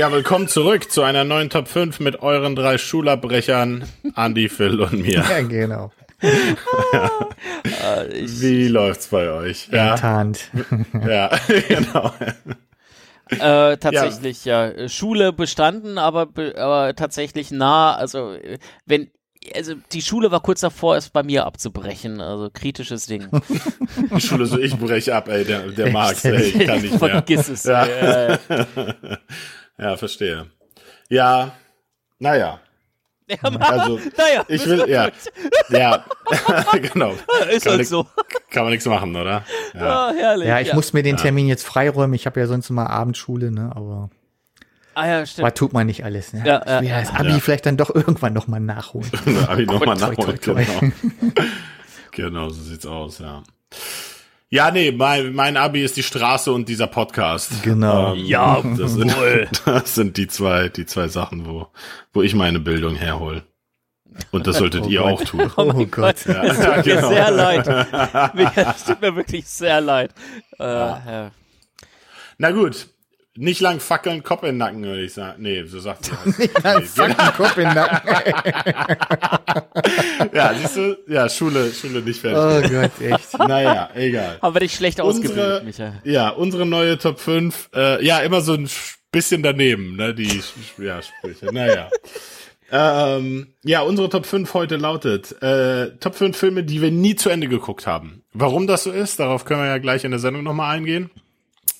Ja, 0.00 0.10
willkommen 0.10 0.48
zurück 0.48 0.90
zu 0.90 1.02
einer 1.02 1.24
neuen 1.24 1.50
Top 1.50 1.68
5 1.68 2.00
mit 2.00 2.22
euren 2.22 2.56
drei 2.56 2.78
Schulabbrechern, 2.78 3.84
Andy, 4.16 4.48
Phil 4.48 4.80
und 4.80 4.94
mir. 4.94 5.22
Ja, 5.28 5.42
genau. 5.42 5.92
ja. 6.22 7.10
Wie 8.10 8.68
läuft's 8.68 9.08
bei 9.08 9.30
euch? 9.30 9.68
Ja. 9.70 9.90
Enttarnt. 9.90 10.50
Ja, 11.06 11.30
genau. 11.68 12.14
Äh, 13.28 13.76
tatsächlich, 13.76 14.46
ja. 14.46 14.70
ja. 14.70 14.88
Schule 14.88 15.34
bestanden, 15.34 15.98
aber, 15.98 16.28
aber 16.56 16.94
tatsächlich 16.96 17.50
nah. 17.50 17.94
Also, 17.94 18.38
wenn 18.86 19.10
also 19.54 19.74
die 19.92 20.02
Schule 20.02 20.30
war 20.30 20.40
kurz 20.40 20.60
davor, 20.60 20.96
es 20.96 21.10
bei 21.10 21.22
mir 21.22 21.44
abzubrechen. 21.44 22.20
Also 22.20 22.50
kritisches 22.50 23.06
Ding. 23.06 23.28
Die 24.14 24.20
Schule 24.20 24.46
so, 24.46 24.58
ich 24.58 24.76
breche 24.76 25.14
ab, 25.14 25.28
ey, 25.28 25.44
der, 25.44 25.68
der 25.68 25.90
Marx, 25.90 26.24
ey, 26.24 26.42
ich 26.42 26.66
kann 26.66 26.80
nicht 26.80 27.00
mehr. 27.00 27.10
Vergiss 27.10 27.48
es. 27.48 27.64
Ja. 27.64 27.86
Ja, 27.86 28.30
ja, 28.30 28.38
verstehe. 29.96 30.46
Ja, 31.08 31.52
naja. 32.18 32.60
Ja, 33.30 33.38
also, 33.42 34.00
naja, 34.16 34.44
ich 34.48 34.66
will, 34.66 34.88
ja, 34.88 35.08
ja, 35.70 36.04
genau. 36.92 37.14
Ist 37.48 37.64
kann 37.64 37.76
halt 37.76 37.86
so. 37.86 38.04
Kann 38.50 38.64
man 38.64 38.72
nichts 38.72 38.86
machen, 38.86 39.14
oder? 39.14 39.44
Ja, 39.72 40.10
oh, 40.10 40.14
herrlich. 40.16 40.48
Ja, 40.48 40.58
ich 40.58 40.74
muss 40.74 40.92
mir 40.92 41.04
den 41.04 41.16
Termin 41.16 41.46
jetzt 41.46 41.64
freiräumen. 41.64 42.14
Ich 42.14 42.26
habe 42.26 42.40
ja 42.40 42.46
sonst 42.48 42.70
immer 42.70 42.90
Abendschule, 42.90 43.52
ne, 43.52 43.70
aber. 43.74 44.10
Ah 44.94 45.06
ja, 45.06 45.26
stimmt. 45.26 45.44
Aber 45.44 45.54
tut 45.54 45.72
man 45.72 45.86
nicht 45.86 46.04
alles, 46.04 46.32
ne? 46.32 46.42
Ja, 46.44 46.62
ja, 46.66 46.76
ich 46.76 46.82
will 46.82 46.88
ja 46.88 47.00
das 47.00 47.14
Abi 47.14 47.30
ja. 47.30 47.38
vielleicht 47.38 47.66
dann 47.66 47.76
doch 47.76 47.94
irgendwann 47.94 48.32
nochmal 48.32 48.58
nachholen. 48.58 49.08
Abi 49.46 49.64
nochmal 49.64 49.96
Toi, 49.96 50.14
toi, 50.14 50.16
nachholen, 50.16 50.40
toi. 50.40 50.64
genau. 50.64 51.44
genau, 52.10 52.48
so 52.48 52.62
sieht's 52.62 52.86
aus, 52.86 53.20
ja. 53.20 53.44
Ja, 54.52 54.72
nee, 54.72 54.90
mein, 54.90 55.32
mein 55.32 55.56
Abi 55.56 55.82
ist 55.84 55.96
die 55.96 56.02
Straße 56.02 56.50
und 56.52 56.68
dieser 56.68 56.88
Podcast. 56.88 57.62
Genau. 57.62 58.14
Ähm, 58.14 58.24
Ja, 58.26 58.60
das 58.76 58.92
sind, 58.94 59.16
wohl. 59.16 59.48
das 59.64 59.94
sind 59.94 60.16
die 60.16 60.26
zwei, 60.26 60.68
die 60.68 60.86
zwei 60.86 61.06
Sachen, 61.08 61.46
wo, 61.46 61.68
wo 62.12 62.22
ich 62.22 62.34
meine 62.34 62.58
Bildung 62.58 62.96
herhole. 62.96 63.44
Und 64.32 64.48
das 64.48 64.56
solltet 64.58 64.84
Oh 64.86 64.88
ihr 64.88 64.98
Gott. 65.00 65.12
auch 65.12 65.24
tun. 65.24 65.52
Oh 65.56 65.64
mein 65.66 65.76
Oh 65.76 65.86
Gott. 65.86 66.16
Gott, 66.26 66.26
es 66.26 66.58
tut 66.58 66.76
mir 66.76 66.82
genau. 66.82 67.08
sehr 67.10 67.30
leid. 67.30 68.34
Mir- 68.34 68.52
Es 68.56 68.84
tut 68.84 69.00
mir 69.00 69.14
wirklich 69.14 69.46
sehr 69.46 69.80
leid. 69.80 70.12
Äh, 70.58 70.64
ja. 70.64 71.30
Na 72.38 72.50
gut. 72.50 72.88
Nicht 73.36 73.60
lang 73.60 73.78
fackeln, 73.78 74.22
Kopf 74.24 74.42
in 74.42 74.48
den 74.48 74.56
Nacken, 74.58 74.82
würde 74.82 75.02
ich 75.02 75.14
sagen. 75.14 75.40
Nee, 75.42 75.62
so 75.64 75.78
sagt 75.78 76.10
ihr 76.10 76.18
das. 76.48 76.62
Dann 76.62 76.82
fuck 76.84 77.06
den 77.06 77.16
Kopf 77.36 77.56
in 77.58 77.64
den 77.64 77.74
Nacken. 77.74 78.34
Ja, 80.32 80.54
siehst 80.54 80.76
du? 80.76 80.96
Ja, 81.08 81.28
Schule, 81.28 81.72
Schule 81.72 82.00
nicht 82.02 82.20
fertig. 82.20 82.70
Oh 82.70 82.74
Gott, 82.74 82.90
echt. 83.00 83.38
Naja, 83.38 83.90
egal. 83.94 84.38
Aber 84.40 84.60
nicht 84.60 84.74
schlecht 84.76 85.00
Unsere- 85.00 85.28
ausgebildet, 85.28 85.64
Michael. 85.64 85.92
Ja, 86.04 86.28
unsere 86.30 86.66
neue 86.66 86.98
Top 86.98 87.18
5, 87.20 87.70
äh, 87.74 88.04
ja, 88.04 88.20
immer 88.20 88.40
so 88.40 88.52
ein 88.54 88.66
sch- 88.66 88.96
bisschen 89.12 89.42
daneben, 89.42 89.96
ne, 89.96 90.14
die 90.14 90.40
ja, 90.78 91.00
Sprüche. 91.02 91.46
Naja. 91.52 91.88
ähm, 92.70 93.54
ja, 93.64 93.80
unsere 93.82 94.08
Top 94.08 94.26
5 94.26 94.52
heute 94.54 94.76
lautet, 94.76 95.40
äh, 95.42 95.96
Top 95.98 96.14
5 96.14 96.36
Filme, 96.36 96.62
die 96.64 96.80
wir 96.82 96.90
nie 96.92 97.16
zu 97.16 97.28
Ende 97.30 97.48
geguckt 97.48 97.86
haben. 97.86 98.22
Warum 98.32 98.66
das 98.66 98.84
so 98.84 98.92
ist, 98.92 99.18
darauf 99.18 99.44
können 99.44 99.60
wir 99.62 99.66
ja 99.68 99.78
gleich 99.78 100.04
in 100.04 100.10
der 100.12 100.20
Sendung 100.20 100.42
nochmal 100.44 100.76
eingehen. 100.76 101.10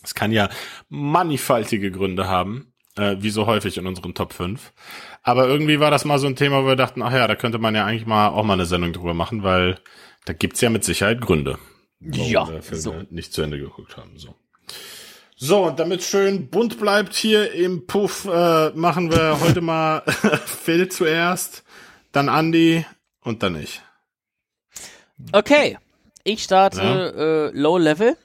Es 0.02 0.14
kann 0.14 0.32
ja 0.32 0.48
mannigfaltige 0.88 1.90
Gründe 1.90 2.28
haben, 2.28 2.72
äh, 2.96 3.16
wie 3.20 3.30
so 3.30 3.46
häufig 3.46 3.76
in 3.76 3.86
unseren 3.86 4.14
Top 4.14 4.32
5. 4.32 4.72
Aber 5.22 5.46
irgendwie 5.46 5.80
war 5.80 5.90
das 5.90 6.04
mal 6.04 6.18
so 6.18 6.26
ein 6.26 6.36
Thema, 6.36 6.62
wo 6.62 6.68
wir 6.68 6.76
dachten, 6.76 7.02
ach 7.02 7.12
ja, 7.12 7.26
da 7.26 7.34
könnte 7.34 7.58
man 7.58 7.74
ja 7.74 7.84
eigentlich 7.84 8.06
mal 8.06 8.28
auch 8.28 8.44
mal 8.44 8.54
eine 8.54 8.66
Sendung 8.66 8.92
drüber 8.92 9.14
machen, 9.14 9.42
weil 9.42 9.78
da 10.24 10.32
gibt's 10.32 10.60
ja 10.60 10.70
mit 10.70 10.84
Sicherheit 10.84 11.20
Gründe 11.20 11.58
warum 12.00 12.30
Ja, 12.30 12.48
wir 12.48 12.62
Filme 12.62 12.82
so. 12.82 12.94
nicht 13.10 13.32
zu 13.32 13.42
Ende 13.42 13.58
geguckt 13.58 13.96
haben. 13.96 14.18
So. 14.18 14.34
So, 15.36 15.66
und 15.66 15.78
damit 15.78 16.02
schön 16.02 16.48
bunt 16.48 16.78
bleibt 16.78 17.14
hier 17.14 17.52
im 17.52 17.86
Puff, 17.86 18.26
äh, 18.26 18.70
machen 18.70 19.10
wir 19.10 19.40
heute 19.40 19.60
mal 19.60 20.02
Phil 20.44 20.88
zuerst, 20.88 21.64
dann 22.12 22.28
Andy 22.28 22.84
und 23.22 23.42
dann 23.42 23.56
ich. 23.56 23.80
Okay, 25.32 25.78
ich 26.24 26.42
starte 26.42 27.50
äh, 27.54 27.58
Low 27.58 27.78
Level. 27.78 28.16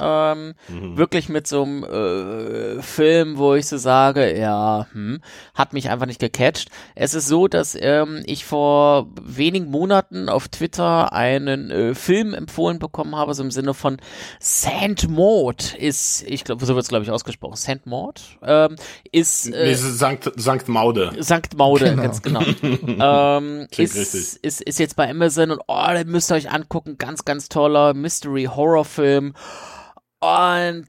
Ähm, 0.00 0.54
Mhm. 0.68 0.96
Wirklich 0.96 1.28
mit 1.28 1.46
so 1.46 1.62
einem 1.62 1.84
äh, 1.84 2.82
Film, 2.82 3.38
wo 3.38 3.54
ich 3.54 3.66
so 3.66 3.76
sage, 3.76 4.38
ja, 4.38 4.86
hm, 4.92 5.20
hat 5.54 5.72
mich 5.72 5.90
einfach 5.90 6.06
nicht 6.06 6.20
gecatcht. 6.20 6.70
Es 6.94 7.14
ist 7.14 7.26
so, 7.26 7.48
dass 7.48 7.76
ähm, 7.80 8.22
ich 8.26 8.44
vor 8.44 9.08
wenigen 9.20 9.70
Monaten 9.70 10.28
auf 10.28 10.48
Twitter 10.48 11.12
einen 11.12 11.70
äh, 11.70 11.94
Film 11.94 12.34
empfohlen 12.34 12.78
bekommen 12.78 13.16
habe, 13.16 13.34
so 13.34 13.42
im 13.42 13.50
Sinne 13.50 13.74
von 13.74 13.98
Saint 14.38 15.08
Maud 15.08 15.74
ist, 15.74 16.22
ich 16.26 16.44
glaube, 16.44 16.64
so 16.66 16.74
wird 16.74 16.84
es 16.84 16.88
glaube 16.88 17.04
ich 17.04 17.10
ausgesprochen, 17.10 17.56
Saint 17.56 17.86
Maud 17.86 18.20
ähm, 18.42 18.76
ist 19.12 19.48
nee, 19.50 19.56
äh, 19.56 19.70
es 19.70 19.82
ist 19.82 19.98
Sankt, 19.98 20.30
Sankt 20.36 20.68
Maude. 20.68 21.12
Sankt 21.18 21.56
Maude, 21.56 21.90
Genau. 21.90 22.02
ganz 22.02 22.22
genau. 22.22 22.40
ähm, 22.62 23.66
Klingt 23.70 23.90
ist, 23.94 23.96
richtig. 24.14 24.38
ist, 24.42 24.60
ist 24.62 24.78
jetzt 24.78 24.96
bei 24.96 25.10
Amazon 25.10 25.50
und 25.50 25.60
oh, 25.66 25.86
den 25.92 26.08
müsst 26.08 26.30
ihr 26.30 26.36
euch 26.36 26.50
angucken. 26.50 26.96
Ganz, 26.98 27.24
ganz 27.24 27.48
toller 27.48 27.94
Mystery-Horror-Film. 27.94 29.34
Und 30.20 30.86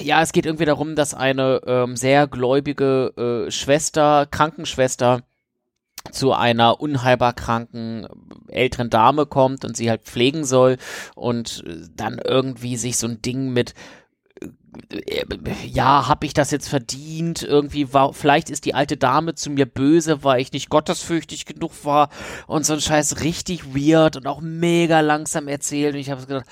ja, 0.00 0.22
es 0.22 0.32
geht 0.32 0.46
irgendwie 0.46 0.64
darum, 0.64 0.96
dass 0.96 1.12
eine 1.12 1.60
ähm, 1.66 1.96
sehr 1.96 2.26
gläubige 2.26 3.46
äh, 3.46 3.50
Schwester, 3.50 4.26
Krankenschwester, 4.30 5.20
zu 6.12 6.32
einer 6.32 6.80
unheilbar 6.80 7.32
kranken 7.32 8.06
äh, 8.48 8.52
älteren 8.52 8.90
Dame 8.90 9.26
kommt 9.26 9.64
und 9.64 9.76
sie 9.76 9.90
halt 9.90 10.02
pflegen 10.02 10.44
soll 10.44 10.76
und 11.14 11.64
äh, 11.66 11.86
dann 11.94 12.18
irgendwie 12.18 12.76
sich 12.76 12.96
so 12.96 13.06
ein 13.06 13.22
Ding 13.22 13.52
mit 13.52 13.74
äh, 14.90 15.24
ja, 15.66 16.08
habe 16.08 16.26
ich 16.26 16.34
das 16.34 16.50
jetzt 16.50 16.68
verdient? 16.68 17.42
Irgendwie 17.42 17.92
war, 17.92 18.12
vielleicht 18.12 18.50
ist 18.50 18.64
die 18.64 18.74
alte 18.74 18.96
Dame 18.96 19.34
zu 19.34 19.50
mir 19.50 19.66
böse, 19.66 20.24
weil 20.24 20.40
ich 20.40 20.52
nicht 20.52 20.68
gottesfürchtig 20.68 21.46
genug 21.46 21.72
war 21.84 22.10
und 22.46 22.66
so 22.66 22.74
ein 22.74 22.80
Scheiß 22.80 23.20
richtig 23.20 23.74
weird 23.74 24.16
und 24.16 24.26
auch 24.26 24.40
mega 24.40 25.00
langsam 25.00 25.48
erzählt 25.48 25.94
und 25.94 26.00
ich 26.00 26.10
habe 26.10 26.26
gedacht, 26.26 26.46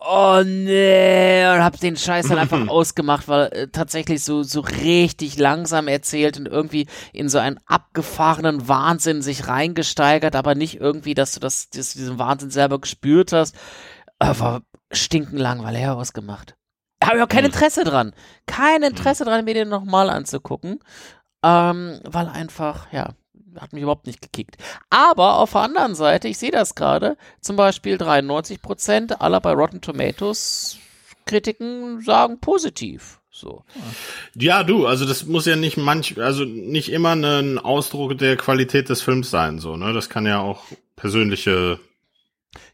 oh 0.00 0.42
nee, 0.44 1.46
und 1.46 1.62
hab 1.62 1.78
den 1.80 1.96
Scheiß 1.96 2.28
dann 2.28 2.38
einfach 2.38 2.66
ausgemacht, 2.68 3.28
weil 3.28 3.46
äh, 3.52 3.68
tatsächlich 3.68 4.24
so, 4.24 4.42
so 4.42 4.60
richtig 4.60 5.38
langsam 5.38 5.88
erzählt 5.88 6.38
und 6.38 6.46
irgendwie 6.46 6.86
in 7.12 7.28
so 7.28 7.38
einen 7.38 7.58
abgefahrenen 7.66 8.68
Wahnsinn 8.68 9.22
sich 9.22 9.48
reingesteigert, 9.48 10.36
aber 10.36 10.54
nicht 10.54 10.80
irgendwie, 10.80 11.14
dass 11.14 11.32
du 11.32 11.40
das, 11.40 11.70
dass 11.70 11.92
du 11.92 11.98
diesen 11.98 12.18
Wahnsinn 12.18 12.50
selber 12.50 12.80
gespürt 12.80 13.32
hast. 13.32 13.54
Aber 14.18 14.62
stinkenlangweilig 14.92 15.86
ausgemacht. 15.86 16.56
Habe 17.02 17.18
ich 17.18 17.22
auch 17.22 17.28
kein 17.28 17.44
Hm. 17.44 17.52
Interesse 17.52 17.84
dran. 17.84 18.12
Kein 18.46 18.82
Interesse 18.82 19.24
dran, 19.24 19.44
mir 19.44 19.54
den 19.54 19.68
nochmal 19.68 20.10
anzugucken. 20.10 20.80
Ähm, 21.44 22.00
weil 22.04 22.28
einfach, 22.28 22.92
ja, 22.92 23.10
hat 23.60 23.72
mich 23.72 23.82
überhaupt 23.82 24.06
nicht 24.06 24.20
gekickt. 24.20 24.56
Aber 24.90 25.38
auf 25.38 25.52
der 25.52 25.62
anderen 25.62 25.94
Seite, 25.94 26.28
ich 26.28 26.38
sehe 26.38 26.50
das 26.50 26.74
gerade, 26.74 27.16
zum 27.40 27.56
Beispiel 27.56 27.96
93% 27.96 29.14
aller 29.14 29.40
bei 29.40 29.52
Rotten 29.52 29.80
Tomatoes 29.80 30.78
Kritiken 31.26 32.00
sagen 32.00 32.40
positiv. 32.40 33.20
So. 33.30 33.62
Ja, 34.34 34.64
du, 34.64 34.86
also 34.86 35.04
das 35.06 35.26
muss 35.26 35.46
ja 35.46 35.54
nicht 35.54 35.76
manch, 35.76 36.18
also 36.20 36.44
nicht 36.44 36.90
immer 36.90 37.12
ein 37.12 37.58
Ausdruck 37.58 38.18
der 38.18 38.36
Qualität 38.36 38.88
des 38.88 39.02
Films 39.02 39.30
sein, 39.30 39.60
so, 39.60 39.76
ne? 39.76 39.92
Das 39.92 40.08
kann 40.08 40.26
ja 40.26 40.40
auch 40.40 40.64
persönliche 40.96 41.78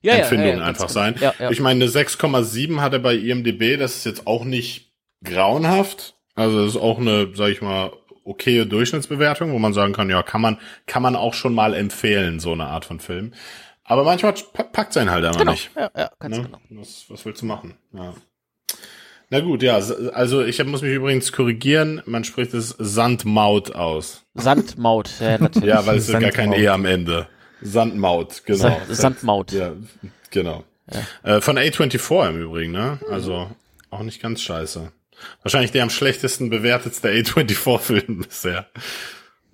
Ja, 0.01 0.15
Empfindung 0.15 0.49
ja, 0.49 0.57
ja, 0.59 0.65
einfach 0.65 0.89
genau. 0.89 0.93
sein. 0.93 1.17
Ich 1.51 1.61
meine, 1.61 1.85
eine 1.85 1.93
6,7 1.93 2.81
hat 2.81 2.95
er 2.95 3.01
bei 3.01 3.15
IMDb, 3.15 3.79
das 3.79 3.97
ist 3.97 4.07
jetzt 4.07 4.27
auch 4.27 4.45
nicht 4.45 4.93
grauenhaft. 5.23 6.15
Also 6.35 6.65
das 6.65 6.75
ist 6.75 6.81
auch 6.81 6.99
eine, 6.99 7.31
sag 7.35 7.51
ich 7.51 7.61
mal, 7.61 7.93
okaye 8.25 8.67
Durchschnittsbewertung, 8.67 9.53
wo 9.53 9.59
man 9.59 9.73
sagen 9.73 9.93
kann, 9.93 10.11
ja, 10.11 10.23
kann 10.23 10.41
man, 10.41 10.59
kann 10.87 11.03
man 11.03 11.17
auch 11.17 11.35
schon 11.35 11.55
mal 11.55 11.75
empfehlen, 11.75 12.41
so 12.41 12.53
eine 12.53 12.67
Art 12.67 12.85
von 12.85 13.01
Film. 13.01 13.33
Aber 13.85 14.05
manchmal 14.05 14.33
pa- 14.33 14.63
packt 14.63 14.93
sein 14.95 15.11
halt 15.11 15.25
einfach 15.25 15.41
genau. 15.41 15.53
nicht. 15.53 15.71
Ja, 15.77 15.91
ja, 15.97 16.11
ganz 16.19 16.37
Ne? 16.39 16.45
genau. 16.45 16.59
Was, 16.71 17.05
was 17.09 17.25
willst 17.27 17.43
du 17.43 17.47
machen? 17.47 17.75
Ja. 17.93 18.15
Na 19.31 19.41
gut, 19.41 19.63
ja, 19.63 19.75
also 19.75 20.45
ich 20.45 20.61
hab- 20.61 20.67
muss 20.67 20.83
mich 20.83 20.93
übrigens 20.93 21.33
korrigieren, 21.33 22.03
man 22.07 22.25
spricht 22.25 22.55
es 22.55 22.75
Sandmaut 22.79 23.75
aus. 23.75 24.25
Sandmaut, 24.35 25.11
ja, 25.21 25.39
natürlich. 25.41 25.69
Ja, 25.69 25.85
weil 25.87 25.99
es 25.99 26.09
ist 26.09 26.19
gar 26.19 26.31
kein. 26.31 26.53
E 26.53 26.69
am 26.69 26.85
Ende. 26.85 27.29
Sandmaut, 27.61 28.43
genau. 28.45 28.59
Sand, 28.59 28.81
Sandmaut. 28.89 29.53
Ja, 29.53 29.73
genau. 30.31 30.65
Äh, 31.23 31.41
von 31.41 31.59
A24 31.59 32.29
im 32.29 32.43
Übrigen, 32.43 32.73
ne? 32.73 32.99
Also 33.11 33.51
auch 33.91 34.03
nicht 34.03 34.21
ganz 34.21 34.43
scheiße. 34.43 34.93
Wahrscheinlich 35.43 35.73
der 35.73 35.83
am 35.83 35.91
schlechtesten 35.91 36.51
bewertetste 36.51 37.09
A24-Film 37.11 38.19
bisher. 38.29 38.67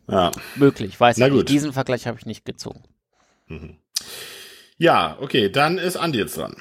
Ja. 0.08 0.30
Möglich, 0.56 0.98
weiß 0.98 1.18
Na 1.18 1.26
ich 1.26 1.32
gut. 1.32 1.38
nicht. 1.40 1.48
Diesen 1.50 1.72
Vergleich 1.72 2.06
habe 2.06 2.18
ich 2.18 2.26
nicht 2.26 2.44
gezogen. 2.44 2.82
Ja, 4.78 5.16
okay, 5.20 5.50
dann 5.50 5.78
ist 5.78 5.96
Andi 5.96 6.18
jetzt 6.18 6.36
dran. 6.36 6.56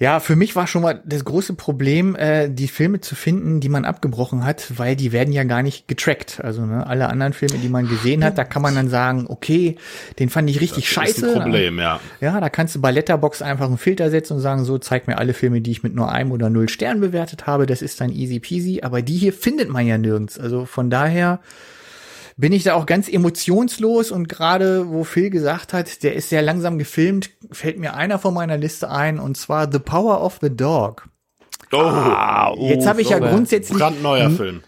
Ja, 0.00 0.18
für 0.18 0.34
mich 0.34 0.56
war 0.56 0.66
schon 0.66 0.82
mal 0.82 1.00
das 1.04 1.24
große 1.24 1.54
Problem, 1.54 2.16
äh, 2.16 2.48
die 2.50 2.66
Filme 2.66 3.00
zu 3.00 3.14
finden, 3.14 3.60
die 3.60 3.68
man 3.68 3.84
abgebrochen 3.84 4.44
hat, 4.44 4.72
weil 4.76 4.96
die 4.96 5.12
werden 5.12 5.32
ja 5.32 5.44
gar 5.44 5.62
nicht 5.62 5.86
getrackt. 5.86 6.40
Also 6.42 6.66
ne, 6.66 6.84
alle 6.84 7.08
anderen 7.08 7.32
Filme, 7.32 7.58
die 7.58 7.68
man 7.68 7.88
gesehen 7.88 8.24
hat, 8.24 8.36
da 8.36 8.42
kann 8.42 8.60
man 8.60 8.74
dann 8.74 8.88
sagen, 8.88 9.26
okay, 9.28 9.76
den 10.18 10.30
fand 10.30 10.50
ich 10.50 10.60
richtig 10.60 10.86
Das 10.86 10.92
scheiße. 10.94 11.26
ist 11.26 11.36
ein 11.36 11.42
Problem, 11.42 11.78
ja. 11.78 12.00
Ja, 12.20 12.40
da 12.40 12.48
kannst 12.48 12.74
du 12.74 12.80
bei 12.80 12.90
Letterbox 12.90 13.40
einfach 13.40 13.66
einen 13.66 13.78
Filter 13.78 14.10
setzen 14.10 14.34
und 14.34 14.40
sagen, 14.40 14.64
so 14.64 14.78
zeig 14.78 15.06
mir 15.06 15.16
alle 15.16 15.32
Filme, 15.32 15.60
die 15.60 15.70
ich 15.70 15.84
mit 15.84 15.94
nur 15.94 16.10
einem 16.10 16.32
oder 16.32 16.50
null 16.50 16.68
Stern 16.68 16.98
bewertet 16.98 17.46
habe. 17.46 17.66
Das 17.66 17.80
ist 17.80 18.00
dann 18.00 18.10
easy 18.10 18.40
peasy. 18.40 18.80
Aber 18.82 19.00
die 19.00 19.16
hier 19.16 19.32
findet 19.32 19.68
man 19.68 19.86
ja 19.86 19.96
nirgends. 19.96 20.40
Also 20.40 20.64
von 20.64 20.90
daher 20.90 21.38
bin 22.36 22.52
ich 22.52 22.64
da 22.64 22.74
auch 22.74 22.86
ganz 22.86 23.08
emotionslos 23.08 24.10
und 24.10 24.28
gerade 24.28 24.88
wo 24.90 25.04
Phil 25.04 25.30
gesagt 25.30 25.72
hat, 25.72 26.02
der 26.02 26.14
ist 26.14 26.28
sehr 26.30 26.42
langsam 26.42 26.78
gefilmt, 26.78 27.30
fällt 27.52 27.78
mir 27.78 27.94
einer 27.94 28.18
von 28.18 28.34
meiner 28.34 28.56
Liste 28.56 28.90
ein 28.90 29.18
und 29.20 29.36
zwar 29.36 29.70
The 29.70 29.78
Power 29.78 30.22
of 30.22 30.38
the 30.42 30.50
Dog. 30.54 31.08
Oh, 31.72 32.56
Jetzt 32.68 32.86
habe 32.86 33.00
ich 33.02 33.08
ja 33.10 33.18
so, 33.18 33.24
äh, 33.24 33.30
grundsätzlich 33.30 33.78
brandneuer 33.78 34.30
Film. 34.30 34.62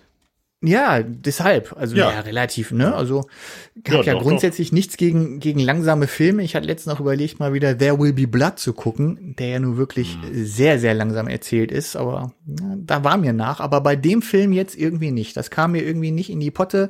ja, 0.63 1.03
deshalb, 1.03 1.77
also 1.79 1.97
ja, 1.97 2.11
Ja. 2.11 2.21
relativ, 2.21 2.73
ne? 2.73 2.95
Also 2.95 3.27
ich 3.75 3.87
Ja, 3.89 3.99
habe 3.99 4.07
ja 4.07 4.15
doch, 4.15 4.23
grundsätzlich 4.23 4.73
nichts 4.73 4.97
gegen 4.97 5.39
gegen 5.39 5.61
langsame 5.61 6.07
Filme. 6.09 6.43
Ich 6.43 6.57
hatte 6.57 6.67
letztens 6.67 6.95
noch 6.95 7.01
überlegt, 7.01 7.39
mal 7.39 7.53
wieder 7.53 7.77
There 7.79 7.99
Will 8.01 8.13
Be 8.13 8.27
Blood 8.27 8.59
zu 8.59 8.73
gucken, 8.73 9.37
der 9.39 9.49
ja 9.49 9.59
nur 9.61 9.77
wirklich 9.77 10.17
Mhm. 10.17 10.45
sehr 10.47 10.79
sehr 10.79 10.95
langsam 10.95 11.29
erzählt 11.29 11.71
ist, 11.71 11.95
aber 11.97 12.33
ja, 12.47 12.75
da 12.77 13.05
war 13.05 13.17
mir 13.19 13.33
nach, 13.33 13.61
aber 13.61 13.81
bei 13.81 13.95
dem 13.97 14.23
Film 14.23 14.53
jetzt 14.53 14.77
irgendwie 14.77 15.11
nicht. 15.13 15.37
Das 15.37 15.51
kam 15.51 15.73
mir 15.73 15.83
irgendwie 15.85 16.11
nicht 16.11 16.31
in 16.31 16.41
die 16.41 16.51
Potte. 16.51 16.89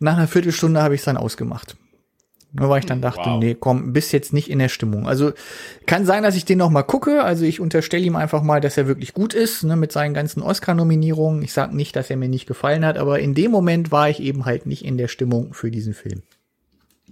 Nach 0.00 0.16
einer 0.16 0.28
Viertelstunde 0.28 0.82
habe 0.82 0.94
ich 0.94 1.00
es 1.00 1.04
dann 1.04 1.16
ausgemacht. 1.16 1.76
Nur 2.56 2.68
weil 2.68 2.78
ich 2.78 2.86
dann 2.86 3.02
dachte, 3.02 3.30
Wow. 3.30 3.40
nee, 3.40 3.56
komm, 3.58 3.92
bist 3.92 4.12
jetzt 4.12 4.32
nicht 4.32 4.48
in 4.48 4.60
der 4.60 4.68
Stimmung. 4.68 5.08
Also 5.08 5.32
kann 5.86 6.06
sein, 6.06 6.22
dass 6.22 6.36
ich 6.36 6.44
den 6.44 6.58
noch 6.58 6.70
mal 6.70 6.84
gucke. 6.84 7.24
Also 7.24 7.44
ich 7.44 7.58
unterstelle 7.58 8.04
ihm 8.04 8.14
einfach 8.14 8.42
mal, 8.42 8.60
dass 8.60 8.76
er 8.76 8.86
wirklich 8.86 9.12
gut 9.12 9.34
ist, 9.34 9.64
ne, 9.64 9.74
mit 9.74 9.90
seinen 9.90 10.14
ganzen 10.14 10.40
Oscar-Nominierungen. 10.40 11.42
Ich 11.42 11.52
sag 11.52 11.72
nicht, 11.72 11.96
dass 11.96 12.10
er 12.10 12.16
mir 12.16 12.28
nicht 12.28 12.46
gefallen 12.46 12.84
hat, 12.84 12.96
aber 12.96 13.18
in 13.18 13.34
dem 13.34 13.50
Moment 13.50 13.90
war 13.90 14.08
ich 14.08 14.20
eben 14.20 14.44
halt 14.44 14.66
nicht 14.66 14.84
in 14.84 14.98
der 14.98 15.08
Stimmung 15.08 15.52
für 15.52 15.72
diesen 15.72 15.94
Film. 15.94 16.22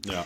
Ja. 0.07 0.25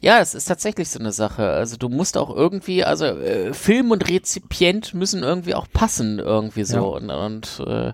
Ja, 0.00 0.20
es 0.20 0.34
ist 0.34 0.44
tatsächlich 0.44 0.90
so 0.90 0.98
eine 1.00 1.10
Sache. 1.10 1.48
Also 1.48 1.76
du 1.78 1.88
musst 1.88 2.16
auch 2.18 2.34
irgendwie, 2.34 2.84
also 2.84 3.06
äh, 3.06 3.52
Film 3.54 3.90
und 3.90 4.08
Rezipient 4.08 4.92
müssen 4.94 5.22
irgendwie 5.24 5.54
auch 5.54 5.66
passen 5.72 6.18
irgendwie 6.18 6.64
so 6.64 6.76
Ja. 6.76 6.82
und, 6.82 7.10
und 7.10 7.66
äh, 7.66 7.92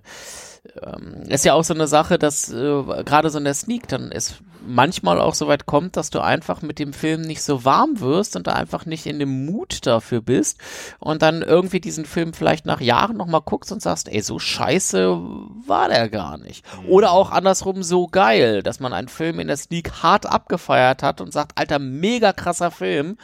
ähm, 0.82 1.22
ist 1.28 1.44
ja 1.44 1.54
auch 1.54 1.64
so 1.64 1.74
eine 1.74 1.86
Sache, 1.86 2.18
dass 2.18 2.50
äh, 2.50 2.82
gerade 3.04 3.30
so 3.30 3.38
in 3.38 3.44
der 3.44 3.54
Sneak 3.54 3.88
dann 3.88 4.10
es 4.10 4.36
manchmal 4.66 5.20
auch 5.20 5.34
so 5.34 5.46
weit 5.46 5.66
kommt, 5.66 5.96
dass 5.96 6.10
du 6.10 6.20
einfach 6.20 6.62
mit 6.62 6.78
dem 6.78 6.92
Film 6.92 7.20
nicht 7.20 7.42
so 7.42 7.64
warm 7.64 8.00
wirst 8.00 8.34
und 8.34 8.46
da 8.46 8.52
einfach 8.52 8.86
nicht 8.86 9.06
in 9.06 9.18
dem 9.18 9.44
Mut 9.44 9.86
dafür 9.86 10.22
bist 10.22 10.58
und 10.98 11.22
dann 11.22 11.42
irgendwie 11.42 11.80
diesen 11.80 12.06
Film 12.06 12.32
vielleicht 12.32 12.64
nach 12.64 12.80
Jahren 12.80 13.16
nochmal 13.16 13.42
guckst 13.42 13.72
und 13.72 13.82
sagst, 13.82 14.08
ey, 14.08 14.22
so 14.22 14.38
scheiße 14.38 15.18
war 15.66 15.88
der 15.88 16.08
gar 16.08 16.38
nicht. 16.38 16.64
Oder 16.88 17.12
auch 17.12 17.30
andersrum 17.30 17.82
so 17.82 18.06
geil, 18.06 18.62
dass 18.62 18.80
man 18.80 18.92
einen 18.92 19.08
Film 19.08 19.38
in 19.40 19.48
der 19.48 19.56
Sneak 19.56 20.02
hart 20.02 20.26
abgefeiert 20.26 21.02
hat 21.02 21.20
und 21.20 21.32
sagt, 21.32 21.58
alter, 21.58 21.78
mega 21.78 22.32
krasser 22.32 22.70
Film, 22.70 23.18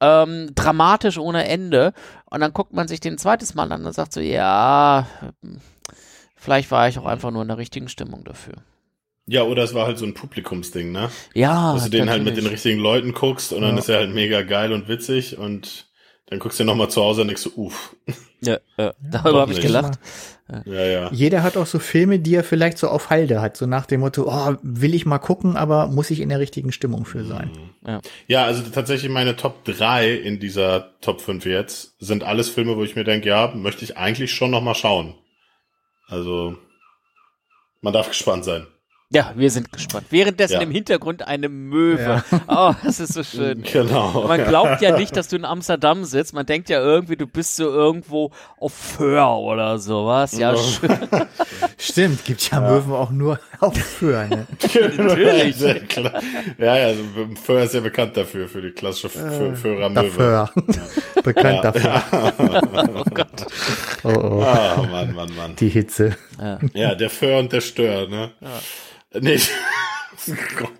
ähm, 0.00 0.50
dramatisch 0.54 1.18
ohne 1.18 1.46
Ende. 1.46 1.92
Und 2.30 2.40
dann 2.40 2.52
guckt 2.52 2.72
man 2.72 2.88
sich 2.88 3.00
den 3.00 3.18
zweites 3.18 3.54
Mal 3.54 3.70
an 3.72 3.84
und 3.84 3.92
sagt 3.92 4.12
so, 4.12 4.20
ja, 4.20 5.06
vielleicht 6.46 6.70
war 6.70 6.88
ich 6.88 6.96
auch 6.96 7.06
einfach 7.06 7.32
nur 7.32 7.42
in 7.42 7.48
der 7.48 7.58
richtigen 7.58 7.88
Stimmung 7.88 8.22
dafür. 8.22 8.54
Ja, 9.26 9.42
oder 9.42 9.64
es 9.64 9.74
war 9.74 9.84
halt 9.88 9.98
so 9.98 10.06
ein 10.06 10.14
Publikumsding, 10.14 10.92
ne? 10.92 11.10
Ja, 11.34 11.72
Dass 11.72 11.84
du 11.86 11.90
den 11.90 12.08
halt 12.08 12.22
mit 12.22 12.36
den 12.36 12.46
richtigen 12.46 12.78
Leuten 12.78 13.12
guckst 13.14 13.52
und 13.52 13.62
dann 13.62 13.72
Ja. 13.72 13.78
ist 13.80 13.88
er 13.88 13.98
halt 13.98 14.14
mega 14.14 14.42
geil 14.42 14.72
und 14.72 14.86
witzig 14.86 15.36
und 15.38 15.86
dann 16.26 16.38
guckst 16.38 16.60
du 16.60 16.64
noch 16.64 16.76
mal 16.76 16.88
zu 16.88 17.02
Hause 17.02 17.22
und 17.22 17.26
denkst 17.26 17.42
so, 17.42 17.50
uff. 17.56 17.96
Ja, 18.40 18.58
ja, 18.78 18.94
darüber 19.00 19.40
habe 19.40 19.52
ich 19.52 19.60
gelacht. 19.60 19.98
Ja, 20.64 20.84
ja. 20.84 21.10
Jeder 21.12 21.42
hat 21.42 21.56
auch 21.56 21.66
so 21.66 21.80
Filme, 21.80 22.20
die 22.20 22.36
er 22.36 22.44
vielleicht 22.44 22.78
so 22.78 22.86
auf 22.88 23.10
Halde 23.10 23.40
hat, 23.40 23.56
so 23.56 23.66
nach 23.66 23.86
dem 23.86 23.98
Motto, 24.00 24.28
oh, 24.28 24.54
will 24.62 24.94
ich 24.94 25.04
mal 25.04 25.18
gucken, 25.18 25.56
aber 25.56 25.88
muss 25.88 26.10
ich 26.10 26.20
in 26.20 26.28
der 26.28 26.38
richtigen 26.38 26.70
Stimmung 26.70 27.04
für 27.06 27.24
sein. 27.24 27.50
Ja, 28.28 28.44
also 28.44 28.62
tatsächlich 28.72 29.10
meine 29.10 29.34
Top 29.34 29.64
3 29.64 30.12
in 30.12 30.38
dieser 30.38 30.92
Top 31.00 31.20
5 31.20 31.44
jetzt 31.46 31.96
sind 31.98 32.22
alles 32.22 32.48
Filme, 32.48 32.76
wo 32.76 32.84
ich 32.84 32.94
mir 32.94 33.02
denke, 33.02 33.28
ja, 33.28 33.52
möchte 33.56 33.84
ich 33.84 33.96
eigentlich 33.96 34.32
schon 34.32 34.52
noch 34.52 34.62
mal 34.62 34.76
schauen. 34.76 35.14
Also, 36.08 36.56
man 37.80 37.92
darf 37.92 38.08
gespannt 38.08 38.44
sein. 38.44 38.66
Ja, 39.10 39.32
wir 39.36 39.52
sind 39.52 39.70
gespannt. 39.70 40.06
Währenddessen 40.10 40.54
Ja. 40.54 40.60
im 40.62 40.72
Hintergrund 40.72 41.22
eine 41.28 41.48
Möwe. 41.48 42.24
Oh, 42.48 42.74
das 42.82 42.98
ist 42.98 43.12
so 43.12 43.22
schön. 43.22 43.62
Genau. 43.62 44.24
Man 44.26 44.44
glaubt 44.44 44.82
ja 44.82 44.98
nicht, 44.98 45.16
dass 45.16 45.28
du 45.28 45.36
in 45.36 45.44
Amsterdam 45.44 46.04
sitzt. 46.04 46.34
Man 46.34 46.44
denkt 46.44 46.68
ja 46.70 46.80
irgendwie, 46.80 47.14
du 47.14 47.28
bist 47.28 47.54
so 47.54 47.68
irgendwo 47.70 48.32
auf 48.58 48.74
Föhr 48.74 49.28
oder 49.38 49.78
sowas. 49.78 50.36
Ja, 50.36 50.56
schön. 50.56 50.90
Stimmt, 51.78 52.24
gibt 52.24 52.50
ja, 52.50 52.58
Möwen 52.60 52.92
auch 52.92 53.10
nur 53.10 53.38
auf 53.60 53.76
Föhr, 53.76 54.26
ne? 54.26 54.48
Natürlich. 54.96 55.54
Sehr 55.54 55.80
klar. 55.86 56.20
Ja, 56.58 56.76
ja, 56.76 56.86
also 56.88 57.04
Föhr 57.44 57.62
ist 57.62 57.74
ja 57.74 57.80
bekannt 57.80 58.16
dafür, 58.16 58.48
für 58.48 58.60
die 58.60 58.72
klassische 58.72 59.06
Fö- 59.06 59.54
Föhrer 59.54 59.88
Möwe. 59.88 60.02
Dafür. 60.02 60.50
Bekannt 61.22 61.62
dafür. 61.62 62.02
Oh 62.96 63.04
Gott. 63.14 63.25
Oh, 64.06 64.38
oh. 64.38 64.42
Ah, 64.42 64.86
Mann, 64.90 65.14
Mann, 65.14 65.34
Mann. 65.36 65.56
Die 65.56 65.68
Hitze. 65.68 66.16
Ja, 66.74 66.94
der 66.94 67.10
Föhr 67.10 67.38
und 67.38 67.52
der 67.52 67.60
Stör, 67.60 68.08
ne? 68.08 68.32
Nee. 69.18 69.38
Oh 70.28 70.32
Gott. 70.58 70.70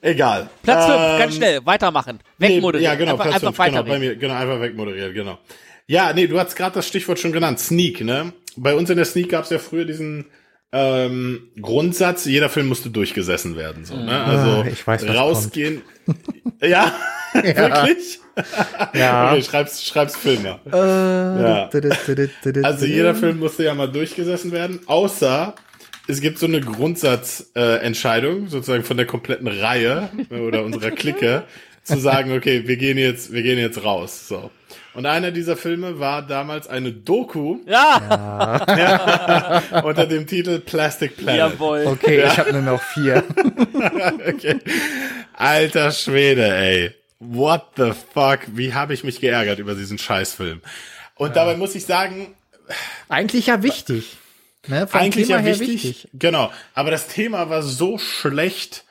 Egal. 0.00 0.48
Platz 0.62 0.84
5, 0.86 0.96
Ähm, 0.98 1.18
ganz 1.18 1.36
schnell, 1.36 1.66
weitermachen. 1.66 2.20
Nee, 2.38 2.56
Wegmoderieren. 2.56 2.92
ja, 2.92 2.98
genau, 2.98 3.12
einfach, 3.12 3.24
Platz 3.26 3.42
einfach 3.44 3.64
fünf, 3.64 3.74
genau, 3.76 3.88
bei 3.88 3.98
mir, 3.98 4.16
genau, 4.16 4.34
einfach 4.34 4.60
wegmoderiert, 4.60 5.14
genau. 5.14 5.38
Ja, 5.86 6.12
nee, 6.12 6.26
du 6.26 6.38
hast 6.38 6.54
gerade 6.56 6.74
das 6.74 6.86
Stichwort 6.86 7.18
schon 7.18 7.32
genannt, 7.32 7.58
Sneak, 7.60 8.02
ne? 8.02 8.32
Bei 8.56 8.74
uns 8.74 8.88
in 8.90 8.96
der 8.96 9.04
Sneak 9.06 9.30
gab 9.30 9.44
es 9.44 9.50
ja 9.50 9.58
früher 9.58 9.84
diesen 9.84 10.26
ähm, 10.72 11.48
Grundsatz, 11.60 12.24
jeder 12.24 12.48
Film 12.48 12.68
musste 12.68 12.90
durchgesessen 12.90 13.56
werden, 13.56 13.84
so, 13.84 13.96
ne? 13.96 14.24
Also 14.24 14.50
Ah, 14.62 14.66
ich 14.70 14.86
weiß, 14.86 15.08
rausgehen. 15.08 15.82
ja, 16.62 16.92
wirklich? 17.32 18.20
Ja. 18.92 19.32
Okay, 19.32 19.42
schreib's, 19.42 19.82
schreib's 19.82 20.14
Filmer. 20.14 20.60
Äh, 20.66 21.42
Ja. 21.42 21.70
Also 21.70 22.62
Also 22.62 22.84
jeder 22.86 23.14
Film 23.14 23.38
musste 23.38 23.64
ja 23.64 23.72
mal 23.72 23.90
durchgesessen 23.90 24.52
werden, 24.52 24.80
außer 24.84 25.54
es 26.06 26.20
gibt 26.20 26.38
so 26.38 26.44
eine 26.46 26.60
Grundsatzentscheidung, 26.60 28.46
äh, 28.46 28.48
sozusagen 28.48 28.84
von 28.84 28.98
der 28.98 29.06
kompletten 29.06 29.48
Reihe 29.48 30.10
äh, 30.30 30.38
oder 30.38 30.64
unserer 30.64 30.90
Clique, 30.90 31.44
zu 31.82 31.98
sagen, 31.98 32.32
okay, 32.36 32.66
wir 32.66 32.76
gehen 32.76 32.98
jetzt, 32.98 33.32
wir 33.32 33.42
gehen 33.42 33.58
jetzt 33.58 33.82
raus. 33.82 34.28
So. 34.28 34.50
Und 34.96 35.04
einer 35.04 35.30
dieser 35.30 35.58
Filme 35.58 36.00
war 36.00 36.26
damals 36.26 36.68
eine 36.68 36.90
Doku 36.90 37.58
Ja, 37.66 38.62
unter 39.84 40.06
dem 40.06 40.26
Titel 40.26 40.58
Plastic 40.58 41.18
Planet. 41.18 41.52
jawohl. 41.52 41.84
Okay, 41.86 42.24
ich 42.26 42.38
habe 42.38 42.52
nur 42.54 42.62
noch 42.62 42.82
vier. 42.82 43.22
okay. 44.26 44.58
Alter 45.34 45.92
Schwede, 45.92 46.50
ey. 46.50 46.94
What 47.18 47.72
the 47.76 47.92
fuck? 48.14 48.40
Wie 48.48 48.72
habe 48.72 48.94
ich 48.94 49.04
mich 49.04 49.20
geärgert 49.20 49.58
über 49.58 49.74
diesen 49.74 49.98
Scheißfilm? 49.98 50.62
Und 51.16 51.36
dabei 51.36 51.56
muss 51.56 51.74
ich 51.74 51.84
sagen, 51.84 52.34
Eigentlich 53.10 53.48
ja 53.48 53.62
wichtig. 53.62 54.16
Ne? 54.66 54.88
Eigentlich 54.92 55.26
Thema 55.28 55.40
ja 55.40 55.44
her 55.44 55.58
wichtig, 55.60 56.08
Genau. 56.14 56.50
Aber 56.74 56.90
das 56.90 57.06
Thema 57.08 57.50
war 57.50 57.62
so 57.62 57.98
schlecht 57.98 58.84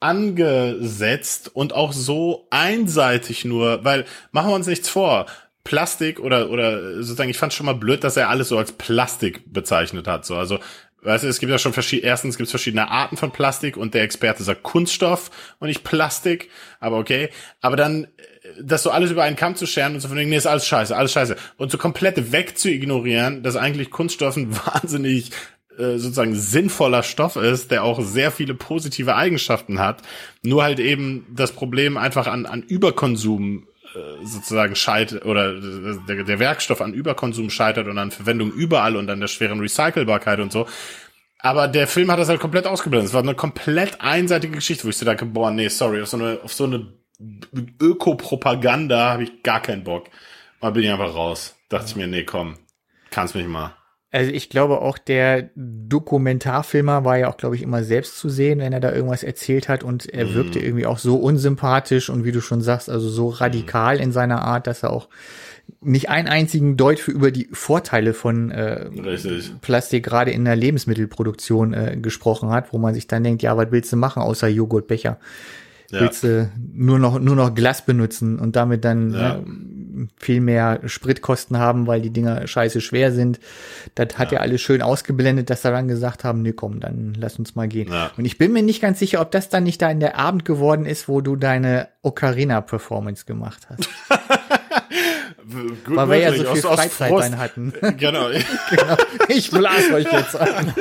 angesetzt 0.00 1.50
und 1.54 1.72
auch 1.72 1.92
so 1.92 2.46
einseitig 2.50 3.44
nur, 3.44 3.84
weil 3.84 4.04
machen 4.32 4.50
wir 4.50 4.54
uns 4.54 4.66
nichts 4.66 4.88
vor. 4.88 5.26
Plastik 5.64 6.18
oder 6.18 6.48
oder 6.50 6.94
sozusagen, 7.02 7.28
ich 7.28 7.36
fand 7.36 7.52
schon 7.52 7.66
mal 7.66 7.74
blöd, 7.74 8.02
dass 8.02 8.16
er 8.16 8.30
alles 8.30 8.48
so 8.48 8.56
als 8.56 8.72
Plastik 8.72 9.52
bezeichnet 9.52 10.06
hat. 10.06 10.24
So, 10.24 10.36
also 10.36 10.58
Weißt 11.00 11.22
du, 11.22 11.28
es 11.28 11.38
gibt 11.38 11.50
ja 11.50 11.58
schon 11.58 11.72
verschiedene, 11.72 12.08
erstens 12.08 12.36
gibt 12.36 12.46
es 12.46 12.50
verschiedene 12.50 12.90
Arten 12.90 13.16
von 13.16 13.30
Plastik 13.30 13.76
und 13.76 13.94
der 13.94 14.02
Experte 14.02 14.42
sagt 14.42 14.64
Kunststoff 14.64 15.30
und 15.60 15.68
nicht 15.68 15.84
Plastik, 15.84 16.50
aber 16.80 16.98
okay. 16.98 17.28
Aber 17.60 17.76
dann, 17.76 18.08
das 18.60 18.82
so 18.82 18.90
alles 18.90 19.12
über 19.12 19.22
einen 19.22 19.36
Kamm 19.36 19.54
zu 19.54 19.66
scheren 19.66 19.94
und 19.94 20.00
so 20.00 20.08
von 20.08 20.16
wegen, 20.16 20.28
nee, 20.28 20.36
ist 20.36 20.46
alles 20.46 20.66
scheiße, 20.66 20.96
alles 20.96 21.12
scheiße. 21.12 21.36
Und 21.56 21.70
so 21.70 21.78
komplett 21.78 22.32
wegzuignorieren, 22.32 23.44
dass 23.44 23.54
eigentlich 23.54 23.90
Kunststoff 23.90 24.36
ein 24.36 24.56
wahnsinnig 24.66 25.30
äh, 25.78 25.98
sozusagen 25.98 26.34
sinnvoller 26.34 27.02
Stoff 27.02 27.36
ist, 27.36 27.70
der 27.70 27.84
auch 27.84 28.00
sehr 28.00 28.30
viele 28.30 28.54
positive 28.54 29.14
Eigenschaften 29.14 29.78
hat, 29.78 30.02
nur 30.42 30.62
halt 30.62 30.80
eben 30.80 31.26
das 31.34 31.52
Problem 31.52 31.96
einfach 31.96 32.26
an, 32.26 32.46
an 32.46 32.62
Überkonsum 32.62 33.66
äh, 33.94 34.24
sozusagen 34.26 34.74
scheitert 34.74 35.24
oder 35.24 35.54
der, 35.60 36.24
der 36.24 36.38
Werkstoff 36.38 36.80
an 36.80 36.92
Überkonsum 36.92 37.50
scheitert 37.50 37.86
und 37.86 37.98
an 37.98 38.10
Verwendung 38.10 38.52
überall 38.52 38.96
und 38.96 39.08
an 39.08 39.20
der 39.20 39.28
schweren 39.28 39.60
Recycelbarkeit 39.60 40.40
und 40.40 40.52
so. 40.52 40.66
Aber 41.38 41.68
der 41.68 41.86
Film 41.86 42.10
hat 42.10 42.18
das 42.18 42.28
halt 42.28 42.40
komplett 42.40 42.66
ausgeblendet. 42.66 43.08
Es 43.08 43.14
war 43.14 43.22
eine 43.22 43.34
komplett 43.34 44.00
einseitige 44.00 44.54
Geschichte, 44.54 44.84
wo 44.84 44.88
ich 44.88 44.96
so 44.96 45.06
dachte, 45.06 45.24
boah, 45.24 45.50
nee, 45.50 45.68
sorry, 45.68 46.02
auf 46.02 46.08
so 46.08 46.16
eine, 46.16 46.40
auf 46.42 46.52
so 46.52 46.64
eine 46.64 46.92
Ökopropaganda 47.80 49.12
habe 49.12 49.24
ich 49.24 49.42
gar 49.42 49.62
keinen 49.62 49.84
Bock. 49.84 50.08
Mal 50.60 50.72
bin 50.72 50.82
ich 50.82 50.90
einfach 50.90 51.14
raus. 51.14 51.56
Dachte 51.68 51.86
ich 51.88 51.96
mir, 51.96 52.06
nee, 52.06 52.24
komm, 52.24 52.58
kannst 53.10 53.34
mich 53.34 53.46
mal. 53.46 53.74
Also 54.10 54.30
ich 54.32 54.48
glaube 54.48 54.80
auch, 54.80 54.96
der 54.96 55.50
Dokumentarfilmer 55.54 57.04
war 57.04 57.18
ja 57.18 57.28
auch, 57.28 57.36
glaube 57.36 57.56
ich, 57.56 57.62
immer 57.62 57.84
selbst 57.84 58.18
zu 58.18 58.28
sehen, 58.28 58.60
wenn 58.60 58.72
er 58.72 58.80
da 58.80 58.92
irgendwas 58.92 59.22
erzählt 59.22 59.68
hat 59.68 59.84
und 59.84 60.06
er 60.08 60.26
Mhm. 60.26 60.34
wirkte 60.34 60.58
irgendwie 60.60 60.86
auch 60.86 60.98
so 60.98 61.16
unsympathisch 61.16 62.08
und 62.08 62.24
wie 62.24 62.32
du 62.32 62.40
schon 62.40 62.62
sagst, 62.62 62.88
also 62.88 63.08
so 63.08 63.28
radikal 63.28 64.00
in 64.00 64.12
seiner 64.12 64.42
Art, 64.42 64.66
dass 64.66 64.82
er 64.82 64.90
auch 64.92 65.08
nicht 65.82 66.08
einen 66.08 66.28
einzigen 66.28 66.78
Deut 66.78 66.98
für 66.98 67.10
über 67.10 67.30
die 67.30 67.48
Vorteile 67.52 68.14
von 68.14 68.50
äh, 68.50 68.86
Richtig. 69.04 69.52
Plastik 69.60 70.04
gerade 70.04 70.30
in 70.30 70.46
der 70.46 70.56
Lebensmittelproduktion 70.56 71.74
äh, 71.74 71.98
gesprochen 72.00 72.48
hat, 72.50 72.72
wo 72.72 72.78
man 72.78 72.94
sich 72.94 73.06
dann 73.06 73.22
denkt, 73.24 73.42
ja, 73.42 73.56
was 73.58 73.70
willst 73.70 73.92
du 73.92 73.96
machen 73.96 74.22
außer 74.22 74.48
Joghurtbecher? 74.48 75.18
Ja. 75.90 76.00
Willst 76.00 76.22
du 76.24 76.50
nur 76.72 76.98
noch 76.98 77.18
nur 77.18 77.36
noch 77.36 77.54
Glas 77.54 77.84
benutzen 77.84 78.38
und 78.38 78.56
damit 78.56 78.84
dann 78.84 79.12
Ja. 79.12 79.36
äh, 79.36 79.42
viel 80.16 80.40
mehr 80.40 80.80
Spritkosten 80.86 81.58
haben, 81.58 81.86
weil 81.86 82.00
die 82.00 82.10
Dinger 82.10 82.46
scheiße 82.46 82.80
schwer 82.80 83.12
sind. 83.12 83.40
Das 83.94 84.18
hat 84.18 84.32
ja, 84.32 84.40
alles 84.40 84.60
schön 84.60 84.82
ausgeblendet, 84.82 85.50
dass 85.50 85.62
sie 85.62 85.70
dann 85.70 85.88
gesagt 85.88 86.24
haben, 86.24 86.42
nee, 86.42 86.52
komm, 86.52 86.80
dann 86.80 87.14
lass 87.18 87.38
uns 87.38 87.54
mal 87.54 87.68
gehen. 87.68 87.92
Ja. 87.92 88.10
Und 88.16 88.24
ich 88.24 88.38
bin 88.38 88.52
mir 88.52 88.62
nicht 88.62 88.80
ganz 88.80 88.98
sicher, 88.98 89.20
ob 89.20 89.30
das 89.30 89.48
dann 89.48 89.64
nicht 89.64 89.80
da 89.82 89.90
in 89.90 90.00
der 90.00 90.16
Abend 90.18 90.44
geworden 90.44 90.86
ist, 90.86 91.08
wo 91.08 91.20
du 91.20 91.36
deine 91.36 91.88
Ocarina-Performance 92.02 93.24
gemacht 93.26 93.66
hast. 93.68 93.88
Gut 95.84 95.96
Weil 95.96 96.10
wir 96.10 96.16
ja 96.18 96.28
so 96.34 96.42
viel 96.44 96.48
aus- 96.48 96.64
aus 96.66 96.84
Freizeit 96.86 97.32
dann 97.32 97.38
hatten. 97.38 97.72
Genau. 97.96 98.28
genau. 98.70 98.96
Ich 99.28 99.50
blas 99.50 99.90
euch 99.94 100.06
jetzt 100.12 100.36
an. 100.36 100.72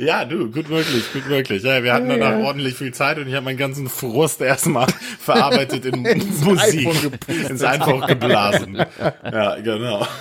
Ja, 0.00 0.24
du, 0.24 0.50
gut 0.50 0.70
möglich, 0.70 1.12
gut 1.12 1.28
möglich. 1.28 1.62
Ja, 1.62 1.82
wir 1.84 1.92
hatten 1.92 2.08
danach 2.08 2.38
ordentlich 2.38 2.74
viel 2.74 2.92
Zeit 2.94 3.18
und 3.18 3.28
ich 3.28 3.34
habe 3.34 3.44
meinen 3.44 3.58
ganzen 3.58 3.86
Frust 3.90 4.40
erstmal 4.40 4.86
verarbeitet 5.20 5.84
in 5.84 6.00
Musik. 6.42 6.86
iPhone 6.86 7.02
gepustet. 7.02 7.50
ins 7.50 7.62
iPhone 7.62 8.00
geblasen. 8.06 8.82
Ja, 9.30 9.56
genau. 9.60 10.06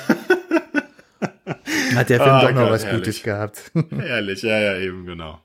Hat 1.95 2.09
der 2.09 2.19
Film 2.19 2.29
Ah, 2.29 2.41
doch 2.41 2.51
noch 2.51 2.61
Gott, 2.63 2.71
was 2.71 2.83
herrlich. 2.85 2.99
Gutes 3.05 3.23
gehabt. 3.23 3.71
Ehrlich, 4.05 4.41
ja, 4.41 4.59
ja, 4.59 4.77
eben, 4.79 5.05
genau. 5.05 5.39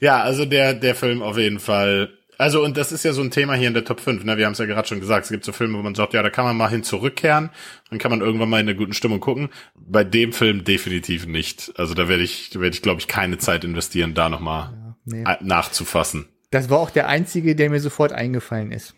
Ja, 0.00 0.22
also 0.22 0.44
der, 0.46 0.72
der 0.74 0.94
Film 0.94 1.22
auf 1.22 1.36
jeden 1.36 1.60
Fall. 1.60 2.10
Also, 2.38 2.62
und 2.64 2.76
das 2.76 2.92
ist 2.92 3.04
ja 3.04 3.12
so 3.12 3.22
ein 3.22 3.30
Thema 3.30 3.54
hier 3.54 3.68
in 3.68 3.74
der 3.74 3.84
Top 3.84 4.00
5, 4.00 4.24
ne? 4.24 4.36
Wir 4.36 4.46
haben 4.46 4.52
es 4.52 4.58
ja 4.58 4.66
gerade 4.66 4.88
schon 4.88 5.00
gesagt. 5.00 5.24
Es 5.24 5.30
gibt 5.30 5.44
so 5.44 5.52
Filme, 5.52 5.78
wo 5.78 5.82
man 5.82 5.94
sagt, 5.94 6.14
ja, 6.14 6.22
da 6.22 6.30
kann 6.30 6.44
man 6.44 6.56
mal 6.56 6.68
hin 6.68 6.82
zurückkehren. 6.82 7.50
Dann 7.90 7.98
kann 7.98 8.10
man 8.10 8.20
irgendwann 8.20 8.48
mal 8.48 8.60
in 8.60 8.68
einer 8.68 8.76
guten 8.76 8.92
Stimmung 8.92 9.20
gucken. 9.20 9.50
Bei 9.74 10.04
dem 10.04 10.32
Film 10.32 10.64
definitiv 10.64 11.26
nicht. 11.26 11.72
Also 11.76 11.94
da 11.94 12.08
werde 12.08 12.22
ich, 12.22 12.54
werde 12.54 12.74
ich, 12.74 12.82
glaube 12.82 13.00
ich, 13.00 13.08
keine 13.08 13.38
Zeit 13.38 13.64
investieren, 13.64 14.14
da 14.14 14.28
nochmal 14.28 14.96
nee. 15.04 15.22
äh, 15.22 15.36
nachzufassen. 15.40 16.26
Das 16.50 16.70
war 16.70 16.78
auch 16.78 16.90
der 16.90 17.08
einzige, 17.08 17.56
der 17.56 17.70
mir 17.70 17.80
sofort 17.80 18.12
eingefallen 18.12 18.72
ist. 18.72 18.94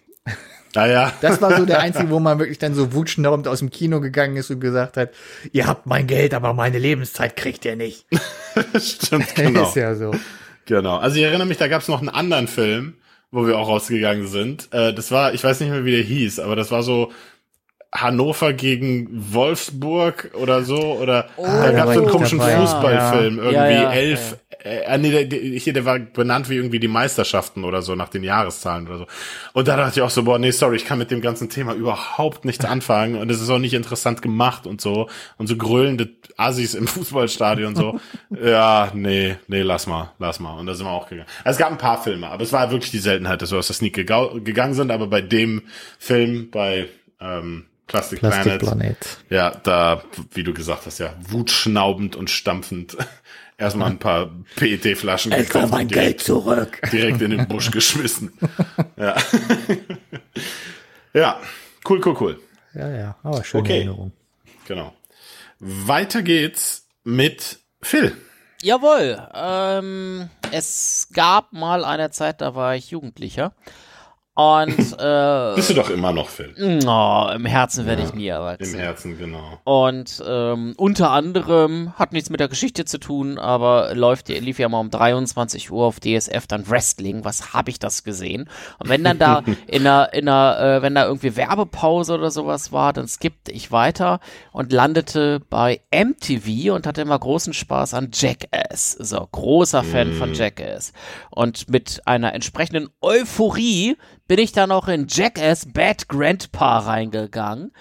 Naja. 0.75 1.13
Das 1.21 1.41
war 1.41 1.57
so 1.57 1.65
der 1.65 1.81
einzige, 1.81 2.11
wo 2.11 2.21
man 2.21 2.39
wirklich 2.39 2.59
dann 2.59 2.75
so 2.75 2.93
wutschnaubend 2.93 3.49
aus 3.49 3.61
dem 3.61 3.71
Kino 3.71 4.01
gegangen 4.01 4.37
ist 4.37 4.51
und 4.51 4.61
gesagt 4.61 4.97
hat, 4.97 5.11
ihr 5.53 5.67
habt 5.67 5.87
mein 5.87 6.07
Geld, 6.07 6.35
aber 6.35 6.53
meine 6.53 6.79
Lebenszeit 6.79 7.35
kriegt 7.35 7.65
ihr 7.65 7.77
nicht. 7.77 8.07
Stimmt, 8.79 9.35
genau. 9.35 9.63
ist 9.69 9.77
ja 9.77 9.95
so. 9.95 10.13
Genau. 10.67 10.97
Also 10.99 11.17
ich 11.17 11.23
erinnere 11.23 11.47
mich, 11.47 11.57
da 11.57 11.69
gab 11.69 11.83
es 11.83 11.89
noch 11.89 12.01
einen 12.01 12.11
anderen 12.11 12.49
Film, 12.49 12.95
wo 13.37 13.47
wir 13.47 13.59
auch 13.59 13.69
rausgegangen 13.69 14.27
sind. 14.27 14.69
Äh, 14.73 14.95
das 14.95 15.13
war, 15.13 15.35
ich 15.35 15.45
weiß 15.45 15.61
nicht 15.61 15.71
mehr, 15.71 15.85
wie 15.85 15.93
der 15.93 16.03
hieß, 16.03 16.41
aber 16.41 16.57
das 16.57 16.71
war 16.71 16.83
so 16.83 17.13
Hannover 17.95 18.53
gegen 18.53 19.09
Wolfsburg 19.13 20.31
oder 20.35 20.63
so. 20.63 20.79
Oder 20.79 21.29
da 21.37 21.63
da 21.63 21.73
gab 21.73 21.89
es 21.89 21.95
so 21.95 22.01
einen 22.01 22.11
komischen 22.11 22.39
dabei. 22.39 22.57
Fußballfilm. 22.57 23.37
Ja. 23.37 23.45
Irgendwie 23.45 23.55
Ja, 23.55 23.71
ja, 23.71 23.93
elf. 23.93 24.39
Äh, 24.65 24.79
äh, 24.81 24.99
nee, 24.99 25.11
der, 25.11 25.25
der, 25.27 25.39
hier, 25.39 25.73
der 25.73 25.85
war 25.85 25.99
benannt 25.99 26.49
wie 26.51 26.57
irgendwie 26.57 26.81
die 26.81 26.89
Meisterschaften 26.89 27.65
oder 27.65 27.83
so, 27.83 27.95
nach 27.95 28.09
den 28.09 28.25
Jahreszahlen 28.25 28.89
oder 28.89 28.99
so. 28.99 29.07
Und 29.53 29.69
da 29.69 29.77
dachte 29.77 30.01
ich 30.01 30.03
auch 30.03 30.11
so, 30.11 30.25
boah, 30.25 30.39
nee, 30.39 30.51
sorry, 30.51 30.77
ich 30.77 30.85
kann 30.85 30.99
mit 30.99 31.11
dem 31.11 31.21
ganzen 31.21 31.49
Thema 31.49 31.75
überhaupt 31.75 32.45
nichts 32.45 32.65
anfangen 32.65 33.17
und 33.17 33.31
es 33.31 33.41
ist 33.41 33.51
auch 33.51 33.59
nicht 33.59 33.75
interessant 33.75 34.23
gemacht 34.23 34.67
und 34.67 34.81
so. 34.81 35.09
Und 35.39 35.47
so 35.47 35.57
grölende 35.57 36.09
Assis 36.37 36.75
im 36.75 36.87
Fußballstadion 36.87 37.75
so. 37.75 38.01
ja, 38.31 38.91
nee, 38.95 39.37
nee, 39.49 39.63
lass 39.63 39.87
mal, 39.87 40.13
lass 40.19 40.41
mal. 40.41 40.59
Und 40.59 40.67
da 40.67 40.75
sind 40.75 40.87
wir 40.87 40.91
auch 40.93 41.09
gegangen. 41.09 41.29
Also 41.45 41.57
es 41.57 41.59
gab 41.59 41.71
ein 41.73 41.79
paar 41.79 42.03
Filme, 42.03 42.29
aber 42.29 42.43
es 42.43 42.53
war 42.53 42.71
wirklich 42.71 42.91
die 42.91 42.99
Seltenheit, 42.99 43.43
dass 43.43 43.51
wir 43.53 43.59
aus 43.59 43.67
der 43.69 43.77
Sneak 43.77 43.95
gegangen 43.95 44.75
sind, 44.75 44.91
aber 44.91 45.07
bei 45.07 45.21
dem 45.23 45.63
Film, 45.99 46.51
bei 46.51 46.89
ähm, 47.21 47.67
Plastic, 47.87 48.19
Planet, 48.19 48.43
Plastikplanet. 48.61 49.19
ja, 49.31 49.51
da, 49.51 50.03
wie 50.35 50.43
du 50.43 50.53
gesagt 50.53 50.87
hast, 50.87 50.99
ja, 50.99 51.15
wutschnaubend 51.21 52.17
und 52.17 52.31
stampfend 52.31 52.97
erstmal 53.59 53.91
ein 53.91 53.99
paar 53.99 54.31
PET-Flaschen 54.57 55.31
gekauft 55.31 55.73
und 55.73 55.91
direkt, 55.91 56.21
zurück. 56.21 56.81
direkt 56.93 57.23
in 57.23 57.31
den 57.31 57.47
Busch 57.49 57.71
geschmissen. 57.71 58.33
Ja. 58.97 59.15
ja, 61.15 61.41
cool, 61.89 62.01
cool, 62.05 62.17
cool. 62.21 62.41
Ja, 62.75 62.91
ja, 62.91 63.17
aber 63.23 63.43
schöne 63.45 63.63
Okay. 63.63 63.77
Erinnerung. 63.77 64.13
Genau. 64.67 64.93
Weiter 65.59 66.23
geht's 66.23 66.89
mit 67.05 67.61
Phil. 67.81 68.17
Jawohl. 68.63 69.29
Ähm, 69.35 70.29
es 70.51 71.09
gab 71.13 71.53
mal 71.53 71.85
eine 71.85 72.11
Zeit, 72.11 72.41
da 72.41 72.55
war 72.55 72.75
ich 72.75 72.91
Jugendlicher. 72.91 73.55
Und 74.37 74.79
äh, 74.99 75.55
Bist 75.55 75.71
du 75.71 75.75
doch 75.75 75.89
immer 75.89 76.13
noch 76.13 76.29
Phil. 76.29 76.53
oh, 76.87 77.31
im 77.35 77.47
Herzen 77.47 77.87
werde 77.87 78.03
ich 78.03 78.13
nie 78.13 78.27
Im 78.27 78.35
erwachsen. 78.35 78.79
Herzen, 78.79 79.19
genau. 79.19 79.59
Und 79.65 80.23
ähm, 80.29 80.75
unter 80.77 81.11
anderem 81.11 81.95
hat 81.95 82.13
nichts 82.13 82.29
mit 82.29 82.39
der 82.41 82.49
Geschichte 82.49 82.85
zu 82.85 82.99
tun, 82.99 83.39
aber 83.39 83.95
läuft 83.95 84.29
lief 84.29 84.59
ja 84.59 84.69
mal 84.69 84.81
um 84.81 84.91
23 84.91 85.71
Uhr 85.71 85.87
auf 85.87 86.01
DSF 86.01 86.47
dann 86.47 86.69
Wrestling. 86.69 87.25
Was 87.25 87.55
habe 87.55 87.71
ich 87.71 87.79
das 87.79 88.05
gesehen? 88.05 88.51
Und 88.79 88.91
wenn 88.91 89.03
dann 89.03 89.19
da 89.19 89.43
in 89.67 89.87
einer, 89.87 90.13
in 90.13 90.29
einer 90.29 90.61
äh, 90.61 90.83
wenn 90.83 90.95
da 90.95 91.07
irgendwie 91.07 91.35
Werbepause 91.35 92.13
oder 92.13 92.31
sowas 92.31 92.73
war, 92.73 92.93
dann 92.93 93.09
skippte 93.09 93.53
ich 93.53 93.73
weiter 93.73 94.21
und 94.53 94.71
landete 94.71 95.41
bei 95.49 95.81
MTV 95.91 96.75
und 96.75 96.87
hatte 96.87 97.01
immer 97.01 97.19
großen 97.19 97.55
Spaß 97.55 97.95
an 97.95 98.11
Jackass. 98.13 98.93
So, 98.93 99.27
großer 99.33 99.83
Fan 99.83 100.13
von 100.13 100.35
Jackass. 100.35 100.93
Und 101.31 101.71
mit 101.71 102.03
einer 102.05 102.35
entsprechenden 102.35 102.91
Euphorie 103.01 103.97
bin 104.29 104.39
ich 104.39 104.53
dann 104.53 104.73
auch 104.73 104.89
in 104.89 105.07
Jackass 105.09 105.67
Bad 105.73 106.09
Grandpa 106.09 106.79
reingegangen. 106.79 107.73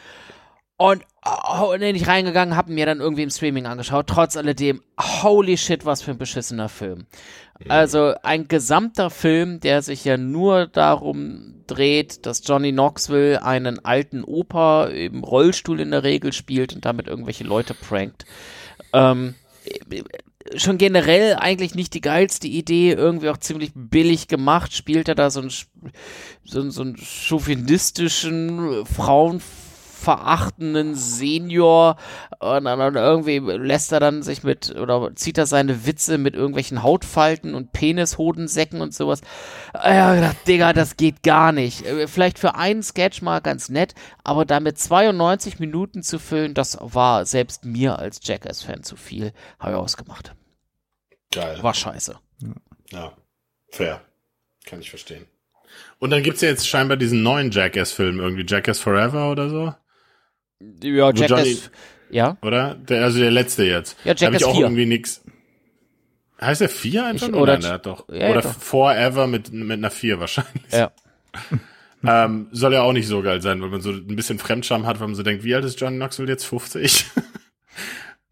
Und 0.78 1.04
oh, 1.26 1.72
bin 1.72 1.96
ich 1.96 2.08
reingegangen, 2.08 2.58
habe 2.58 2.74
mir 2.74 2.86
dann 2.86 3.00
irgendwie 3.00 3.24
im 3.24 3.30
Streaming 3.30 3.66
angeschaut. 3.66 4.08
Trotz 4.08 4.36
alledem, 4.36 4.82
holy 5.00 5.58
shit, 5.58 5.86
was 5.86 6.02
für 6.02 6.12
ein 6.12 6.18
beschissener 6.18 6.68
Film. 6.68 7.06
Also 7.70 8.14
ein 8.22 8.50
gesamter 8.50 9.10
Film, 9.10 9.62
der 9.62 9.82
sich 9.82 10.04
ja 10.04 10.18
nur 10.18 10.68
darum 10.68 11.64
dreht, 11.68 12.26
dass 12.26 12.46
Johnny 12.46 12.74
Knoxville 12.74 13.42
einen 13.44 13.84
alten 13.84 14.26
Opa 14.26 14.88
im 14.88 15.24
Rollstuhl 15.24 15.80
in 15.80 15.92
der 15.92 16.04
Regel 16.04 16.34
spielt 16.34 16.76
und 16.76 16.84
damit 16.84 17.08
irgendwelche 17.08 17.46
Leute 17.46 17.74
prankt. 17.74 18.26
Ähm, 18.92 19.36
schon 20.58 20.78
generell 20.78 21.36
eigentlich 21.36 21.76
nicht 21.76 21.94
die 21.94 22.02
geilste 22.02 22.48
Idee, 22.48 22.92
irgendwie 22.92 23.30
auch 23.30 23.38
ziemlich 23.38 23.72
billig 23.74 24.28
gemacht, 24.28 24.74
spielt 24.74 25.08
er 25.08 25.16
da 25.16 25.30
so 25.30 25.42
einen, 25.42 25.52
so, 26.44 26.70
so 26.70 26.82
einen 26.82 26.98
chauvinistischen, 26.98 28.86
frauenverachtenden 28.86 30.96
Senior 30.96 31.98
und 32.40 32.66
dann 32.66 32.96
irgendwie 32.96 33.40
lässt 33.40 33.92
er 33.92 34.00
dann 34.00 34.24
sich 34.24 34.44
mit, 34.44 34.76
oder 34.76 35.16
zieht 35.16 35.38
er 35.38 35.46
seine 35.46 35.86
Witze 35.86 36.18
mit 36.18 36.36
irgendwelchen 36.36 36.84
Hautfalten 36.84 37.56
und 37.56 37.72
Penishodensäcken 37.72 38.82
und 38.82 38.94
sowas. 38.94 39.22
Ja, 39.74 40.16
gedacht, 40.16 40.38
Digga, 40.48 40.74
das 40.74 40.98
geht 40.98 41.24
gar 41.24 41.52
nicht. 41.52 41.86
Äh, 41.86 42.08
Vielleicht 42.08 42.40
für 42.40 42.56
einen 42.56 42.84
Sketch 42.84 43.22
mal 43.22 43.42
ganz 43.42 43.70
nett, 43.70 43.94
aber 44.24 44.46
damit 44.46 44.78
92 44.78 45.60
Minuten 45.60 46.04
zu 46.04 46.20
füllen, 46.20 46.54
das 46.54 46.78
war 46.80 47.26
selbst 47.26 47.66
mir 47.66 48.00
als 48.00 48.20
Jackass-Fan 48.24 48.84
zu 48.84 48.96
viel. 48.96 49.34
Habe 49.60 49.74
ich 49.74 49.78
ausgemacht. 49.78 50.34
Geil. 51.36 51.62
War 51.62 51.74
scheiße. 51.74 52.16
Ja, 52.92 53.14
fair. 53.72 54.02
Kann 54.66 54.80
ich 54.80 54.90
verstehen. 54.90 55.26
Und 56.00 56.10
dann 56.12 56.24
gibt's 56.24 56.42
ja 56.42 56.50
jetzt 56.50 56.68
scheinbar 56.68 56.98
diesen 56.98 57.22
neuen 57.24 57.52
Jackass-Film, 57.52 58.20
irgendwie 58.20 58.46
Jackass 58.48 58.80
Forever 58.80 59.32
oder 59.32 59.50
so, 59.50 59.74
Ja, 60.82 61.10
Johnny- 61.12 61.20
Jackass. 61.20 61.72
Ja, 62.10 62.38
oder? 62.42 62.76
Der, 62.76 63.04
also 63.04 63.20
der 63.20 63.32
letzte 63.32 63.64
jetzt. 63.66 63.98
Ja, 64.06 64.14
Da 64.14 64.28
hab 64.28 64.34
ich 64.34 64.40
Jackass 64.42 64.44
auch 64.44 64.56
4. 64.56 64.66
irgendwie 64.66 64.86
nix. 64.86 65.22
Heißt 66.40 66.62
der 66.62 66.70
4 66.70 67.06
einfach? 67.06 67.28
Ich- 67.30 67.34
oder 67.34 67.54
Nein, 67.54 67.62
der 67.62 67.72
hat 67.72 67.86
doch. 67.86 68.08
ja, 68.10 68.30
oder 68.30 68.42
doch. 68.42 68.54
Forever 68.60 69.28
mit, 69.28 69.52
mit 69.52 69.72
einer 69.80 69.92
4 69.92 70.20
wahrscheinlich. 70.20 70.72
ja. 70.72 70.92
Ähm, 72.08 72.50
soll 72.52 72.72
ja 72.74 72.84
auch 72.84 72.94
nicht 72.94 73.08
so 73.08 73.24
geil 73.24 73.42
sein, 73.42 73.64
weil 73.64 73.70
man 73.70 73.82
so 73.82 73.90
ein 73.90 74.16
bisschen 74.16 74.38
Fremdscham 74.38 74.86
hat, 74.86 75.00
weil 75.00 75.08
man 75.08 75.16
so 75.16 75.24
denkt, 75.24 75.44
wie 75.44 75.56
alt 75.56 75.66
ist 75.66 75.82
Johnny 75.82 75.96
Knoxville 75.96 76.30
jetzt? 76.30 76.46
50? 76.46 77.06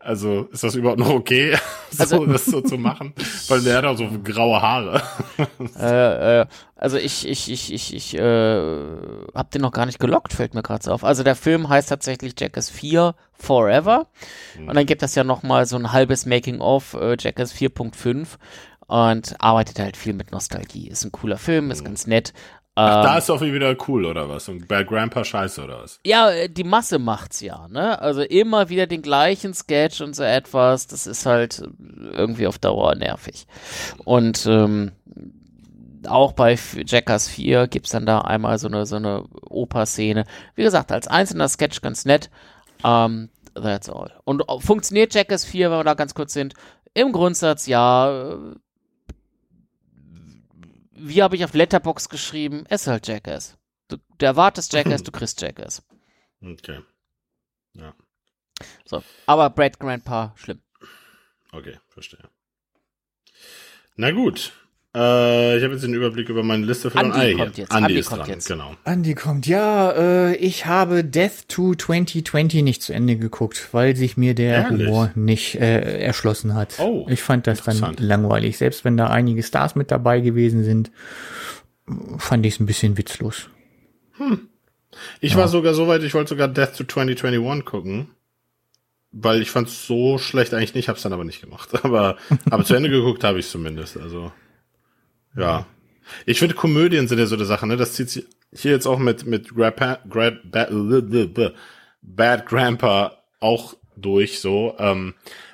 Also 0.03 0.49
ist 0.51 0.63
das 0.63 0.75
überhaupt 0.75 0.99
noch 0.99 1.09
okay, 1.09 1.55
so, 1.91 2.03
Also- 2.03 2.25
das 2.27 2.45
so 2.45 2.61
zu 2.61 2.77
machen? 2.77 3.13
Weil 3.47 3.61
der 3.61 3.77
hat 3.77 3.85
auch 3.85 3.97
so 3.97 4.07
graue 4.23 4.61
Haare. 4.61 5.01
Äh, 5.79 6.41
äh, 6.41 6.45
also 6.75 6.97
ich, 6.97 7.27
ich, 7.27 7.49
ich, 7.51 7.73
ich, 7.73 7.93
ich 7.95 8.17
äh, 8.17 8.61
hab 9.33 9.51
den 9.51 9.61
noch 9.61 9.71
gar 9.71 9.85
nicht 9.85 9.99
gelockt, 9.99 10.33
fällt 10.33 10.53
mir 10.53 10.61
gerade 10.61 10.83
so 10.83 10.91
auf. 10.91 11.03
Also 11.03 11.23
der 11.23 11.35
Film 11.35 11.69
heißt 11.69 11.89
tatsächlich 11.89 12.33
Jackass 12.37 12.69
4 12.69 13.15
Forever. 13.33 14.07
Und 14.59 14.75
dann 14.75 14.85
gibt 14.85 15.01
es 15.03 15.15
ja 15.15 15.23
noch 15.23 15.43
mal 15.43 15.65
so 15.65 15.75
ein 15.77 15.91
halbes 15.91 16.25
Making-of, 16.25 16.93
äh, 16.93 17.15
Jackass 17.19 17.53
4.5 17.53 18.27
und 18.87 19.35
arbeitet 19.39 19.79
halt 19.79 19.97
viel 19.97 20.13
mit 20.13 20.31
Nostalgie. 20.31 20.87
Ist 20.89 21.03
ein 21.05 21.11
cooler 21.11 21.37
Film, 21.37 21.71
ist 21.71 21.83
ganz 21.83 22.05
nett, 22.05 22.33
Ach, 22.75 23.03
da 23.03 23.13
Ähm, 23.13 23.17
ist 23.19 23.29
doch 23.29 23.41
wieder 23.41 23.75
cool, 23.87 24.05
oder 24.05 24.27
was? 24.29 24.49
Und 24.49 24.67
Bad 24.67 24.87
Grandpa 24.87 25.23
scheiße, 25.23 25.63
oder 25.63 25.83
was? 25.83 25.99
Ja, 26.05 26.47
die 26.47 26.63
Masse 26.63 26.97
macht's 26.97 27.39
ja, 27.39 27.67
ne? 27.67 28.01
Also 28.01 28.21
immer 28.21 28.69
wieder 28.69 28.87
den 28.87 29.03
gleichen 29.03 29.53
Sketch 29.53 30.01
und 30.01 30.15
so 30.15 30.23
etwas, 30.23 30.87
das 30.87 31.05
ist 31.05 31.25
halt 31.27 31.63
irgendwie 32.11 32.47
auf 32.47 32.57
Dauer 32.57 32.95
nervig. 32.95 33.45
Und 34.05 34.47
ähm, 34.47 34.91
auch 36.07 36.33
bei 36.33 36.57
Jackass 36.85 37.27
4 37.29 37.67
gibt's 37.67 37.91
dann 37.91 38.07
da 38.07 38.21
einmal 38.21 38.57
so 38.57 38.67
eine, 38.67 38.85
so 38.87 38.95
eine 38.95 39.25
Oper-Szene. 39.49 40.25
Wie 40.55 40.63
gesagt, 40.63 40.91
als 40.91 41.07
einzelner 41.07 41.49
Sketch 41.49 41.81
ganz 41.81 42.05
nett. 42.05 42.31
Ähm, 42.83 43.29
that's 43.53 43.87
all. 43.89 44.11
Und 44.23 44.41
äh, 44.49 44.59
funktioniert 44.59 45.13
Jackass 45.13 45.45
4, 45.45 45.69
wenn 45.69 45.77
wir 45.77 45.83
da 45.83 45.93
ganz 45.93 46.15
kurz 46.15 46.33
sind? 46.33 46.55
Im 46.95 47.11
Grundsatz 47.11 47.67
ja. 47.67 48.35
Wie 51.05 51.21
habe 51.21 51.35
ich 51.35 51.43
auf 51.43 51.53
Letterbox 51.53 52.07
geschrieben? 52.07 52.65
Es 52.69 52.83
ist 52.83 52.87
halt 52.87 53.07
Jackass. 53.07 53.57
Du, 53.89 53.97
du 54.17 54.25
erwartest 54.25 54.71
Jackass, 54.71 55.03
du 55.03 55.11
kriegst 55.17 55.41
Jackass. 55.41 55.83
Okay. 56.41 56.81
So. 58.85 59.03
Aber 59.25 59.49
Brad 59.49 59.79
Grandpa, 59.79 60.33
schlimm. 60.37 60.61
Okay, 61.51 61.77
verstehe. 61.89 62.29
Na 63.97 64.11
gut. 64.11 64.53
Äh, 64.95 65.57
ich 65.57 65.63
habe 65.63 65.73
jetzt 65.73 65.83
den 65.83 65.93
Überblick 65.95 66.29
über 66.29 66.43
meine 66.43 66.65
Liste 66.65 66.91
von 66.91 67.01
Andi 67.11 67.17
Ah, 67.17 67.21
hier. 67.23 67.37
kommt 67.37 67.57
jetzt. 67.57 67.71
Andi, 67.71 67.85
Andi 67.85 67.99
ist 67.99 68.09
kommt 68.09 68.21
dran, 68.21 68.29
jetzt. 68.29 68.47
genau. 68.47 68.75
Andi 68.83 69.15
kommt. 69.15 69.47
Ja, 69.47 69.91
äh, 69.91 70.35
ich 70.35 70.67
habe 70.67 71.03
Death 71.03 71.47
to 71.47 71.73
2020 71.73 72.61
nicht 72.61 72.83
zu 72.83 72.93
Ende 72.93 73.15
geguckt, 73.15 73.69
weil 73.71 73.95
sich 73.95 74.17
mir 74.17 74.35
der 74.35 74.65
Ehrlich? 74.65 74.87
Humor 74.87 75.11
nicht 75.15 75.55
äh, 75.55 75.99
erschlossen 75.99 76.53
hat. 76.53 76.75
Oh, 76.79 77.07
ich 77.09 77.21
fand 77.23 77.47
das 77.47 77.63
dann 77.63 77.95
langweilig. 77.97 78.57
Selbst 78.59 78.85
wenn 78.85 78.95
da 78.97 79.07
einige 79.07 79.41
Stars 79.41 79.75
mit 79.75 79.89
dabei 79.89 80.19
gewesen 80.19 80.63
sind, 80.63 80.91
fand 82.17 82.45
ich 82.45 82.53
es 82.55 82.59
ein 82.59 82.67
bisschen 82.67 82.95
witzlos. 82.97 83.49
Ich 85.21 85.35
war 85.35 85.47
sogar 85.47 85.73
so 85.73 85.87
weit, 85.87 86.03
ich 86.03 86.13
wollte 86.13 86.29
sogar 86.29 86.47
Death 86.47 86.75
to 86.77 86.83
2021 86.83 87.65
gucken. 87.65 88.09
Weil 89.15 89.43
ich 89.43 89.51
fand 89.51 89.67
es 89.67 89.85
so 89.85 90.17
schlecht 90.17 90.55
eigentlich 90.55 90.73
nicht, 90.73 90.89
hab's 90.89 91.03
dann 91.03 91.13
aber 91.13 91.23
nicht 91.23 91.39
gemacht. 91.41 91.69
Aber, 91.83 92.17
aber 92.49 92.63
zu 92.63 92.73
Ende 92.73 92.89
geguckt 92.89 93.23
habe 93.23 93.37
ich 93.39 93.47
zumindest. 93.47 93.95
Also, 93.97 94.31
ja. 95.35 95.65
Ich 96.25 96.39
finde, 96.39 96.55
Komödien 96.55 97.07
sind 97.07 97.19
ja 97.19 97.25
so 97.25 97.35
eine 97.35 97.45
Sache, 97.45 97.65
ne? 97.65 97.77
Das 97.77 97.93
zieht 97.93 98.09
sich 98.09 98.25
hier 98.51 98.71
jetzt 98.71 98.85
auch 98.85 98.99
mit, 98.99 99.25
mit 99.25 99.55
Grandpa, 99.55 99.99
Grad, 100.09 100.51
Bad, 100.51 100.69
Bad 102.01 102.45
Grandpa 102.45 103.17
auch 103.39 103.75
durch, 103.95 104.39
so. 104.39 104.75
Ähm, 104.79 105.13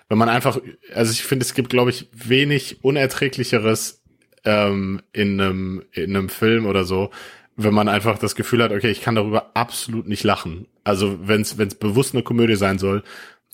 wenn 0.10 0.18
man 0.18 0.30
einfach, 0.30 0.60
also 0.94 1.12
ich 1.12 1.24
finde, 1.24 1.46
es 1.46 1.54
gibt, 1.54 1.70
glaube 1.70 1.92
ich, 1.92 2.08
wenig 2.12 2.84
unerträglicheres 2.84 4.04
ähm, 4.44 5.02
in 5.14 5.40
einem 5.40 5.84
in 5.92 6.16
einem 6.16 6.30
Film 6.30 6.66
oder 6.66 6.84
so, 6.84 7.12
wenn 7.56 7.74
man 7.74 7.88
einfach 7.88 8.18
das 8.18 8.36
Gefühl 8.36 8.64
hat, 8.64 8.72
okay, 8.72 8.90
ich 8.90 9.02
kann 9.02 9.16
darüber 9.16 9.52
absolut 9.54 10.08
nicht 10.08 10.24
lachen. 10.24 10.68
Also 10.84 11.20
wenn 11.28 11.42
es 11.42 11.56
bewusst 11.76 12.16
eine 12.16 12.24
Komödie 12.24 12.56
sein 12.56 12.80
soll 12.80 13.04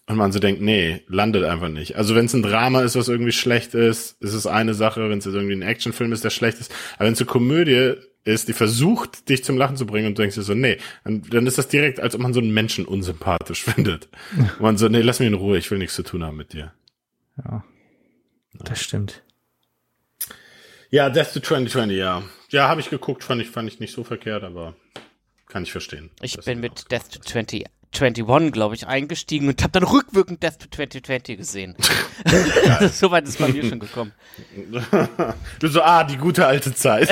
und 0.08 0.18
man 0.18 0.32
so 0.32 0.40
denkt, 0.40 0.62
nee, 0.62 1.02
landet 1.08 1.44
einfach 1.44 1.70
nicht. 1.70 1.96
Also 1.96 2.14
wenn 2.14 2.26
es 2.26 2.34
ein 2.34 2.44
Drama 2.44 2.82
ist, 2.82 2.96
was 2.96 3.08
irgendwie 3.08 3.32
schlecht 3.32 3.74
ist, 3.74 4.22
ist 4.22 4.34
es 4.34 4.46
eine 4.46 4.76
Sache. 4.76 5.10
Wenn 5.10 5.18
es 5.18 5.26
jetzt 5.26 5.34
irgendwie 5.34 5.56
ein 5.56 5.64
Actionfilm 5.64 6.12
ist, 6.12 6.24
der 6.24 6.30
schlecht 6.30 6.60
ist. 6.60 6.72
Aber 6.96 7.06
wenn 7.06 7.14
es 7.14 7.20
eine 7.20 7.26
Komödie 7.26 7.96
ist, 8.24 8.48
die 8.48 8.54
versucht, 8.54 9.30
dich 9.30 9.44
zum 9.44 9.58
Lachen 9.58 9.78
zu 9.78 9.86
bringen 9.86 10.08
und 10.08 10.18
du 10.18 10.22
denkst 10.22 10.36
dir 10.36 10.44
so, 10.44 10.54
nee, 10.54 10.78
dann, 11.04 11.24
dann 11.24 11.48
ist 11.48 11.58
das 11.58 11.68
direkt, 11.70 12.00
als 12.00 12.14
ob 12.14 12.22
man 12.22 12.34
so 12.34 12.40
einen 12.40 12.54
Menschen 12.54 12.86
unsympathisch 12.86 13.64
findet. 13.66 14.10
Und 14.38 14.60
man 14.60 14.78
so, 14.78 14.90
nee, 14.90 15.02
lass 15.02 15.20
mich 15.20 15.28
in 15.28 15.34
Ruhe, 15.34 15.58
ich 15.58 15.72
will 15.72 15.80
nichts 15.80 15.96
zu 15.96 16.04
tun 16.04 16.24
haben 16.24 16.38
mit 16.38 16.54
dir. 16.54 16.74
Ja, 17.38 17.64
das 18.54 18.82
stimmt. 18.82 19.24
Ja, 20.92 21.10
Death 21.10 21.34
to 21.34 21.40
2020, 21.40 21.98
ja. 21.98 22.24
Ja, 22.50 22.68
habe 22.68 22.80
ich 22.80 22.90
geguckt, 22.90 23.24
fand 23.24 23.42
ich, 23.42 23.50
fand 23.50 23.68
ich 23.70 23.80
nicht 23.80 23.94
so 23.94 24.04
verkehrt, 24.04 24.44
aber 24.44 24.76
kann 25.48 25.64
ich 25.64 25.72
verstehen. 25.72 26.12
Ich 26.22 26.38
bin 26.38 26.60
mit 26.60 26.92
Death 26.92 27.12
to 27.12 27.22
2021, 27.96 28.52
glaube 28.52 28.76
ich, 28.76 28.86
eingestiegen 28.88 29.48
und 29.48 29.62
habe 29.64 29.72
dann 29.72 29.84
rückwirkend 29.84 30.44
Death 30.44 30.60
to 30.60 30.68
2020 30.70 31.38
gesehen. 31.38 31.76
so 32.92 33.12
weit 33.12 33.28
ist 33.28 33.40
bei 33.40 33.48
mir 33.48 33.64
schon 33.66 33.80
gekommen. 33.80 34.12
Du 35.60 35.68
so, 35.68 35.82
ah, 35.82 36.04
die 36.04 36.18
gute 36.18 36.46
alte 36.46 36.74
Zeit. 36.74 37.10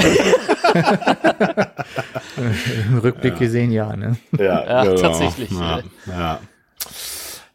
Im 2.87 2.97
Rückblick 2.99 3.37
gesehen, 3.37 3.71
ja, 3.71 3.95
ne? 3.95 4.17
ja, 4.37 4.83
Ja, 4.85 4.95
tatsächlich, 4.95 5.49
Ja, 5.51 5.81
ja. 6.07 6.39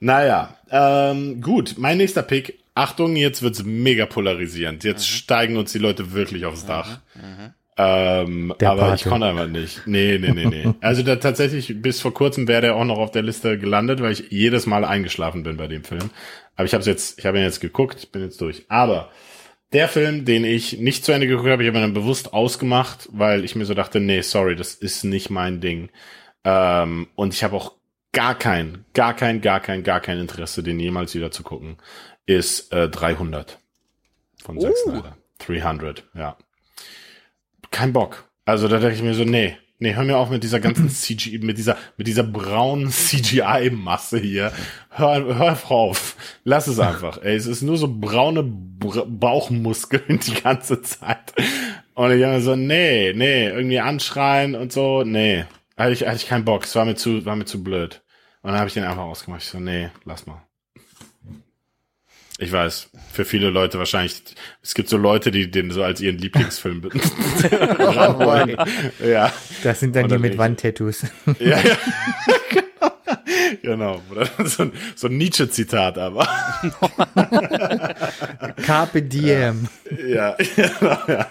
Naja, 0.00 0.56
ähm, 0.70 1.40
gut, 1.40 1.74
mein 1.76 1.98
nächster 1.98 2.22
Pick. 2.22 2.58
Achtung, 2.74 3.16
jetzt 3.16 3.42
wird's 3.42 3.64
mega 3.64 4.06
polarisierend. 4.06 4.84
Jetzt 4.84 5.02
Mhm. 5.02 5.14
steigen 5.14 5.56
uns 5.56 5.72
die 5.72 5.78
Leute 5.78 6.12
wirklich 6.12 6.44
aufs 6.46 6.64
Dach. 6.64 7.00
Ähm, 7.80 8.52
Der 8.58 8.72
aber 8.72 8.86
ich 8.94 9.02
Pate. 9.04 9.08
konnte 9.08 9.26
einfach 9.28 9.46
nicht. 9.46 9.82
Nee, 9.86 10.18
nee, 10.18 10.32
nee, 10.32 10.46
nee. 10.46 10.74
Also 10.80 11.02
da 11.04 11.16
tatsächlich, 11.16 11.80
bis 11.80 12.00
vor 12.00 12.12
kurzem 12.12 12.48
wäre 12.48 12.60
der 12.60 12.74
auch 12.74 12.84
noch 12.84 12.98
auf 12.98 13.12
der 13.12 13.22
Liste 13.22 13.56
gelandet, 13.56 14.02
weil 14.02 14.12
ich 14.12 14.24
jedes 14.30 14.66
Mal 14.66 14.84
eingeschlafen 14.84 15.44
bin 15.44 15.56
bei 15.56 15.68
dem 15.68 15.84
Film. 15.84 16.10
Aber 16.56 16.64
ich 16.66 16.74
habe 16.74 16.82
jetzt, 16.84 17.18
ich 17.20 17.24
habe 17.26 17.38
ihn 17.38 17.44
jetzt 17.44 17.60
geguckt, 17.60 18.10
bin 18.10 18.22
jetzt 18.22 18.40
durch. 18.40 18.64
Aber 18.68 19.10
der 19.72 19.86
Film, 19.88 20.24
den 20.24 20.44
ich 20.44 20.78
nicht 20.80 21.04
zu 21.04 21.12
Ende 21.12 21.28
geguckt 21.28 21.48
habe, 21.48 21.62
ich 21.62 21.68
habe 21.68 21.78
ihn 21.78 21.82
dann 21.82 21.94
bewusst 21.94 22.32
ausgemacht, 22.32 23.08
weil 23.12 23.44
ich 23.44 23.54
mir 23.54 23.64
so 23.64 23.74
dachte, 23.74 24.00
nee, 24.00 24.22
sorry, 24.22 24.56
das 24.56 24.74
ist 24.74 25.04
nicht 25.04 25.30
mein 25.30 25.60
Ding. 25.60 25.90
Ähm, 26.42 27.06
und 27.14 27.32
ich 27.32 27.44
habe 27.44 27.54
auch 27.54 27.74
gar 28.12 28.34
kein, 28.36 28.86
gar 28.94 29.14
kein, 29.14 29.40
gar 29.40 29.60
kein, 29.60 29.84
gar 29.84 30.00
kein 30.00 30.18
Interesse, 30.18 30.64
den 30.64 30.80
jemals 30.80 31.14
wieder 31.14 31.30
zu 31.30 31.44
gucken, 31.44 31.76
ist 32.26 32.72
äh, 32.72 32.88
300 32.88 33.60
von 34.42 34.58
Zack 34.58 34.72
Oh. 34.72 34.90
Snyder. 34.90 35.16
300, 35.38 36.04
ja. 36.16 36.36
Kein 37.70 37.92
Bock. 37.92 38.28
Also 38.44 38.68
da 38.68 38.78
dachte 38.78 38.94
ich 38.94 39.02
mir 39.02 39.14
so, 39.14 39.24
nee, 39.24 39.56
nee, 39.78 39.94
hör 39.94 40.04
mir 40.04 40.16
auf 40.16 40.30
mit 40.30 40.42
dieser 40.42 40.60
ganzen 40.60 40.88
CGI, 40.90 41.38
mit 41.38 41.58
dieser, 41.58 41.76
mit 41.96 42.06
dieser 42.06 42.22
braunen 42.22 42.88
CGI-Masse 42.90 44.18
hier. 44.18 44.52
Hör, 44.90 45.24
hör 45.36 45.70
auf. 45.70 46.16
Lass 46.44 46.66
es 46.66 46.78
einfach. 46.78 47.22
Ey, 47.22 47.36
es 47.36 47.46
ist 47.46 47.62
nur 47.62 47.76
so 47.76 47.88
braune 47.88 48.42
Br 48.42 49.04
Bauchmuskeln 49.06 50.20
die 50.26 50.40
ganze 50.40 50.82
Zeit. 50.82 51.34
Und 51.94 52.12
ich 52.12 52.22
habe 52.22 52.34
mir 52.34 52.40
so, 52.40 52.56
nee, 52.56 53.12
nee, 53.14 53.48
irgendwie 53.48 53.80
anschreien 53.80 54.54
und 54.54 54.72
so, 54.72 55.02
nee. 55.02 55.44
Hatte 55.76 55.92
ich, 55.92 56.06
hatte 56.06 56.16
ich 56.16 56.26
keinen 56.26 56.44
Bock. 56.44 56.64
Es 56.64 56.74
war 56.74 56.84
mir 56.84 56.94
zu, 56.94 57.24
war 57.24 57.36
mir 57.36 57.44
zu 57.44 57.62
blöd. 57.62 58.02
Und 58.42 58.50
dann 58.50 58.58
habe 58.58 58.68
ich 58.68 58.74
den 58.74 58.84
einfach 58.84 59.02
ausgemacht. 59.02 59.42
Ich 59.42 59.48
so, 59.48 59.58
nee, 59.58 59.90
lass 60.04 60.26
mal. 60.26 60.47
Ich 62.40 62.52
weiß, 62.52 62.90
für 63.12 63.24
viele 63.24 63.50
Leute 63.50 63.78
wahrscheinlich, 63.78 64.22
es 64.62 64.74
gibt 64.74 64.88
so 64.88 64.96
Leute, 64.96 65.32
die 65.32 65.50
den 65.50 65.72
so 65.72 65.82
als 65.82 66.00
ihren 66.00 66.18
Lieblingsfilm 66.18 66.82
ranholen. 67.78 68.56
ja, 69.04 69.32
Das 69.64 69.80
sind 69.80 69.96
dann 69.96 70.04
Oder 70.04 70.16
die 70.16 70.22
mit. 70.22 70.38
Wandtattoos. 70.38 71.02
ja, 71.40 71.58
ja. 71.58 71.76
genau. 73.62 74.00
So 74.44 74.62
ein, 74.64 74.72
so 74.94 75.08
ein 75.08 75.16
Nietzsche-Zitat 75.16 75.98
aber. 75.98 76.28
Carpe 78.64 79.02
diem. 79.02 79.68
ja, 80.06 80.36
genau, 80.56 80.98
ja. 81.08 81.26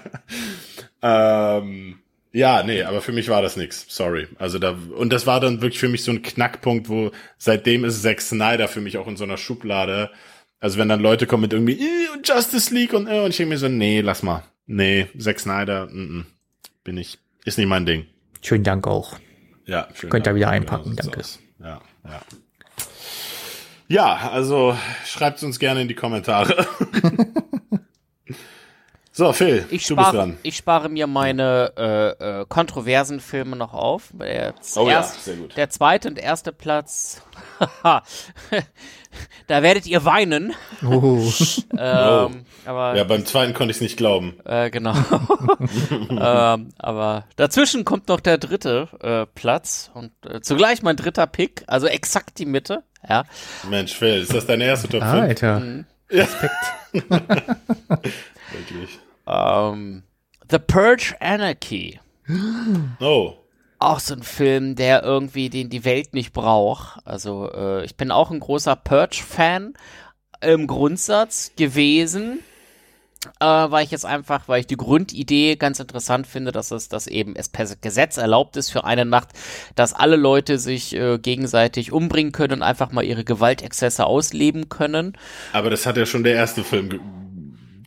Ähm, 1.02 2.00
ja, 2.34 2.64
nee, 2.64 2.84
aber 2.84 3.02
für 3.02 3.14
mich 3.14 3.30
war 3.30 3.42
das 3.42 3.56
nix. 3.56 3.86
Sorry. 3.88 4.28
Also 4.38 4.60
da, 4.60 4.76
und 4.96 5.14
das 5.14 5.26
war 5.26 5.40
dann 5.40 5.62
wirklich 5.62 5.80
für 5.80 5.88
mich 5.90 6.04
so 6.04 6.12
ein 6.12 6.22
Knackpunkt, 6.22 6.90
wo 6.90 7.12
seitdem 7.38 7.86
ist 7.86 8.02
Zack 8.02 8.22
Snyder 8.22 8.68
für 8.68 8.82
mich 8.82 8.98
auch 8.98 9.08
in 9.08 9.16
so 9.18 9.24
einer 9.24 9.38
Schublade. 9.38 10.12
Also 10.60 10.78
wenn 10.80 10.90
dann 10.90 11.00
Leute 11.02 11.28
kommen 11.28 11.42
mit 11.44 11.54
irgendwie 11.54 11.80
"Äh, 11.80 12.10
und 12.14 12.28
Justice 12.28 12.74
League 12.74 12.94
und, 12.94 13.08
äh, 13.08 13.22
und 13.24 13.30
ich 13.30 13.38
denke 13.38 13.52
mir 13.52 13.58
so, 13.58 13.68
nee, 13.68 14.02
lass 14.02 14.24
mal. 14.24 14.44
Nee, 14.66 15.08
Zack 15.18 15.40
Snyder, 15.40 15.88
mm, 15.88 16.18
mm, 16.20 16.26
bin 16.84 16.98
ich, 16.98 17.20
ist 17.46 17.58
nicht 17.58 17.68
mein 17.68 17.86
Ding. 17.86 18.06
Schönen 18.42 18.64
Dank 18.64 18.88
auch. 18.88 19.18
Ja, 19.66 19.88
schön. 19.94 20.10
Könnt 20.10 20.28
ihr 20.28 20.36
wieder 20.36 20.48
Genau 20.48 20.58
einpacken, 20.58 20.90
sieht's 20.92 21.04
danke. 21.06 21.20
aus. 21.20 21.40
Ja, 21.60 21.82
ja. 22.06 22.22
Ja, 23.90 24.30
also 24.32 24.78
schreibt 25.06 25.42
uns 25.44 25.60
gerne 25.60 25.82
in 25.82 25.88
die 25.88 25.96
Kommentare. 25.96 26.68
so, 29.14 29.32
Phil, 29.34 29.66
Ich 29.70 29.88
du 29.88 29.96
bist 29.96 30.08
spare, 30.10 30.18
dran. 30.18 30.38
ich 30.44 30.58
spare 30.58 30.90
mir 30.90 31.08
meine 31.08 31.72
äh, 31.78 32.42
äh, 32.42 32.46
kontroversen 32.50 33.20
Filme 33.22 33.56
noch 33.56 33.74
auf. 33.74 34.10
Der, 34.14 34.54
Oh 34.76 34.86
ja, 34.88 34.98
erst- 34.98 35.24
sehr 35.24 35.38
gut. 35.38 35.56
der 35.56 35.70
zweite 35.70 36.10
und 36.10 36.20
erste 36.20 36.52
Platz, 36.52 37.22
haha, 37.84 38.04
da 39.48 39.64
werdet 39.64 39.86
ihr 39.88 40.06
weinen. 40.06 40.54
Oh. 40.86 41.22
Ähm, 41.80 42.46
aber 42.66 42.96
Ja, 42.96 43.04
beim 43.04 43.24
zweiten 43.26 43.54
konnte 43.54 43.70
ich 43.72 43.78
es 43.78 43.82
nicht 43.82 43.98
glauben. 43.98 44.36
Äh, 44.46 44.72
genau. 44.72 44.96
ähm, 46.10 46.70
aber 46.80 47.26
dazwischen 47.36 47.86
kommt 47.86 48.08
noch 48.08 48.20
der 48.20 48.40
dritte 48.40 48.88
äh, 49.02 49.28
Platz 49.40 49.92
und 49.94 50.12
äh, 50.26 50.42
zugleich 50.42 50.82
mein 50.82 50.96
dritter 50.96 51.28
Pick, 51.28 51.64
also 51.68 51.86
exakt 51.86 52.40
die 52.40 52.48
Mitte. 52.48 52.84
Ja. 53.08 53.26
Mensch, 53.70 53.94
Phil, 53.94 54.22
ist 54.22 54.34
das 54.34 54.48
deine 54.48 54.64
erste 54.64 54.90
Top 54.90 55.02
5? 55.02 55.14
Alter. 55.14 55.62
Wirklich. 58.52 59.00
Ähm, 59.28 60.04
The 60.50 60.60
Purge 60.60 61.16
Anarchy. 61.20 62.00
Oh. 63.00 63.36
Auch 63.80 64.00
so 64.00 64.16
ein 64.16 64.24
Film, 64.24 64.76
der 64.76 65.04
irgendwie 65.04 65.50
den 65.50 65.70
die 65.70 65.86
Welt 65.86 66.14
nicht 66.14 66.34
braucht. 66.34 67.00
Also 67.06 67.52
äh, 67.54 67.86
ich 67.86 67.96
bin 67.96 68.12
auch 68.12 68.32
ein 68.32 68.40
großer 68.40 68.76
Purge-Fan 68.76 69.74
im 70.42 70.68
Grundsatz 70.68 71.52
gewesen. 71.56 72.40
äh, 73.40 73.46
weil 73.46 73.84
ich 73.84 73.92
jetzt 73.92 74.06
einfach, 74.06 74.48
weil 74.48 74.62
ich 74.62 74.68
die 74.68 74.78
Grundidee 74.78 75.56
ganz 75.56 75.80
interessant 75.80 76.28
finde, 76.28 76.52
dass 76.52 76.72
es, 76.72 76.90
dass 76.90 77.08
eben 77.08 77.36
es 77.36 77.50
per 77.50 77.66
Gesetz 77.82 78.18
erlaubt 78.18 78.58
ist 78.58 78.70
für 78.72 78.84
eine 78.84 79.06
Nacht, 79.06 79.30
dass 79.76 79.94
alle 79.94 80.16
Leute 80.16 80.60
sich 80.60 80.96
äh, 80.96 81.18
gegenseitig 81.20 81.92
umbringen 81.92 82.32
können 82.32 82.54
und 82.54 82.62
einfach 82.64 82.92
mal 82.92 83.04
ihre 83.04 83.24
Gewaltexzesse 83.24 84.06
ausleben 84.06 84.70
können. 84.70 85.18
Aber 85.52 85.70
das 85.70 85.86
hat 85.86 85.98
ja 85.98 86.06
schon 86.06 86.24
der 86.24 86.34
erste 86.34 86.64
Film 86.64 86.90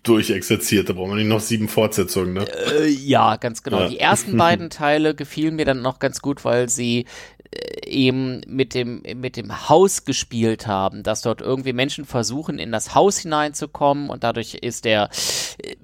durchexerziert, 0.03 0.89
da 0.89 0.95
brauchen 0.95 1.11
wir 1.11 1.17
nicht 1.17 1.29
noch 1.29 1.41
sieben 1.41 1.69
Fortsetzungen, 1.69 2.33
ne? 2.33 2.47
Äh, 2.73 2.89
ja, 2.89 3.37
ganz 3.37 3.63
genau. 3.63 3.81
Ja. 3.81 3.89
Die 3.89 3.99
ersten 3.99 4.37
beiden 4.37 4.71
Teile 4.71 5.15
gefielen 5.15 5.57
mir 5.57 5.65
dann 5.65 5.83
noch 5.83 5.99
ganz 5.99 6.23
gut, 6.23 6.45
weil 6.45 6.69
sie 6.71 7.05
äh, 7.51 7.87
eben 7.87 8.41
mit 8.47 8.75
dem, 8.75 9.03
mit 9.17 9.37
dem 9.37 9.69
Haus 9.69 10.05
gespielt 10.07 10.67
haben, 10.67 11.03
dass 11.03 11.21
dort 11.21 11.43
irgendwie 11.43 11.75
Menschen 11.75 12.07
versuchen, 12.07 12.59
in 12.59 12.73
das 12.73 12.95
Haus 12.95 13.19
hineinzukommen 13.19 14.09
und 14.09 14.25
dadurch 14.25 14.55
ist 14.55 14.87
der, 14.87 15.11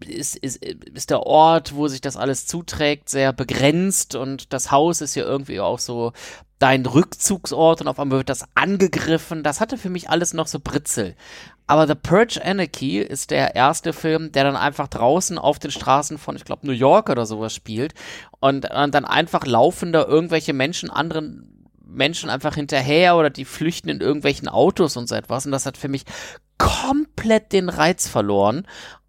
ist, 0.07 0.37
ist, 0.37 0.65
ist 0.65 1.11
der 1.11 1.21
Ort, 1.21 1.75
wo 1.75 1.89
sich 1.89 2.01
das 2.01 2.17
alles 2.17 2.47
zuträgt, 2.47 3.11
sehr 3.11 3.35
begrenzt 3.35 4.15
und 4.15 4.53
das 4.55 4.71
Haus 4.71 5.03
ist 5.03 5.15
ja 5.15 5.25
irgendwie 5.25 5.61
auch 5.61 5.79
so 5.79 6.13
dein 6.59 6.87
Rückzugsort 6.87 7.83
und 7.83 7.89
auf 7.89 8.01
einmal 8.01 8.19
wird 8.19 8.31
das 8.31 8.45
angegriffen. 8.55 9.43
Das 9.43 9.61
hatte 9.61 9.77
für 9.77 9.91
mich 9.91 10.09
alles 10.09 10.33
noch 10.33 10.47
so 10.47 10.59
Britzel. 10.59 11.15
Aber 11.67 11.87
The 11.87 11.95
Purge 11.95 12.41
Anarchy 12.45 12.99
ist 12.99 13.31
der 13.31 13.57
erste 13.57 13.93
Film, 13.93 14.31
der 14.33 14.45
dann 14.45 14.57
einfach 14.57 14.89
draußen 14.89 15.39
auf 15.39 15.59
den 15.59 15.71
Straßen 15.71 16.19
von, 16.19 16.37
ich 16.37 16.45
glaube, 16.45 16.67
New 16.67 16.73
York 16.73 17.11
oder 17.11 17.27
sowas 17.27 17.55
spielt 17.55 17.95
und, 18.41 18.71
und 18.71 18.95
dann 18.95 19.05
einfach 19.05 19.47
laufender 19.47 20.07
irgendwelche 20.07 20.53
Menschen 20.53 20.91
anderen 20.91 21.53
Menschen 21.89 22.31
einfach 22.31 22.55
hinterher 22.55 23.17
oder 23.17 23.31
die 23.31 23.45
flüchten 23.45 23.89
in 23.89 24.01
irgendwelchen 24.01 24.49
Autos 24.49 24.97
und 24.97 25.09
so 25.09 25.15
etwas. 25.15 25.47
Und 25.47 25.53
das 25.53 25.67
hat 25.67 25.77
für 25.77 25.89
mich 25.89 26.05
komplett 26.59 27.53
den 27.53 27.69
Reiz 27.69 28.09
verloren 28.09 28.67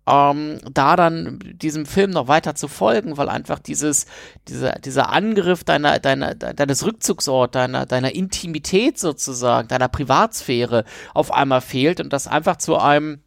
ähm, 0.07 0.59
da 0.71 0.95
dann 0.95 1.39
diesem 1.43 1.85
Film 1.85 2.11
noch 2.11 2.27
weiter 2.27 2.55
zu 2.55 2.67
folgen, 2.67 3.17
weil 3.17 3.29
einfach 3.29 3.59
dieses, 3.59 4.05
dieser, 4.47 4.73
dieser 4.79 5.09
Angriff 5.09 5.63
deiner, 5.63 5.99
deiner, 5.99 6.33
deines 6.33 6.85
Rückzugsorts, 6.85 7.51
deiner, 7.51 7.85
deiner 7.85 8.15
Intimität 8.15 8.97
sozusagen, 8.97 9.67
deiner 9.67 9.89
Privatsphäre 9.89 10.85
auf 11.13 11.31
einmal 11.31 11.61
fehlt 11.61 11.99
und 11.99 12.13
das 12.13 12.27
einfach 12.27 12.55
zu 12.55 12.77
einem 12.77 13.21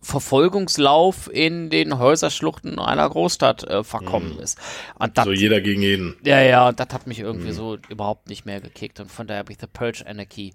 Verfolgungslauf 0.00 1.28
in 1.32 1.70
den 1.70 1.98
Häuserschluchten 1.98 2.78
einer 2.78 3.08
Großstadt 3.08 3.64
äh, 3.64 3.84
verkommen 3.84 4.34
mhm. 4.34 4.40
ist. 4.40 4.58
Und 4.98 5.18
dat, 5.18 5.24
so 5.24 5.32
jeder 5.32 5.60
gegen 5.60 5.82
jeden. 5.82 6.16
Ja, 6.24 6.40
ja, 6.40 6.72
das 6.72 6.88
hat 6.92 7.06
mich 7.06 7.18
irgendwie 7.18 7.48
mhm. 7.48 7.54
so 7.54 7.78
überhaupt 7.88 8.28
nicht 8.28 8.46
mehr 8.46 8.60
gekickt 8.60 9.00
und 9.00 9.10
von 9.10 9.26
daher 9.26 9.40
habe 9.40 9.52
ich 9.52 9.58
The 9.60 9.66
Purge 9.66 10.04
Anarchy 10.06 10.54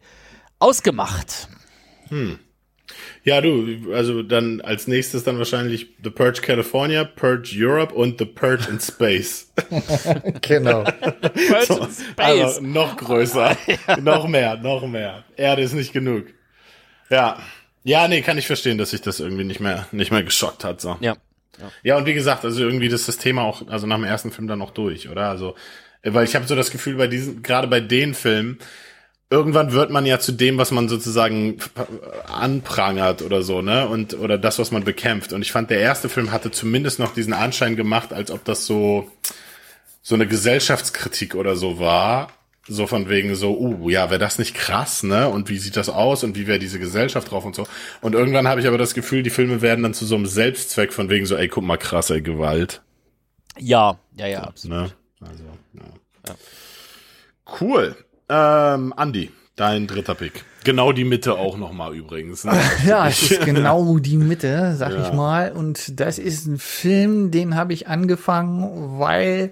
ausgemacht. 0.60 1.50
Hm. 2.08 2.40
Ja, 3.24 3.40
du, 3.40 3.94
also 3.94 4.22
dann 4.22 4.60
als 4.62 4.88
nächstes 4.88 5.24
dann 5.24 5.38
wahrscheinlich 5.38 5.88
The 6.04 6.10
Purge 6.10 6.42
California, 6.42 7.06
Purge 7.06 7.56
Europe 7.56 7.94
und 7.94 8.20
The 8.20 8.26
Purge 8.26 8.68
in 8.70 8.80
Space. 8.80 9.52
genau. 10.42 10.84
Purge 10.84 11.66
so, 11.66 11.78
in 11.84 11.92
Space. 11.92 12.14
Also 12.18 12.62
noch 12.62 12.98
größer, 12.98 13.58
ja. 13.88 13.98
noch 13.98 14.28
mehr, 14.28 14.58
noch 14.58 14.86
mehr. 14.86 15.24
Erde 15.38 15.62
ist 15.62 15.74
nicht 15.74 15.94
genug. 15.94 16.26
Ja. 17.10 17.40
Ja, 17.86 18.08
nee, 18.08 18.22
kann 18.22 18.38
ich 18.38 18.48
verstehen, 18.48 18.78
dass 18.78 18.92
sich 18.92 19.02
das 19.02 19.20
irgendwie 19.20 19.44
nicht 19.44 19.60
mehr, 19.60 19.88
nicht 19.92 20.12
mehr 20.12 20.24
geschockt 20.24 20.64
hat, 20.64 20.82
so. 20.82 20.98
Ja. 21.00 21.18
Ja, 21.60 21.72
ja 21.84 21.98
und 21.98 22.06
wie 22.06 22.14
gesagt, 22.14 22.46
also 22.46 22.64
irgendwie 22.64 22.88
ist 22.88 23.08
das 23.08 23.18
Thema 23.18 23.44
auch, 23.44 23.68
also 23.68 23.88
nach 23.88 23.98
dem 23.98 24.06
ersten 24.06 24.32
Film 24.32 24.48
dann 24.48 24.60
noch 24.60 24.72
durch, 24.72 25.10
oder? 25.10 25.30
Also, 25.30 25.56
weil 26.04 26.26
ich 26.26 26.36
habe 26.36 26.46
so 26.46 26.56
das 26.56 26.72
Gefühl, 26.72 26.96
bei 26.96 27.08
diesen, 27.08 27.44
gerade 27.44 27.68
bei 27.68 27.80
den 27.80 28.14
Filmen, 28.14 28.58
irgendwann 29.34 29.72
wird 29.72 29.90
man 29.90 30.06
ja 30.06 30.20
zu 30.20 30.32
dem, 30.32 30.60
was 30.60 30.70
man 30.70 30.88
sozusagen 30.88 31.58
anprangert 32.32 33.24
oder 33.24 33.42
so, 33.42 33.64
ne? 33.64 33.88
Und 33.88 34.14
oder 34.14 34.38
das, 34.38 34.60
was 34.60 34.70
man 34.70 34.84
bekämpft. 34.84 35.34
Und 35.34 35.42
ich 35.42 35.52
fand, 35.52 35.72
der 35.72 35.80
erste 35.80 36.08
Film 36.08 36.32
hatte 36.32 36.52
zumindest 36.52 37.00
noch 37.00 37.16
diesen 37.16 37.34
Anschein 37.34 37.76
gemacht, 37.76 38.14
als 38.14 38.30
ob 38.30 38.46
das 38.46 38.68
so 38.68 39.12
so 40.04 40.14
eine 40.14 40.28
Gesellschaftskritik 40.28 41.34
oder 41.34 41.56
so 41.56 41.80
war. 41.80 42.32
So 42.68 42.88
von 42.88 43.10
wegen 43.10 43.36
so, 43.36 43.58
uh, 43.58 43.90
ja, 43.90 44.10
wäre 44.10 44.20
das 44.20 44.38
nicht 44.40 44.54
krass, 44.54 45.04
ne? 45.04 45.28
Und 45.28 45.50
wie 45.50 45.58
sieht 45.58 45.76
das 45.76 45.90
aus 45.90 46.24
und 46.24 46.38
wie 46.38 46.48
wäre 46.48 46.60
diese 46.60 46.80
Gesellschaft 46.80 47.32
drauf 47.32 47.44
und 47.44 47.56
so. 47.56 47.68
Und 48.02 48.14
irgendwann 48.14 48.48
habe 48.48 48.62
ich 48.62 48.68
aber 48.68 48.78
das 48.78 48.94
Gefühl, 48.94 49.24
die 49.24 49.32
Filme 49.32 49.62
werden 49.62 49.84
dann 49.84 49.94
zu 49.94 50.06
so 50.06 50.16
einem 50.16 50.28
Selbstzweck 50.28 50.94
von 50.94 51.10
wegen 51.10 51.26
so, 51.26 51.36
ey, 51.36 51.50
guck 51.50 51.64
mal, 51.64 51.78
krass, 51.78 52.10
ey, 52.10 52.22
Gewalt. 52.22 52.82
Ja, 53.58 54.00
ja, 54.16 54.28
ja, 54.28 54.44
absolut. 54.44 54.78
Ne? 54.78 54.92
Also, 55.20 55.44
ja. 55.74 55.82
ja. 56.28 56.36
Cool. 57.60 57.98
Ähm, 58.34 58.94
Andi, 58.96 59.30
dein 59.56 59.86
dritter 59.86 60.16
Pick. 60.16 60.44
Genau 60.64 60.92
die 60.92 61.04
Mitte 61.04 61.36
auch 61.36 61.56
nochmal 61.58 61.94
übrigens. 61.94 62.46
Ne? 62.46 62.54
ja, 62.88 63.08
es 63.08 63.32
ist 63.32 63.42
genau 63.46 64.00
die 64.00 64.18
Mitte, 64.18 64.76
sag 64.76 64.94
ja. 64.94 65.06
ich 65.06 65.14
mal. 65.14 65.52
Und 65.52 66.00
das 66.00 66.18
ist 66.18 66.48
ein 66.48 66.58
Film, 66.58 67.30
den 67.30 67.56
habe 67.56 67.74
ich 67.74 67.88
angefangen, 67.88 68.98
weil 69.00 69.52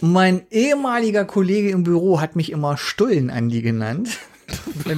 mein 0.00 0.42
ehemaliger 0.50 1.24
Kollege 1.24 1.70
im 1.70 1.82
Büro 1.82 2.20
hat 2.20 2.36
mich 2.36 2.52
immer 2.52 2.76
Stullen 2.76 3.30
Andi 3.30 3.62
genannt. 3.62 4.10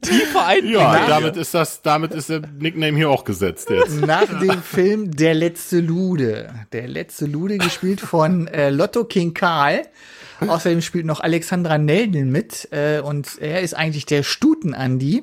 Tiefer 0.00 0.46
ein. 0.46 0.66
Ja, 0.66 1.06
damit 1.08 1.36
ist 1.36 1.52
das, 1.52 1.82
damit 1.82 2.14
ist 2.14 2.30
der 2.30 2.40
Nickname 2.58 2.96
hier 2.96 3.10
auch 3.10 3.24
gesetzt 3.24 3.68
jetzt. 3.68 4.00
Nach 4.00 4.24
dem 4.40 4.62
Film 4.62 5.10
Der 5.10 5.34
letzte 5.34 5.80
Lude. 5.80 6.48
Der 6.72 6.88
letzte 6.88 7.26
Lude 7.26 7.58
gespielt 7.58 8.00
von 8.00 8.46
äh, 8.46 8.70
Lotto 8.70 9.04
King 9.04 9.34
Karl. 9.34 9.82
Außerdem 10.46 10.82
spielt 10.82 11.06
noch 11.06 11.20
Alexandra 11.20 11.78
Nelden 11.78 12.30
mit 12.30 12.68
äh, 12.72 13.00
und 13.00 13.38
er 13.40 13.62
ist 13.62 13.74
eigentlich 13.74 14.06
der 14.06 14.22
Stuten-Andi. 14.22 15.22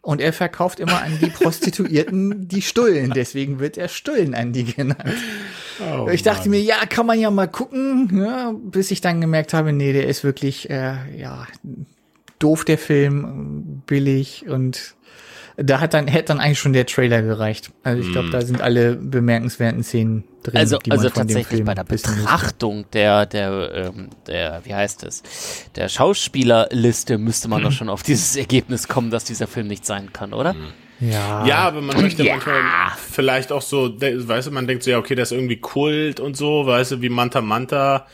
Und 0.00 0.20
er 0.20 0.32
verkauft 0.32 0.80
immer 0.80 1.02
an 1.02 1.18
die 1.20 1.26
Prostituierten 1.42 2.48
die 2.48 2.62
Stullen. 2.62 3.12
Deswegen 3.14 3.58
wird 3.58 3.76
er 3.76 3.88
Stullen-Andi 3.88 4.62
genannt. 4.64 5.16
Oh, 5.80 6.08
ich 6.08 6.22
dachte 6.22 6.48
Mann. 6.48 6.50
mir, 6.50 6.62
ja, 6.62 6.76
kann 6.88 7.04
man 7.04 7.20
ja 7.20 7.30
mal 7.30 7.48
gucken, 7.48 8.22
ja, 8.24 8.54
bis 8.56 8.90
ich 8.90 9.00
dann 9.00 9.20
gemerkt 9.20 9.52
habe, 9.52 9.72
nee, 9.72 9.92
der 9.92 10.06
ist 10.06 10.24
wirklich, 10.24 10.70
äh, 10.70 10.96
ja, 11.16 11.46
doof, 12.38 12.64
der 12.64 12.78
Film, 12.78 13.82
billig 13.86 14.46
und 14.48 14.94
da 15.60 15.80
hat 15.80 15.92
dann, 15.92 16.06
hätte 16.06 16.26
dann 16.26 16.40
eigentlich 16.40 16.60
schon 16.60 16.72
der 16.72 16.86
Trailer 16.86 17.20
gereicht. 17.20 17.72
Also 17.82 18.02
ich 18.02 18.12
glaube, 18.12 18.28
mm. 18.28 18.30
da 18.30 18.40
sind 18.42 18.60
alle 18.60 18.94
bemerkenswerten 18.94 19.82
Szenen 19.82 20.24
drin. 20.44 20.56
Also, 20.56 20.78
also 20.88 21.10
tatsächlich 21.10 21.64
bei 21.64 21.74
der 21.74 21.84
Betrachtung 21.84 22.84
der, 22.92 23.26
der, 23.26 23.72
ähm, 23.74 24.08
der, 24.28 24.60
wie 24.64 24.74
heißt 24.74 25.02
es, 25.02 25.24
der 25.74 25.88
Schauspielerliste 25.88 27.18
müsste 27.18 27.48
man 27.48 27.62
doch 27.62 27.72
schon 27.72 27.88
auf 27.88 28.04
dieses 28.04 28.36
Ergebnis 28.36 28.86
kommen, 28.86 29.10
dass 29.10 29.24
dieser 29.24 29.48
Film 29.48 29.66
nicht 29.66 29.84
sein 29.84 30.12
kann, 30.12 30.32
oder? 30.32 30.54
Mm. 30.54 30.72
Ja. 31.00 31.46
Ja, 31.46 31.58
aber 31.58 31.80
man 31.80 32.00
möchte 32.00 32.24
ja. 32.24 32.34
manchmal 32.34 32.62
vielleicht 33.10 33.52
auch 33.52 33.62
so, 33.62 34.00
weißt 34.00 34.48
du, 34.48 34.50
man 34.52 34.66
denkt 34.66 34.84
so, 34.84 34.90
ja, 34.90 34.98
okay, 34.98 35.14
das 35.14 35.32
ist 35.32 35.38
irgendwie 35.38 35.58
Kult 35.58 36.20
und 36.20 36.36
so, 36.36 36.66
weißt 36.66 36.92
du, 36.92 37.02
wie 37.02 37.08
Manta 37.08 37.40
Manta, 37.40 38.06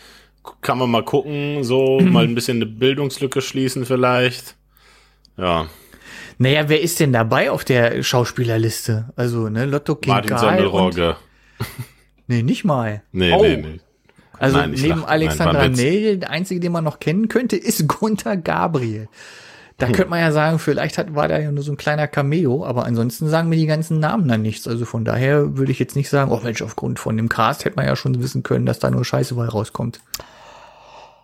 kann 0.61 0.79
man 0.79 0.91
mal 0.91 1.05
gucken, 1.05 1.63
so, 1.63 2.01
mal 2.03 2.25
ein 2.25 2.35
bisschen 2.35 2.59
eine 2.59 2.67
Bildungslücke 2.67 3.43
schließen 3.43 3.85
vielleicht. 3.85 4.57
Ja. 5.37 5.67
Naja, 6.39 6.69
wer 6.69 6.81
ist 6.81 7.01
denn 7.01 7.13
dabei 7.13 7.51
auf 7.51 7.65
der 7.65 8.03
Schauspielerliste? 8.03 9.13
Also, 9.17 9.49
ne, 9.49 9.67
Lotto 9.67 9.95
King 9.97 10.15
Martin 10.15 10.39
Semmelrogge. 10.39 11.17
Nee, 12.27 12.43
nicht 12.43 12.65
mal. 12.65 13.03
Nee, 13.13 13.33
oh. 13.33 13.43
nee, 13.43 13.57
nee. 13.59 13.81
Also 14.39 14.59
Nein, 14.59 14.73
neben 14.73 15.01
lach, 15.01 15.09
Alexandra 15.09 15.69
Nell, 15.69 16.19
der 16.19 16.31
einzige, 16.31 16.61
den 16.61 16.73
man 16.73 16.85
noch 16.85 16.99
kennen 16.99 17.29
könnte, 17.29 17.57
ist 17.57 17.87
Gunther 18.01 18.37
Gabriel. 18.37 19.09
Da 19.79 19.87
hm. 19.87 19.95
könnte 19.95 20.11
man 20.11 20.21
ja 20.21 20.33
sagen, 20.33 20.59
vielleicht 20.59 20.99
hat, 20.99 21.15
war 21.15 21.29
da 21.29 21.39
ja 21.39 21.51
nur 21.51 21.65
so 21.65 21.73
ein 21.73 21.77
kleiner 21.77 22.07
Cameo, 22.07 22.65
aber 22.65 22.85
ansonsten 22.87 23.29
sagen 23.29 23.49
mir 23.49 23.57
die 23.57 23.67
ganzen 23.67 23.99
Namen 23.99 24.29
dann 24.29 24.43
nichts. 24.43 24.69
Also 24.69 24.85
von 24.85 25.05
daher 25.05 25.57
würde 25.57 25.73
ich 25.73 25.79
jetzt 25.79 25.97
nicht 25.97 26.09
sagen, 26.09 26.31
oh 26.31 26.41
Mensch, 26.43 26.63
aufgrund 26.63 26.99
von 26.99 27.17
dem 27.17 27.29
Cast 27.29 27.65
hätte 27.65 27.77
man 27.77 27.87
ja 27.87 27.97
schon 27.97 28.23
wissen 28.23 28.43
können, 28.43 28.67
dass 28.67 28.79
da 28.79 28.91
nur 28.91 29.05
Scheiße 29.05 29.35
bei 29.35 29.47
rauskommt. 29.47 30.01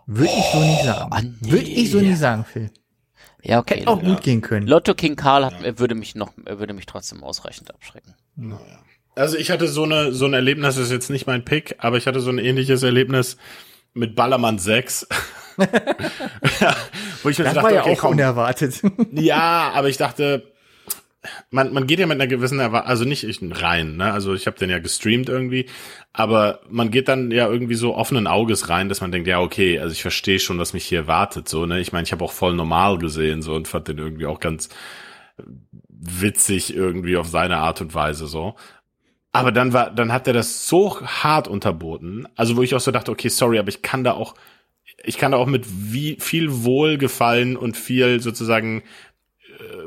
Würde 0.06 0.32
ich 0.36 0.44
so 0.52 0.58
nicht 0.58 0.84
sagen. 0.84 1.10
Oh, 1.14 1.18
nee. 1.40 1.52
Würde 1.52 1.66
ich 1.66 1.90
so 1.90 2.00
nicht 2.00 2.18
sagen, 2.18 2.44
Phil. 2.44 2.70
Ja, 3.42 3.58
okay. 3.58 3.80
Hätte 3.80 3.88
auch 3.88 4.02
ja. 4.02 4.08
gut 4.08 4.22
gehen 4.22 4.40
können. 4.40 4.66
Lotto 4.66 4.94
King 4.94 5.16
Karl 5.16 5.44
hat, 5.44 5.62
ja. 5.62 5.78
würde 5.78 5.94
mich 5.94 6.14
noch, 6.14 6.32
würde 6.44 6.74
mich 6.74 6.86
trotzdem 6.86 7.22
ausreichend 7.22 7.72
abschrecken. 7.72 8.14
Naja. 8.36 8.82
Also 9.16 9.36
ich 9.36 9.50
hatte 9.50 9.68
so 9.68 9.82
eine, 9.82 10.12
so 10.12 10.26
ein 10.26 10.34
Erlebnis, 10.34 10.76
das 10.76 10.84
ist 10.84 10.92
jetzt 10.92 11.10
nicht 11.10 11.26
mein 11.26 11.44
Pick, 11.44 11.76
aber 11.78 11.96
ich 11.96 12.06
hatte 12.06 12.20
so 12.20 12.30
ein 12.30 12.38
ähnliches 12.38 12.82
Erlebnis 12.82 13.36
mit 13.92 14.14
Ballermann 14.14 14.58
6. 14.58 15.08
ja, 16.60 16.76
wo 17.22 17.28
ich 17.28 17.36
das 17.36 17.52
dachte, 17.52 17.62
war 17.62 17.72
ja 17.72 17.82
okay, 17.82 17.92
auch 17.92 17.98
komm, 17.98 18.12
unerwartet. 18.12 18.80
ja, 19.12 19.72
aber 19.74 19.88
ich 19.88 19.96
dachte, 19.96 20.49
man, 21.50 21.72
man 21.72 21.86
geht 21.86 21.98
ja 21.98 22.06
mit 22.06 22.14
einer 22.14 22.26
gewissen 22.26 22.60
Erwartung, 22.60 22.88
also 22.88 23.04
nicht 23.04 23.24
ich 23.24 23.40
rein, 23.42 23.96
ne? 23.96 24.12
Also 24.12 24.34
ich 24.34 24.46
habe 24.46 24.58
den 24.58 24.70
ja 24.70 24.78
gestreamt 24.78 25.28
irgendwie, 25.28 25.66
aber 26.12 26.60
man 26.70 26.90
geht 26.90 27.08
dann 27.08 27.30
ja 27.30 27.48
irgendwie 27.48 27.74
so 27.74 27.94
offenen 27.94 28.26
Auges 28.26 28.68
rein, 28.68 28.88
dass 28.88 29.00
man 29.00 29.12
denkt, 29.12 29.28
ja, 29.28 29.40
okay, 29.40 29.78
also 29.78 29.92
ich 29.92 30.02
verstehe 30.02 30.38
schon, 30.38 30.58
was 30.58 30.72
mich 30.72 30.86
hier 30.86 31.00
erwartet, 31.00 31.48
so, 31.48 31.66
ne? 31.66 31.80
Ich 31.80 31.92
meine, 31.92 32.04
ich 32.04 32.12
habe 32.12 32.24
auch 32.24 32.32
voll 32.32 32.54
normal 32.54 32.98
gesehen 32.98 33.42
so 33.42 33.54
und 33.54 33.68
fand 33.68 33.88
den 33.88 33.98
irgendwie 33.98 34.26
auch 34.26 34.40
ganz 34.40 34.70
witzig 35.88 36.74
irgendwie 36.74 37.16
auf 37.16 37.28
seine 37.28 37.58
Art 37.58 37.80
und 37.80 37.94
Weise 37.94 38.26
so. 38.26 38.54
Aber 39.32 39.52
dann 39.52 39.72
war, 39.72 39.90
dann 39.90 40.12
hat 40.12 40.26
er 40.26 40.32
das 40.32 40.66
so 40.66 41.00
hart 41.02 41.48
unterboten, 41.48 42.26
also 42.34 42.56
wo 42.56 42.62
ich 42.62 42.74
auch 42.74 42.80
so 42.80 42.90
dachte, 42.90 43.12
okay, 43.12 43.28
sorry, 43.28 43.58
aber 43.58 43.68
ich 43.68 43.82
kann 43.82 44.04
da 44.04 44.12
auch, 44.12 44.34
ich 45.04 45.18
kann 45.18 45.32
da 45.32 45.38
auch 45.38 45.46
mit 45.46 45.66
wie 45.68 46.16
viel 46.18 46.64
Wohlgefallen 46.64 47.56
und 47.56 47.76
viel 47.76 48.20
sozusagen 48.20 48.82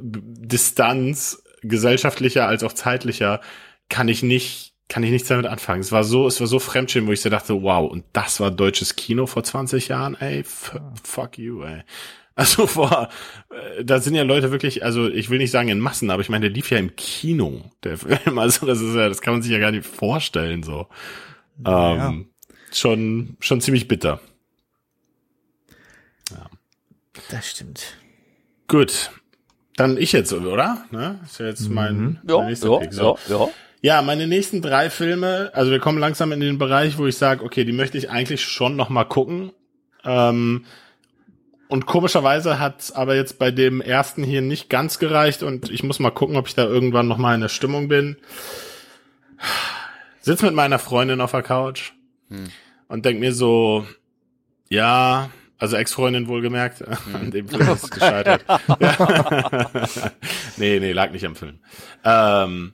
Distanz, 0.02 1.44
gesellschaftlicher 1.62 2.48
als 2.48 2.64
auch 2.64 2.74
zeitlicher, 2.74 3.42
kann 3.90 4.08
ich 4.08 4.24
nicht, 4.24 4.74
kann 4.90 5.04
ich 5.04 5.12
nichts 5.12 5.28
damit 5.28 5.46
anfangen. 5.46 5.82
Es 5.82 5.92
war 5.92 6.04
so, 6.04 6.28
es 6.28 6.40
war 6.40 6.48
so 6.48 6.60
Fremdschirm, 6.60 7.08
wo 7.08 7.12
ich 7.12 7.22
so 7.22 7.30
dachte, 7.30 7.62
wow, 7.62 7.90
und 7.90 8.06
das 8.14 8.40
war 8.40 8.52
deutsches 8.52 8.96
Kino 8.96 9.26
vor 9.26 9.44
20 9.44 9.88
Jahren, 9.88 10.16
ey, 10.16 10.40
f 10.40 10.80
fuck 11.04 11.38
you, 11.38 11.64
ey. 11.64 11.84
Also 12.36 12.66
vor, 12.66 13.10
äh, 13.52 13.86
da 13.86 14.00
sind 14.00 14.16
ja 14.16 14.24
Leute 14.24 14.52
wirklich, 14.52 14.84
also 14.84 15.08
ich 15.08 15.30
will 15.30 15.38
nicht 15.38 15.52
sagen 15.52 15.70
in 15.70 15.80
Massen, 15.80 16.10
aber 16.10 16.22
ich 16.22 16.30
meine, 16.30 16.48
der 16.48 16.56
lief 16.56 16.72
ja 16.72 16.80
im 16.80 16.96
Kino, 16.96 17.72
der 17.84 17.98
Film. 17.98 18.40
Also 18.40 18.66
das 18.66 18.82
ist 18.82 18.96
ja, 18.96 19.08
das 19.08 19.22
kann 19.22 19.36
man 19.36 19.44
sich 19.44 19.52
ja 19.52 19.60
gar 19.60 19.72
nicht 19.72 19.86
vorstellen, 19.86 20.64
so. 20.64 20.88
Ja. 21.64 22.10
Ähm, 22.10 22.30
schon, 22.72 23.38
schon 23.40 23.62
ziemlich 23.62 23.88
bitter. 23.88 24.20
Das 27.30 27.50
stimmt. 27.50 27.98
Gut. 28.68 29.12
Dann 29.76 29.98
ich 29.98 30.12
jetzt, 30.12 30.32
oder? 30.34 30.86
Ne? 30.92 31.20
Ist 31.24 31.40
ja 31.40 31.48
jetzt 31.48 31.70
mein, 31.70 32.20
Ja, 32.28 32.38
mein 32.38 32.48
nächster 32.48 32.72
ja, 32.72 32.78
Pick. 32.78 32.94
So. 32.94 33.18
ja, 33.28 33.36
ja. 33.38 33.48
Ja, 33.82 34.02
meine 34.02 34.28
nächsten 34.28 34.62
drei 34.62 34.90
Filme, 34.90 35.52
also 35.54 35.70
wir 35.72 35.80
kommen 35.80 35.98
langsam 35.98 36.32
in 36.32 36.40
den 36.40 36.58
Bereich, 36.58 36.98
wo 36.98 37.06
ich 37.06 37.18
sage, 37.18 37.44
okay, 37.44 37.66
die 37.66 37.74
möchte 37.74 37.98
ich 37.98 38.10
eigentlich 38.10 38.42
schon 38.42 38.78
noch 38.78 38.88
mal 38.90 39.04
gucken. 39.04 39.52
Ähm, 40.06 40.64
und 41.68 41.86
komischerweise 41.86 42.60
hat's 42.60 42.94
aber 42.94 43.16
jetzt 43.16 43.40
bei 43.40 43.52
dem 43.52 43.82
ersten 43.82 44.24
hier 44.24 44.42
nicht 44.42 44.70
ganz 44.70 45.00
gereicht 45.00 45.44
und 45.44 45.70
ich 45.70 45.84
muss 45.84 46.00
mal 46.00 46.12
gucken, 46.12 46.38
ob 46.38 46.48
ich 46.48 46.56
da 46.56 46.64
irgendwann 46.64 47.10
noch 47.10 47.18
mal 47.18 47.36
in 47.36 47.42
der 47.42 47.50
Stimmung 47.50 47.90
bin. 47.90 48.16
Sitz 50.22 50.42
mit 50.42 50.54
meiner 50.54 50.80
Freundin 50.80 51.20
auf 51.22 51.32
der 51.32 51.44
Couch 51.44 51.92
Hm. 52.30 52.46
und 52.88 53.04
denk 53.04 53.20
mir 53.20 53.34
so, 53.34 53.86
ja, 54.70 55.30
also 55.58 55.76
Ex-Freundin 55.78 56.28
wohlgemerkt, 56.28 56.84
an 57.14 57.32
dem 57.32 57.48
Film 57.48 57.70
ist 57.70 57.84
es 57.84 57.90
gescheitert. 57.90 58.44
Ja. 58.80 59.82
nee, 60.58 60.80
nee, 60.80 60.92
lag 60.92 61.12
nicht 61.12 61.26
am 61.26 61.36
Film. 61.36 61.60
Ähm, 62.04 62.74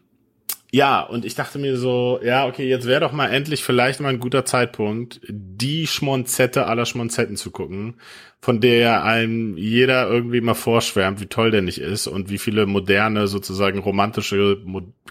ja, 0.72 1.02
und 1.02 1.26
ich 1.26 1.34
dachte 1.34 1.58
mir 1.58 1.78
so, 1.78 2.20
ja, 2.24 2.46
okay, 2.46 2.68
jetzt 2.68 2.86
wäre 2.86 3.00
doch 3.00 3.12
mal 3.12 3.28
endlich 3.28 3.64
vielleicht 3.64 4.02
mal 4.02 4.10
ein 4.10 4.20
guter 4.20 4.46
Zeitpunkt, 4.46 5.20
die 5.28 5.88
Schmonzette 5.88 6.68
aller 6.68 6.86
Schmonzetten 6.86 7.38
zu 7.38 7.50
gucken, 7.50 7.96
von 8.40 8.62
der 8.62 9.04
einem 9.04 9.58
jeder 9.58 10.08
irgendwie 10.08 10.42
mal 10.42 10.54
vorschwärmt, 10.54 11.22
wie 11.22 11.26
toll 11.26 11.50
der 11.50 11.64
nicht 11.64 11.80
ist 11.80 12.06
und 12.06 12.30
wie 12.30 12.38
viele 12.38 12.68
moderne, 12.68 13.28
sozusagen 13.28 13.80
romantische 13.80 14.58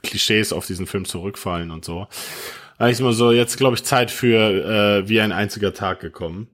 Klischees 0.02 0.52
auf 0.52 0.66
diesen 0.66 0.86
Film 0.86 1.04
zurückfallen 1.04 1.72
und 1.72 1.84
so. 1.84 2.06
Da 2.78 2.86
ist 2.86 3.00
immer 3.00 3.12
so, 3.12 3.32
jetzt 3.32 3.56
glaube 3.56 3.74
ich 3.74 3.82
Zeit 3.82 4.12
für 4.12 5.02
äh, 5.02 5.08
wie 5.08 5.20
ein 5.20 5.32
einziger 5.32 5.74
Tag 5.74 5.98
gekommen. 5.98 6.46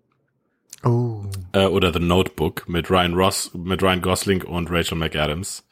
Oh. 0.84 1.24
Äh, 1.52 1.66
oder 1.66 1.92
The 1.92 2.00
Notebook 2.00 2.68
mit 2.68 2.90
Ryan 2.90 3.14
Ross, 3.14 3.50
mit 3.54 3.82
Ryan 3.82 4.02
Gosling 4.02 4.42
und 4.42 4.70
Rachel 4.70 4.98
McAdams. 4.98 5.66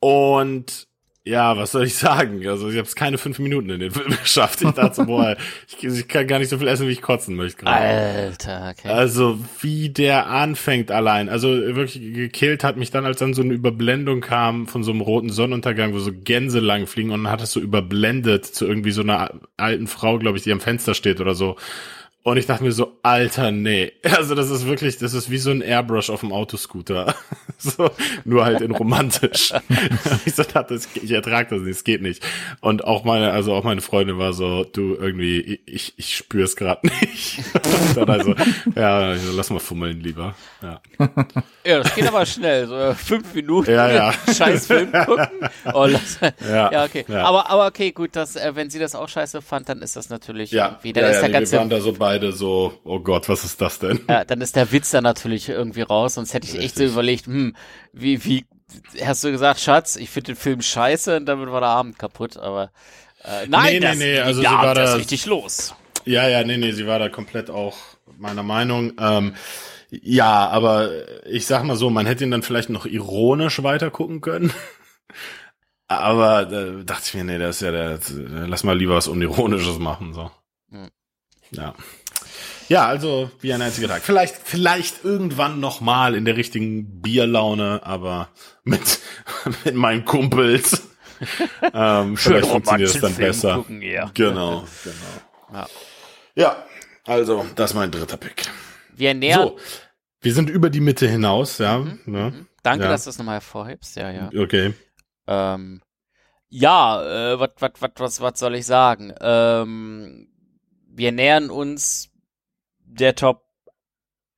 Und 0.00 0.88
ja, 1.26 1.56
was 1.56 1.72
soll 1.72 1.84
ich 1.84 1.94
sagen? 1.96 2.46
Also 2.46 2.68
ich 2.68 2.76
habe 2.76 2.86
es 2.86 2.94
keine 2.94 3.16
fünf 3.16 3.38
Minuten 3.38 3.70
in 3.70 3.80
den 3.80 3.90
Film 3.90 4.10
geschafft. 4.22 4.60
Ich 4.62 4.70
dachte, 4.70 4.94
so, 4.94 5.06
boah, 5.06 5.36
ich, 5.68 5.82
ich 5.82 6.08
kann 6.08 6.26
gar 6.26 6.38
nicht 6.38 6.50
so 6.50 6.58
viel 6.58 6.68
essen, 6.68 6.86
wie 6.86 6.92
ich 6.92 7.02
kotzen 7.02 7.34
möchte. 7.34 7.66
Alter, 7.66 8.74
okay. 8.76 8.88
Also 8.88 9.38
wie 9.60 9.88
der 9.88 10.26
anfängt 10.26 10.90
allein. 10.90 11.28
Also 11.28 11.48
wirklich 11.48 12.00
gekillt 12.14 12.64
hat 12.64 12.76
mich 12.76 12.90
dann, 12.90 13.06
als 13.06 13.18
dann 13.18 13.32
so 13.32 13.42
eine 13.42 13.54
Überblendung 13.54 14.20
kam 14.20 14.66
von 14.66 14.84
so 14.84 14.92
einem 14.92 15.00
roten 15.00 15.30
Sonnenuntergang, 15.30 15.94
wo 15.94 15.98
so 15.98 16.12
Gänse 16.12 16.60
lang 16.60 16.86
fliegen 16.86 17.10
und 17.10 17.24
dann 17.24 17.32
hat 17.32 17.42
es 17.42 17.52
so 17.52 17.60
überblendet 17.60 18.44
zu 18.44 18.66
irgendwie 18.66 18.92
so 18.92 19.02
einer 19.02 19.40
alten 19.56 19.86
Frau, 19.86 20.18
glaube 20.18 20.36
ich, 20.36 20.44
die 20.44 20.52
am 20.52 20.60
Fenster 20.60 20.94
steht 20.94 21.20
oder 21.20 21.34
so. 21.34 21.56
Und 22.24 22.38
ich 22.38 22.46
dachte 22.46 22.64
mir 22.64 22.72
so, 22.72 22.96
Alter, 23.02 23.50
nee. 23.52 23.92
Also 24.16 24.34
das 24.34 24.48
ist 24.48 24.66
wirklich, 24.66 24.96
das 24.96 25.12
ist 25.12 25.30
wie 25.30 25.36
so 25.36 25.50
ein 25.50 25.60
Airbrush 25.60 26.08
auf 26.08 26.20
dem 26.20 26.32
Autoscooter. 26.32 27.14
so, 27.58 27.90
nur 28.24 28.46
halt 28.46 28.62
in 28.62 28.70
romantisch. 28.70 29.52
ich 30.24 30.34
so 30.34 30.42
dachte, 30.42 30.80
ich 30.94 31.10
ertrage 31.10 31.50
das 31.50 31.60
nicht, 31.60 31.76
es 31.76 31.84
geht 31.84 32.00
nicht. 32.00 32.24
Und 32.62 32.84
auch 32.84 33.04
meine, 33.04 33.32
also 33.32 33.52
auch 33.52 33.62
meine 33.62 33.82
Freundin 33.82 34.16
war 34.16 34.32
so, 34.32 34.64
du 34.64 34.94
irgendwie, 34.94 35.60
ich, 35.66 35.92
ich 35.98 36.16
spüre 36.16 36.44
es 36.44 36.56
gerade 36.56 36.86
nicht. 36.86 37.40
Dann 37.94 38.08
also, 38.08 38.34
ja, 38.74 39.14
ich 39.14 39.20
so, 39.20 39.36
lass 39.36 39.50
mal 39.50 39.58
fummeln 39.58 40.00
lieber. 40.00 40.34
Ja. 40.62 40.80
Ja, 41.66 41.82
das 41.82 41.94
geht 41.94 42.06
aber 42.06 42.24
schnell. 42.24 42.66
So 42.66 42.74
äh, 42.74 42.94
fünf 42.94 43.34
Minuten. 43.34 43.70
Ja, 43.70 43.90
ja. 43.90 44.14
Scheiß 44.34 44.66
Film 44.66 44.92
gucken. 44.92 45.28
Oh, 45.74 45.84
lass, 45.84 46.18
Ja, 46.48 46.72
ja. 46.72 46.84
okay. 46.84 47.04
ja. 47.06 47.24
Aber, 47.24 47.50
aber 47.50 47.66
okay, 47.66 47.92
gut, 47.92 48.16
dass, 48.16 48.36
äh, 48.36 48.52
wenn 48.54 48.70
sie 48.70 48.78
das 48.78 48.94
auch 48.94 49.10
scheiße 49.10 49.42
fand, 49.42 49.68
dann 49.68 49.82
ist 49.82 49.96
das 49.96 50.08
natürlich 50.08 50.52
Ja, 50.52 50.68
irgendwie, 50.68 50.94
dann 50.94 51.04
ja, 51.04 51.10
ist 51.10 51.16
ja 51.16 51.20
der 51.22 51.28
nee, 51.28 51.32
wir 51.34 51.40
ganze, 51.40 51.56
waren 51.58 51.70
da 51.70 51.80
so 51.80 51.92
beide 52.14 52.32
so, 52.32 52.78
oh 52.84 53.00
Gott, 53.00 53.28
was 53.28 53.44
ist 53.44 53.60
das 53.60 53.78
denn? 53.78 54.00
ja, 54.08 54.24
dann 54.24 54.40
ist 54.40 54.56
der 54.56 54.70
Witz 54.72 54.90
da 54.90 55.00
natürlich 55.00 55.48
irgendwie 55.48 55.82
raus, 55.82 56.14
sonst 56.14 56.32
hätte 56.34 56.46
ich 56.46 56.54
echt 56.54 56.76
so 56.76 56.82
Richtig. 56.82 56.92
überlegt, 56.92 57.26
hm, 57.26 57.56
wie, 57.92 58.24
wie, 58.24 58.44
hast 59.04 59.24
du 59.24 59.30
gesagt, 59.30 59.60
Schatz, 59.60 59.96
ich 59.96 60.10
finde 60.10 60.32
den 60.32 60.36
Film 60.36 60.62
scheiße 60.62 61.16
und 61.16 61.26
damit 61.26 61.50
war 61.50 61.60
der 61.60 61.70
Abend 61.70 61.98
kaputt, 61.98 62.36
aber, 62.36 62.70
äh, 63.24 63.46
nein, 63.48 63.64
Nee, 63.74 63.80
nee, 63.80 63.80
das, 63.80 63.98
nee, 63.98 64.18
also 64.20 64.40
der 64.42 64.50
sie 64.50 64.56
Abend 64.56 64.66
war 64.66 64.74
da- 64.74 64.94
richtig 64.94 65.26
los. 65.26 65.74
Ja, 66.06 66.28
ja, 66.28 66.44
nee, 66.44 66.56
nee, 66.58 66.72
sie 66.72 66.86
war 66.86 66.98
da 66.98 67.08
komplett 67.08 67.48
auch 67.50 67.76
meiner 68.18 68.42
Meinung. 68.42 68.92
Ähm, 69.00 69.34
ja, 69.90 70.48
aber 70.48 70.90
ich 71.26 71.46
sag 71.46 71.64
mal 71.64 71.76
so, 71.76 71.88
man 71.88 72.04
hätte 72.04 72.24
ihn 72.24 72.30
dann 72.30 72.42
vielleicht 72.42 72.68
noch 72.68 72.84
ironisch 72.84 73.62
weiter 73.62 73.90
gucken 73.90 74.20
können. 74.20 74.52
Aber 75.86 76.46
da 76.46 76.82
dachte 76.82 77.02
ich 77.06 77.14
mir, 77.14 77.24
nee, 77.24 77.38
das 77.38 77.56
ist 77.56 77.62
ja 77.62 77.70
der, 77.70 78.00
lass 78.48 78.64
mal 78.64 78.76
lieber 78.76 78.96
was 78.96 79.06
Unironisches 79.06 79.78
machen, 79.78 80.14
so. 80.14 80.30
Hm. 80.70 80.88
Ja. 81.50 81.74
Ja, 82.68 82.86
also 82.86 83.30
wie 83.40 83.52
ein 83.52 83.62
einziger 83.62 83.88
Tag. 83.88 84.02
Vielleicht, 84.02 84.36
vielleicht 84.36 85.04
irgendwann 85.04 85.60
noch 85.60 85.80
mal 85.80 86.14
in 86.14 86.24
der 86.24 86.36
richtigen 86.36 87.00
Bierlaune, 87.00 87.80
aber 87.84 88.28
mit, 88.64 89.00
mit 89.64 89.74
meinen 89.74 90.04
Kumpels. 90.04 90.88
ähm, 91.72 92.16
vielleicht 92.16 92.48
funktioniert 92.48 92.90
es 92.90 93.00
dann 93.00 93.12
Film 93.12 93.28
besser. 93.28 93.54
Gucken, 93.56 93.82
ja. 93.82 94.10
Genau, 94.14 94.64
genau. 94.82 95.52
Ja. 95.52 95.66
Ja, 96.36 96.64
also, 97.06 97.46
das 97.54 97.70
ist 97.70 97.74
mein 97.76 97.90
dritter 97.90 98.16
Pick. 98.16 98.44
Wir 98.96 99.14
nähern, 99.14 99.48
So, 99.48 99.58
wir 100.20 100.34
sind 100.34 100.50
über 100.50 100.70
die 100.70 100.80
Mitte 100.80 101.06
hinaus, 101.06 101.58
ja. 101.58 101.78
Mhm, 101.78 102.00
ne? 102.06 102.46
danke, 102.62 102.84
ja. 102.84 102.90
dass 102.90 103.04
du 103.04 103.10
es 103.10 103.18
nochmal 103.18 103.36
hervorhebst, 103.36 103.96
ja, 103.96 104.10
ja. 104.10 104.30
Okay. 104.36 104.74
Ähm, 105.26 105.82
ja, 106.48 107.32
äh, 107.32 107.38
was 107.38 108.38
soll 108.38 108.54
ich 108.54 108.66
sagen? 108.66 109.12
Ähm, 109.20 110.28
wir 110.88 111.12
nähern 111.12 111.50
uns 111.50 112.13
der 112.94 113.14
Top 113.14 113.44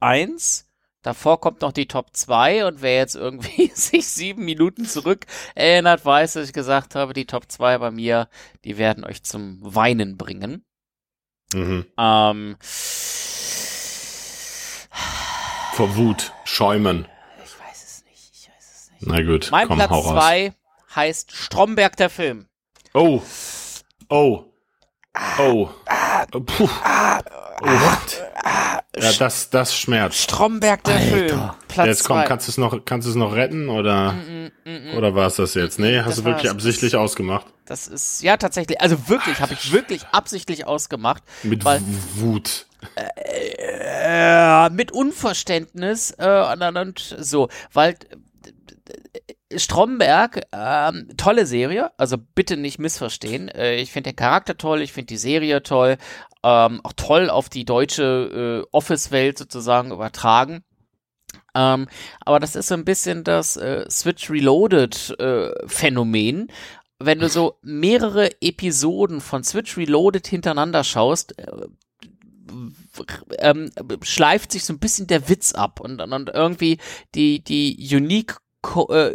1. 0.01 0.65
Davor 1.03 1.41
kommt 1.41 1.61
noch 1.61 1.73
die 1.73 1.87
Top 1.87 2.09
2 2.17 2.67
und 2.67 2.83
wer 2.83 2.97
jetzt 2.97 3.15
irgendwie 3.15 3.69
sich 3.75 4.09
sieben 4.09 4.45
Minuten 4.45 4.87
zurück 4.87 5.27
erinnert, 5.55 6.05
weiß, 6.05 6.33
dass 6.35 6.49
ich 6.49 6.53
gesagt 6.53 6.95
habe, 6.95 7.13
die 7.13 7.27
Top 7.27 7.51
2 7.51 7.79
bei 7.79 7.91
mir, 7.91 8.29
die 8.65 8.77
werden 8.77 9.05
euch 9.05 9.23
zum 9.23 9.59
Weinen 9.63 10.17
bringen. 10.17 10.65
Mhm. 11.55 11.87
Ähm, 11.97 12.57
Vor 15.75 15.95
Wut, 15.97 16.33
schäumen. 16.45 17.07
ich 17.45 17.61
weiß 17.61 17.85
es 17.85 18.05
nicht, 18.05 18.31
ich 18.33 18.49
weiß 18.49 18.73
es 18.75 18.91
nicht. 18.91 19.03
Na 19.07 19.23
gut, 19.23 19.49
Mein 19.53 19.69
komm, 19.69 19.77
Platz 19.77 19.91
hau 19.91 20.01
raus. 20.01 20.13
2 20.25 20.53
heißt 20.97 21.31
Stromberg 21.33 21.97
der 21.97 22.11
Film. 22.11 22.49
Oh. 22.95 23.23
Oh. 24.09 24.45
Oh. 25.39 25.69
Puh. 26.31 26.69
Oh. 27.63 27.67
Ja, 28.99 29.13
das, 29.19 29.51
das 29.51 29.77
schmerzt. 29.77 30.19
Stromberg 30.19 30.83
der 30.85 30.95
Alter. 30.97 31.07
Film. 31.09 31.51
Platz 31.69 31.87
Jetzt 31.87 32.05
komm, 32.05 32.17
zwei. 32.19 32.25
kannst 32.25 32.49
du 32.49 32.51
es 32.53 32.59
noch, 32.59 32.85
kannst 32.85 33.07
du 33.07 33.11
es 33.11 33.17
noch 33.17 33.35
retten 33.35 33.69
oder, 33.69 34.13
Mm, 34.13 34.51
mm, 34.65 34.71
mm. 34.95 34.97
oder 34.97 35.15
war 35.15 35.27
es 35.27 35.37
das 35.37 35.55
jetzt? 35.55 35.79
Nee, 35.79 35.99
hast 35.99 36.09
Das 36.09 36.17
du 36.17 36.25
wirklich 36.25 36.51
absichtlich 36.51 36.97
ausgemacht? 36.97 37.47
Das 37.67 37.89
ist, 37.89 38.23
ja, 38.23 38.37
tatsächlich, 38.37 38.81
also 38.81 39.09
wirklich, 39.09 39.41
habe 39.41 39.53
ich 39.55 39.73
wirklich 39.73 40.07
absichtlich 40.13 40.67
ausgemacht. 40.67 41.23
Mit 41.43 41.65
Weil- 41.65 41.83
Wut. 42.15 42.67
Äh, 42.95 44.71
mit 44.71 44.93
Unverständnis 44.93 46.13
äh, 46.19 46.53
und, 46.53 46.63
und, 46.63 46.77
und 46.77 47.17
so, 47.19 47.49
weil 47.73 47.95
äh, 47.95 49.35
Stromberg, 49.55 50.43
ähm, 50.53 51.09
tolle 51.17 51.47
Serie, 51.47 51.93
also 51.99 52.17
bitte 52.19 52.57
nicht 52.57 52.79
missverstehen. 52.79 53.49
Äh, 53.49 53.77
ich 53.77 53.93
finde 53.93 54.11
den 54.11 54.17
Charakter 54.17 54.57
toll, 54.57 54.83
ich 54.83 54.93
finde 54.93 55.07
die 55.07 55.17
Serie 55.17 55.63
toll, 55.63 55.99
ähm, 56.43 56.81
auch 56.83 56.93
toll 56.95 57.31
auf 57.31 57.49
die 57.49 57.65
deutsche 57.65 58.65
äh, 58.65 58.69
Office-Welt 58.73 59.39
sozusagen 59.39 59.93
übertragen. 59.93 60.65
Ähm, 61.55 61.89
aber 62.21 62.41
das 62.41 62.57
ist 62.57 62.69
so 62.69 62.75
ein 62.75 62.85
bisschen 62.85 63.25
das 63.25 63.57
äh, 63.57 63.89
Switch 63.89 64.31
Reloaded 64.31 65.19
äh, 65.21 65.51
Phänomen. 65.67 66.49
Wenn 66.99 67.19
du 67.19 67.29
so 67.29 67.59
mehrere 67.63 68.31
Episoden 68.41 69.21
von 69.21 69.45
Switch 69.45 69.77
Reloaded 69.77 70.27
hintereinander 70.27 70.83
schaust, 70.83 71.39
äh, 71.39 71.67
ähm, 73.39 73.71
schleift 74.03 74.53
sich 74.53 74.65
so 74.65 74.73
ein 74.73 74.79
bisschen 74.79 75.07
der 75.07 75.29
Witz 75.29 75.53
ab 75.53 75.81
und, 75.81 76.01
und, 76.01 76.31
irgendwie 76.31 76.79
die, 77.15 77.43
die 77.43 77.77
unique 77.95 78.39
Co 78.63 78.93
äh, 78.93 79.13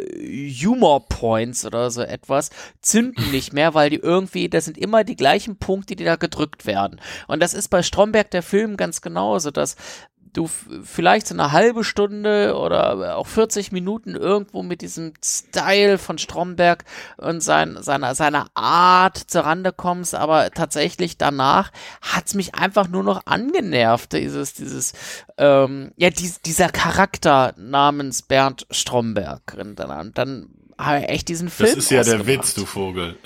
Humor 0.50 1.06
Points 1.08 1.66
oder 1.66 1.90
so 1.90 2.02
etwas 2.02 2.50
zünden 2.80 3.30
nicht 3.30 3.52
mehr, 3.52 3.74
weil 3.74 3.90
die 3.90 3.96
irgendwie, 3.96 4.48
das 4.48 4.64
sind 4.64 4.78
immer 4.78 5.04
die 5.04 5.16
gleichen 5.16 5.56
Punkte, 5.58 5.96
die 5.96 6.04
da 6.04 6.16
gedrückt 6.16 6.64
werden. 6.66 7.00
Und 7.28 7.40
das 7.40 7.54
ist 7.54 7.68
bei 7.68 7.82
Stromberg 7.82 8.30
der 8.30 8.42
Film 8.42 8.76
ganz 8.76 9.00
genauso, 9.00 9.50
dass 9.50 9.76
du 10.32 10.48
vielleicht 10.82 11.26
so 11.26 11.34
eine 11.34 11.52
halbe 11.52 11.84
Stunde 11.84 12.56
oder 12.56 13.16
auch 13.16 13.26
40 13.26 13.72
Minuten 13.72 14.14
irgendwo 14.14 14.62
mit 14.62 14.80
diesem 14.80 15.12
Style 15.22 15.98
von 15.98 16.18
Stromberg 16.18 16.84
und 17.18 17.42
sein, 17.42 17.76
seiner, 17.80 18.14
seiner 18.14 18.46
Art 18.54 19.18
zur 19.18 19.42
Rande 19.42 19.72
kommst, 19.72 20.14
aber 20.14 20.50
tatsächlich 20.50 21.18
danach 21.18 21.70
hat's 22.00 22.34
mich 22.34 22.54
einfach 22.54 22.88
nur 22.88 23.02
noch 23.02 23.26
angenervt, 23.26 24.12
dieses, 24.12 24.54
dieses, 24.54 24.94
ähm, 25.38 25.92
ja, 25.96 26.10
dies, 26.10 26.40
dieser 26.40 26.68
Charakter 26.68 27.54
namens 27.56 28.22
Bernd 28.22 28.66
Stromberg. 28.70 29.56
Und 29.58 29.76
dann, 29.76 30.12
dann 30.14 30.48
habe 30.78 31.00
ich 31.00 31.08
echt 31.08 31.28
diesen 31.28 31.50
Film. 31.50 31.68
Das 31.68 31.84
ist 31.84 31.90
ja 31.90 32.02
der 32.02 32.26
Witz, 32.26 32.54
du 32.54 32.64
Vogel. 32.64 33.16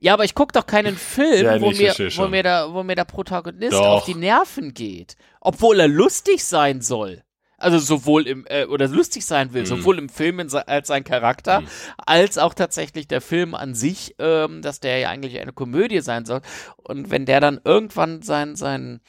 Ja, 0.00 0.14
aber 0.14 0.24
ich 0.24 0.34
guck 0.34 0.52
doch 0.52 0.66
keinen 0.66 0.96
Film, 0.96 1.44
Ja, 1.44 1.60
wo, 1.60 1.70
mir, 1.70 1.94
wo, 2.16 2.26
mir 2.28 2.42
der, 2.42 2.72
wo 2.72 2.82
mir 2.82 2.96
der 2.96 3.04
Protagonist 3.04 3.72
Doch. 3.74 3.86
auf 3.86 4.04
die 4.04 4.14
Nerven 4.14 4.72
geht. 4.74 5.14
Obwohl 5.40 5.78
er 5.78 5.88
lustig 5.88 6.44
sein 6.44 6.80
soll. 6.80 7.22
Also 7.58 7.78
sowohl 7.78 8.26
im, 8.26 8.46
äh, 8.48 8.64
oder 8.64 8.88
lustig 8.88 9.26
sein 9.26 9.52
will, 9.52 9.60
Mhm. 9.62 9.66
sowohl 9.66 9.98
im 9.98 10.08
Film 10.08 10.40
als 10.66 10.88
sein 10.88 11.04
Charakter, 11.04 11.62
als 11.98 12.38
auch 12.38 12.54
tatsächlich 12.54 13.06
der 13.06 13.20
Film 13.20 13.54
an 13.54 13.74
sich, 13.74 14.14
ähm, 14.18 14.62
dass 14.62 14.80
der 14.80 14.98
ja 14.98 15.10
eigentlich 15.10 15.38
eine 15.38 15.52
Komödie 15.52 16.00
sein 16.00 16.24
soll. 16.24 16.40
Und 16.78 17.10
wenn 17.10 17.26
der 17.26 17.40
dann 17.40 17.60
irgendwann 17.62 18.22
sein, 18.22 18.56
sein 18.56 19.00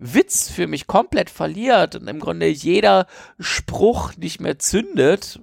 Witz 0.00 0.48
für 0.48 0.68
mich 0.68 0.86
komplett 0.86 1.28
verliert 1.28 1.96
und 1.96 2.06
im 2.06 2.20
Grunde 2.20 2.46
jeder 2.46 3.06
Spruch 3.40 4.16
nicht 4.16 4.40
mehr 4.40 4.58
zündet. 4.58 5.40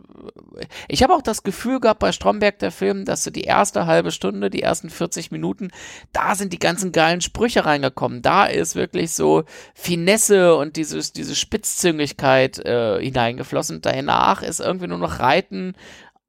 Ich 0.87 1.03
habe 1.03 1.13
auch 1.13 1.21
das 1.21 1.43
Gefühl 1.43 1.81
gehabt 1.81 1.99
bei 1.99 2.13
Stromberg, 2.13 2.59
der 2.59 2.71
Film, 2.71 3.03
dass 3.03 3.25
so 3.25 3.31
die 3.31 3.43
erste 3.43 3.85
halbe 3.85 4.11
Stunde, 4.11 4.49
die 4.49 4.61
ersten 4.61 4.89
40 4.89 5.29
Minuten, 5.31 5.71
da 6.13 6.35
sind 6.35 6.53
die 6.53 6.59
ganzen 6.59 6.93
geilen 6.93 7.19
Sprüche 7.19 7.65
reingekommen. 7.65 8.21
Da 8.21 8.45
ist 8.45 8.75
wirklich 8.75 9.11
so 9.11 9.43
Finesse 9.73 10.55
und 10.55 10.77
dieses, 10.77 11.11
diese 11.11 11.35
Spitzzüngigkeit 11.35 12.59
äh, 12.59 13.01
hineingeflossen. 13.01 13.81
Danach 13.81 14.41
ist 14.41 14.61
irgendwie 14.61 14.87
nur 14.87 14.99
noch 14.99 15.19
Reiten 15.19 15.73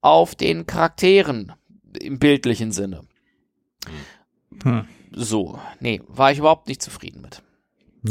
auf 0.00 0.34
den 0.34 0.66
Charakteren 0.66 1.52
im 2.00 2.18
bildlichen 2.18 2.72
Sinne. 2.72 3.02
Hm. 4.64 4.84
So, 5.12 5.60
nee, 5.78 6.02
war 6.08 6.32
ich 6.32 6.38
überhaupt 6.38 6.66
nicht 6.66 6.82
zufrieden 6.82 7.22
mit. 7.22 7.42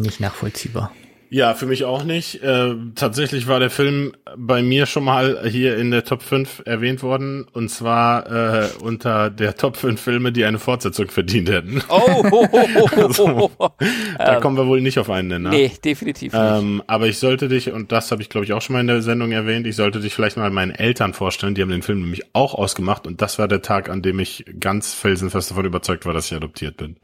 Nicht 0.01 0.19
nachvollziehbar. 0.19 0.91
Ja, 1.35 1.53
für 1.53 1.65
mich 1.65 1.83
auch 1.83 2.05
nicht. 2.05 2.41
Äh, 2.43 2.75
tatsächlich 2.95 3.45
war 3.49 3.59
der 3.59 3.69
Film 3.69 4.13
bei 4.37 4.61
mir 4.61 4.85
schon 4.85 5.03
mal 5.03 5.45
hier 5.49 5.75
in 5.75 5.91
der 5.91 6.05
Top 6.05 6.23
5 6.23 6.61
erwähnt 6.63 7.03
worden. 7.03 7.45
Und 7.51 7.67
zwar 7.67 8.31
äh, 8.63 8.69
unter 8.79 9.29
der 9.29 9.57
Top 9.57 9.75
5 9.75 9.99
Filme, 9.99 10.31
die 10.31 10.45
eine 10.45 10.59
Fortsetzung 10.59 11.09
verdient 11.09 11.49
hätten. 11.49 11.83
Oh, 11.89 12.23
ho, 12.23 12.47
ho, 12.51 13.51
ho. 13.59 13.71
Da 14.17 14.39
kommen 14.39 14.57
wir 14.57 14.67
wohl 14.67 14.79
nicht 14.79 14.97
auf 14.97 15.09
einen 15.09 15.27
Nenner. 15.27 15.49
nee, 15.49 15.71
definitiv 15.83 16.31
nicht. 16.31 16.41
Ähm, 16.41 16.81
aber 16.87 17.07
ich 17.07 17.19
sollte 17.19 17.47
dich, 17.49 17.71
und 17.71 17.91
das 17.91 18.11
habe 18.11 18.21
ich 18.21 18.29
glaube 18.29 18.45
ich 18.45 18.53
auch 18.53 18.61
schon 18.61 18.73
mal 18.73 18.79
in 18.79 18.87
der 18.87 19.01
Sendung 19.01 19.31
erwähnt, 19.31 19.67
ich 19.67 19.75
sollte 19.75 19.99
dich 19.99 20.13
vielleicht 20.13 20.37
mal 20.37 20.49
meinen 20.51 20.71
Eltern 20.71 21.13
vorstellen, 21.13 21.55
die 21.55 21.61
haben 21.61 21.69
den 21.69 21.81
Film 21.81 22.01
nämlich 22.01 22.23
auch 22.33 22.53
ausgemacht 22.53 23.07
und 23.07 23.21
das 23.21 23.39
war 23.39 23.47
der 23.47 23.61
Tag, 23.61 23.89
an 23.89 24.01
dem 24.01 24.19
ich 24.19 24.45
ganz 24.59 24.93
felsenfest 24.93 25.51
davon 25.51 25.65
überzeugt 25.65 26.05
war, 26.05 26.13
dass 26.13 26.27
ich 26.27 26.35
adoptiert 26.35 26.77
bin. 26.77 26.95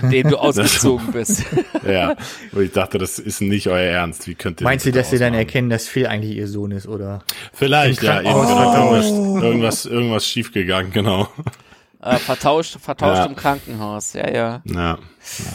An 0.00 0.10
dem 0.10 0.28
du 0.28 0.36
ausgezogen 0.38 1.12
bist. 1.12 1.44
Ja, 1.88 2.16
wo 2.52 2.60
ich 2.60 2.72
dachte, 2.72 2.98
das 2.98 3.18
ist 3.18 3.40
nicht 3.40 3.57
euer 3.66 3.90
Ernst. 3.90 4.28
Wie 4.28 4.36
könnt 4.36 4.60
ihr 4.60 4.64
Meinst 4.64 4.86
du, 4.86 4.92
das 4.92 5.06
dass 5.06 5.10
sie 5.10 5.18
dann 5.18 5.34
erkennen, 5.34 5.68
dass 5.70 5.88
Phil 5.88 6.06
eigentlich 6.06 6.36
ihr 6.36 6.46
Sohn 6.46 6.70
ist, 6.70 6.86
oder? 6.86 7.24
Vielleicht, 7.52 8.02
ja, 8.02 8.20
eben, 8.20 8.30
Krankenhaus 8.30 9.06
irgendwas, 9.06 9.42
irgendwas, 9.42 9.86
irgendwas 9.86 10.26
schiefgegangen, 10.26 10.92
genau. 10.92 11.28
äh, 12.02 12.16
vertauscht 12.16 12.78
vertauscht 12.78 13.18
Ja. 13.18 13.24
im 13.24 13.34
Krankenhaus. 13.34 14.12
Ja, 14.12 14.30
ja. 14.30 14.62
Ja, 14.64 14.74
ja 14.74 14.98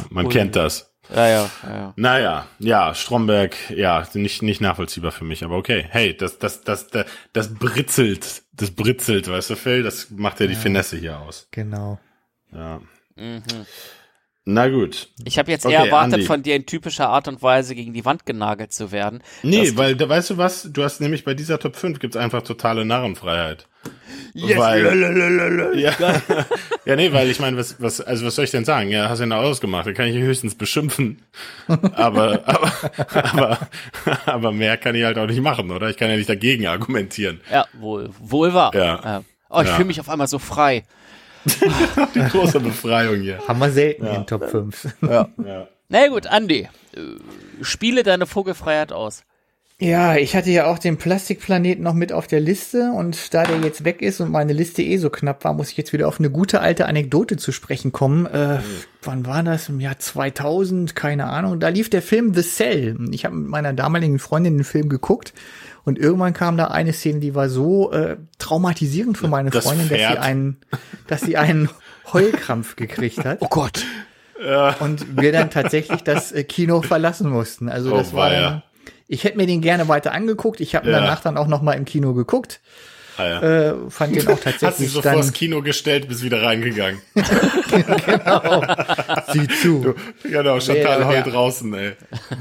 man 0.09 0.25
Ui. 0.25 0.31
kennt 0.31 0.57
das. 0.57 0.89
Ja, 1.13 1.27
ja, 1.27 1.49
ja. 1.63 1.75
ja. 1.75 1.93
Naja, 1.95 2.47
ja, 2.59 2.93
Stromberg, 2.95 3.55
ja, 3.69 4.07
nicht, 4.13 4.41
nicht 4.41 4.61
nachvollziehbar 4.61 5.11
für 5.11 5.25
mich, 5.25 5.43
aber 5.43 5.57
okay. 5.57 5.85
Hey, 5.89 6.15
das, 6.15 6.39
das, 6.39 6.61
das, 6.61 6.87
das, 6.87 7.05
das 7.33 7.53
britzelt, 7.53 8.43
das 8.53 8.71
britzelt, 8.71 9.29
weißt 9.29 9.51
du, 9.51 9.55
Phil, 9.55 9.83
das 9.83 10.09
macht 10.11 10.39
ja 10.39 10.47
die 10.47 10.55
Finesse 10.55 10.97
hier 10.97 11.19
aus. 11.19 11.47
Genau. 11.51 11.99
Ja. 12.51 12.79
Mhm. 13.15 13.43
Na 14.45 14.67
gut. 14.67 15.07
Ich 15.23 15.39
habe 15.39 15.49
jetzt 15.51 15.65
Okay, 15.65 15.75
eher 15.75 15.85
erwartet, 15.85 16.15
Andi. 16.15 16.25
von 16.25 16.43
dir 16.43 16.55
in 16.57 16.65
typischer 16.65 17.07
Art 17.07 17.29
und 17.29 17.41
Weise 17.41 17.75
gegen 17.75 17.93
die 17.93 18.03
Wand 18.03 18.25
genagelt 18.25 18.73
zu 18.73 18.91
werden. 18.91 19.23
Nee, 19.41 19.67
Das- 19.67 19.77
weil, 19.77 19.95
da 19.95 20.09
weißt 20.09 20.31
du 20.31 20.37
was, 20.37 20.67
du 20.71 20.83
hast 20.83 20.99
nämlich 20.99 21.23
bei 21.23 21.33
dieser 21.33 21.59
Top 21.59 21.77
5 21.77 21.99
gibt's 21.99 22.17
einfach 22.17 22.41
totale 22.41 22.83
Narrenfreiheit. 22.83 23.67
Yes. 24.33 24.57
Weil, 24.57 25.79
ja, 25.79 25.93
ja, 26.85 26.95
nee, 26.95 27.11
weil 27.13 27.29
ich 27.29 27.39
meine, 27.39 27.55
was, 27.57 27.81
was, 27.81 28.01
also 28.01 28.25
was 28.25 28.35
soll 28.35 28.45
ich 28.45 28.51
denn 28.51 28.65
sagen? 28.65 28.89
Ja, 28.89 29.07
hast 29.09 29.19
du 29.21 29.25
ja 29.25 29.37
ausgemacht, 29.37 29.87
da 29.87 29.93
kann 29.93 30.07
ich 30.07 30.15
höchstens 30.15 30.55
beschimpfen. 30.55 31.21
Aber, 31.67 32.41
aber, 32.47 32.71
aber, 33.13 33.59
aber 34.25 34.51
mehr 34.51 34.75
kann 34.77 34.95
ich 34.95 35.03
halt 35.03 35.17
auch 35.17 35.27
nicht 35.27 35.41
machen, 35.41 35.71
oder? 35.71 35.89
Ich 35.89 35.97
kann 35.97 36.09
ja 36.09 36.17
nicht 36.17 36.29
dagegen 36.29 36.67
argumentieren. 36.67 37.39
Ja, 37.51 37.65
wohl, 37.73 38.09
wohl 38.19 38.53
wahr. 38.53 38.73
Ja. 38.75 39.23
Oh, 39.49 39.61
ich 39.61 39.67
Ja. 39.67 39.75
fühle 39.75 39.85
mich 39.87 39.99
auf 39.99 40.09
einmal 40.09 40.27
so 40.27 40.39
frei. 40.39 40.83
Die 42.15 42.19
große 42.19 42.59
Befreiung 42.59 43.21
hier. 43.21 43.39
Haben 43.47 43.59
wir 43.59 43.71
selten 43.71 44.05
in 44.05 44.25
Top 44.25 44.49
5. 44.49 44.87
Ja. 45.01 45.29
Na 45.89 46.07
gut, 46.07 46.27
Andi, 46.27 46.69
äh, 46.95 46.99
spiele 47.61 48.03
deine 48.03 48.25
Vogelfreiheit 48.25 48.91
aus. 48.91 49.23
Ja, 49.83 50.15
ich 50.15 50.33
hatte 50.33 50.49
ja 50.49 50.67
auch 50.67 50.79
den 50.79 50.95
Plastikplaneten 50.95 51.83
noch 51.83 51.93
mit 51.93 52.13
auf 52.13 52.25
der 52.25 52.39
Liste 52.39 52.91
und 52.95 53.33
da 53.33 53.43
der 53.43 53.57
jetzt 53.59 53.83
weg 53.83 54.01
ist 54.01 54.21
und 54.21 54.31
meine 54.31 54.53
Liste 54.53 54.81
eh 54.81 54.95
so 54.95 55.09
knapp 55.09 55.43
war, 55.43 55.53
muss 55.53 55.71
ich 55.71 55.75
jetzt 55.77 55.91
wieder 55.91 56.07
auf 56.07 56.19
eine 56.19 56.29
gute 56.29 56.61
alte 56.61 56.85
Anekdote 56.85 57.35
zu 57.35 57.51
sprechen 57.51 57.91
kommen. 57.91 58.25
Äh, 58.25 58.59
wann 59.01 59.25
war 59.25 59.43
das? 59.43 59.67
Im 59.67 59.81
Jahr 59.81 59.99
2000? 59.99 60.95
Keine 60.95 61.25
Ahnung. 61.25 61.59
Da 61.59 61.67
lief 61.67 61.89
der 61.89 62.01
Film 62.01 62.33
The 62.33 62.43
Cell. 62.43 62.95
Ich 63.11 63.25
habe 63.25 63.35
mit 63.35 63.49
meiner 63.49 63.73
damaligen 63.73 64.19
Freundin 64.19 64.57
den 64.59 64.63
Film 64.63 64.87
geguckt 64.87 65.33
und 65.83 65.99
irgendwann 65.99 66.31
kam 66.31 66.55
da 66.55 66.67
eine 66.67 66.93
Szene, 66.93 67.19
die 67.19 67.35
war 67.35 67.49
so 67.49 67.91
äh, 67.91 68.15
traumatisierend 68.39 69.17
für 69.17 69.27
meine 69.27 69.49
Das 69.49 69.65
Freundin, 69.65 69.89
dass 69.89 69.97
sie 69.97 70.17
einen, 70.17 70.57
dass 71.07 71.21
sie 71.21 71.35
einen 71.35 71.69
Heulkrampf 72.13 72.77
gekriegt 72.77 73.25
hat 73.25 73.39
Oh 73.41 73.47
Gott. 73.49 73.83
und 74.79 75.19
wir 75.21 75.33
dann 75.33 75.49
tatsächlich 75.49 76.03
das 76.03 76.31
äh, 76.31 76.45
Kino 76.45 76.81
verlassen 76.81 77.29
mussten. 77.29 77.67
Also 77.67 77.91
Oh, 77.93 77.97
das 77.97 78.13
war 78.13 78.31
weia. 78.31 78.63
Ich 79.07 79.23
hätte 79.23 79.37
mir 79.37 79.47
den 79.47 79.61
gerne 79.61 79.87
weiter 79.87 80.11
angeguckt. 80.13 80.59
Ich 80.61 80.75
habe 80.75 80.87
ihn 80.87 80.93
Ja. 80.93 80.99
danach 81.01 81.21
dann 81.21 81.37
auch 81.37 81.47
noch 81.47 81.61
mal 81.61 81.73
im 81.73 81.85
Kino 81.85 82.13
geguckt. 82.13 82.61
Ah, 83.17 83.27
ja. 83.27 83.41
Äh, 83.41 83.75
fand 83.89 84.15
den 84.15 84.27
auch 84.27 84.31
Hast 84.31 84.45
dich 84.45 84.53
tatsächlich 84.53 84.91
so 84.91 85.01
dann 85.01 85.13
vors 85.13 85.33
Kino 85.33 85.61
gestellt, 85.61 86.07
bist 86.07 86.23
wieder 86.23 86.41
reingegangen. 86.41 86.99
sieh 89.31 89.47
zu. 89.61 89.93
Genau, 90.23 90.59
Chantal 90.59 91.01
Ja, 91.01 91.13
ja. 91.13 91.21
draußen, 91.21 91.71
ey. 91.75 91.91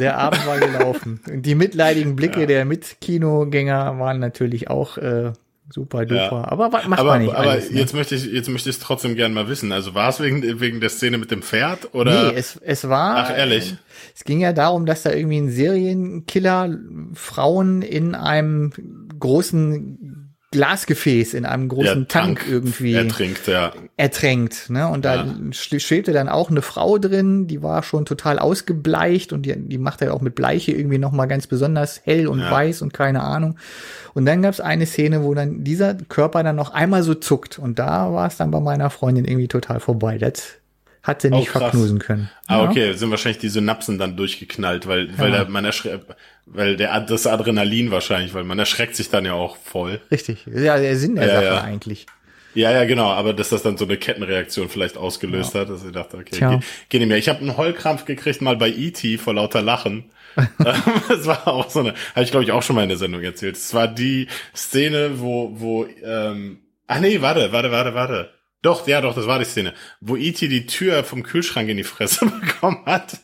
Der 0.01 0.17
Abend 0.19 0.47
war 0.47 0.59
gelaufen. 0.59 1.21
Und 1.29 1.43
die 1.43 1.55
mitleidigen 1.55 2.17
Blicke 2.17 2.47
der 2.47 2.65
Mitkinogänger 2.65 3.99
waren 3.99 4.19
natürlich 4.19 4.71
auch 4.71 4.97
äh, 4.97 5.33
super 5.73 6.07
duper. 6.07 6.17
Ja. 6.17 6.49
Aber 6.49 6.69
macht 6.69 6.85
Aber, 6.85 7.05
man 7.05 7.23
nicht 7.23 7.35
aber 7.35 7.51
alles, 7.51 7.71
ne? 7.71 7.79
jetzt 7.79 7.95
möchte 7.95 8.15
ich, 8.15 8.27
jetzt 8.27 8.49
möchte 8.49 8.71
ich 8.71 8.77
es 8.77 8.83
trotzdem 8.83 9.15
gerne 9.15 9.35
mal 9.35 9.49
wissen. 9.49 9.73
Also 9.73 9.95
war 9.95 10.09
es 10.09 10.21
wegen, 10.21 10.61
wegen 10.61 10.81
der 10.81 10.91
Szene 10.91 11.19
mit 11.19 11.31
dem 11.31 11.43
Pferd 11.43 11.95
oder? 11.95 12.33
Nee, 12.33 12.39
es, 12.39 12.57
es 12.57 12.89
war. 12.89 13.17
Ach, 13.17 13.37
ehrlich? 13.37 13.77
Es 14.15 14.25
ging 14.25 14.41
ja 14.41 14.53
darum, 14.53 14.87
dass 14.87 15.03
da 15.03 15.13
irgendwie 15.13 15.39
ein 15.39 15.51
Serienkiller 15.51 16.77
Frauen 17.15 17.83
in 17.83 18.15
einem 18.15 18.73
großen 19.19 20.22
Glasgefäß, 20.53 21.35
in 21.35 21.45
einem 21.45 21.69
großen 21.69 22.01
Ja, 22.03 22.05
Tank, 22.07 22.45
irgendwie 22.49 22.95
ertrinkt, 22.95 23.47
ja. 23.49 23.73
ertränkt. 23.97 24.71
Ne? 24.71 24.87
Und 24.87 25.05
da 25.05 25.17
Ja. 25.17 25.23
sch- 25.51 25.81
schwebte 25.81 26.13
dann 26.13 26.29
auch 26.29 26.51
eine 26.51 26.63
Frau 26.63 26.99
drin, 26.99 27.49
die 27.49 27.63
war 27.63 27.83
schon 27.83 28.05
total 28.05 28.39
ausgebleicht 28.39 29.33
und 29.33 29.43
die, 29.43 29.55
die 29.57 29.79
macht 29.79 30.01
er 30.03 30.15
auch 30.15 30.21
mit 30.21 30.35
Bleiche 30.37 30.73
irgendwie 30.73 30.99
noch 30.99 31.11
mal 31.13 31.27
ganz 31.27 31.47
besonders 31.49 32.03
hell 32.05 32.29
und 32.29 32.39
Ja. 32.41 32.51
weiß 32.51 32.83
und 32.83 32.93
keine 32.93 33.23
Ahnung. 33.23 33.57
Und 34.15 34.27
dann 34.27 34.43
gab 34.43 34.53
es 34.53 34.61
eine 34.61 34.87
Szene, 34.87 35.25
wo 35.25 35.35
dann 35.35 35.65
dieser 35.65 35.95
Körper 35.95 36.43
dann 36.43 36.57
noch 36.57 36.73
einmal 36.73 37.03
so 37.03 37.15
zuckt. 37.15 37.59
Und 37.59 37.79
da 37.79 38.13
war 38.13 38.29
es 38.29 38.37
dann 38.37 38.51
bei 38.51 38.61
meiner 38.61 38.91
Freundin 38.91 39.25
irgendwie 39.25 39.49
total 39.49 39.81
vorbei. 39.81 40.19
Das 40.19 40.53
hat 41.03 41.23
sie 41.23 41.31
nicht 41.31 41.49
Oh, 41.55 41.59
verknusen 41.59 41.99
können. 41.99 42.31
Ah, 42.47 42.63
Ja. 42.63 42.71
okay, 42.71 42.93
sind 42.95 43.11
wahrscheinlich 43.11 43.39
die 43.41 43.49
Synapsen 43.49 43.99
dann 43.99 44.17
durchgeknallt, 44.17 44.87
weil, 44.87 45.17
weil 45.19 45.33
da, 45.33 45.45
man 45.47 45.65
erschreckt, 45.65 46.07
weil 46.47 46.77
der, 46.77 47.01
das 47.01 47.27
Adrenalin 47.27 47.91
wahrscheinlich, 47.91 48.35
weil 48.35 48.45
man 48.45 48.59
erschreckt 48.59 48.95
sich 48.97 49.11
dann 49.11 49.25
ja 49.25 49.33
auch 49.35 49.57
voll. 49.57 50.01
Richtig. 50.11 50.47
Ja, 50.47 50.79
der 50.79 50.97
Sinn 50.97 51.17
der 51.17 51.27
Ja, 51.27 51.35
Sache 51.35 51.45
ja. 51.45 51.61
eigentlich. 51.63 52.07
Ja, 52.55 52.71
ja, 52.71 52.85
genau, 52.85 53.09
aber 53.11 53.33
dass 53.33 53.49
das 53.49 53.63
dann 53.63 53.79
so 53.79 53.87
eine 53.87 53.97
Kettenreaktion 53.97 54.69
vielleicht 54.69 54.99
ausgelöst 54.99 55.55
hat, 55.55 55.71
dass 55.71 55.85
ich 55.85 55.93
dachte, 55.93 56.19
okay, 56.19 56.37
Tja. 56.37 56.57
geh, 56.57 56.61
geh 56.91 56.99
nicht 56.99 57.09
mehr. 57.09 57.17
Ich 57.17 57.31
habe 57.31 57.39
einen 57.41 57.57
Heulkrampf 57.57 58.05
gekriegt 58.05 58.43
mal 58.43 58.57
bei 58.57 58.69
E.T. 58.69 59.17
vor 59.19 59.33
lauter 59.35 59.63
Lachen. 59.63 60.05
das 60.59 61.27
war 61.27 61.49
auch 61.49 61.71
so 61.71 61.81
eine, 61.81 61.95
habe 62.15 62.25
ich 62.25 62.31
glaube 62.31 62.45
ich 62.45 62.53
auch 62.53 62.63
schon 62.63 62.77
mal 62.77 62.83
in 62.83 62.91
der 62.91 62.99
Sendung 62.99 63.23
erzählt. 63.23 63.57
Es 63.57 63.73
war 63.73 63.89
die 63.89 64.29
Szene, 64.55 65.13
wo, 65.21 65.51
wo, 65.61 65.87
ähm, 66.05 66.59
ach 66.87 67.01
nee, 67.01 67.23
warte, 67.23 67.53
warte, 67.53 67.71
warte, 67.71 67.95
warte. 67.95 68.31
Doch, 68.63 68.87
ja, 68.87 69.01
doch, 69.01 69.15
das 69.15 69.27
war 69.27 69.39
die 69.39 69.45
Szene, 69.45 69.75
wo 70.01 70.17
E.T. 70.17 70.47
die 70.49 70.67
Tür 70.67 71.03
vom 71.05 71.25
Kühlschrank 71.25 71.69
in 71.69 71.77
die 71.77 71.85
Fresse 71.85 72.27
bekommen 72.41 72.87
hat. 72.87 73.19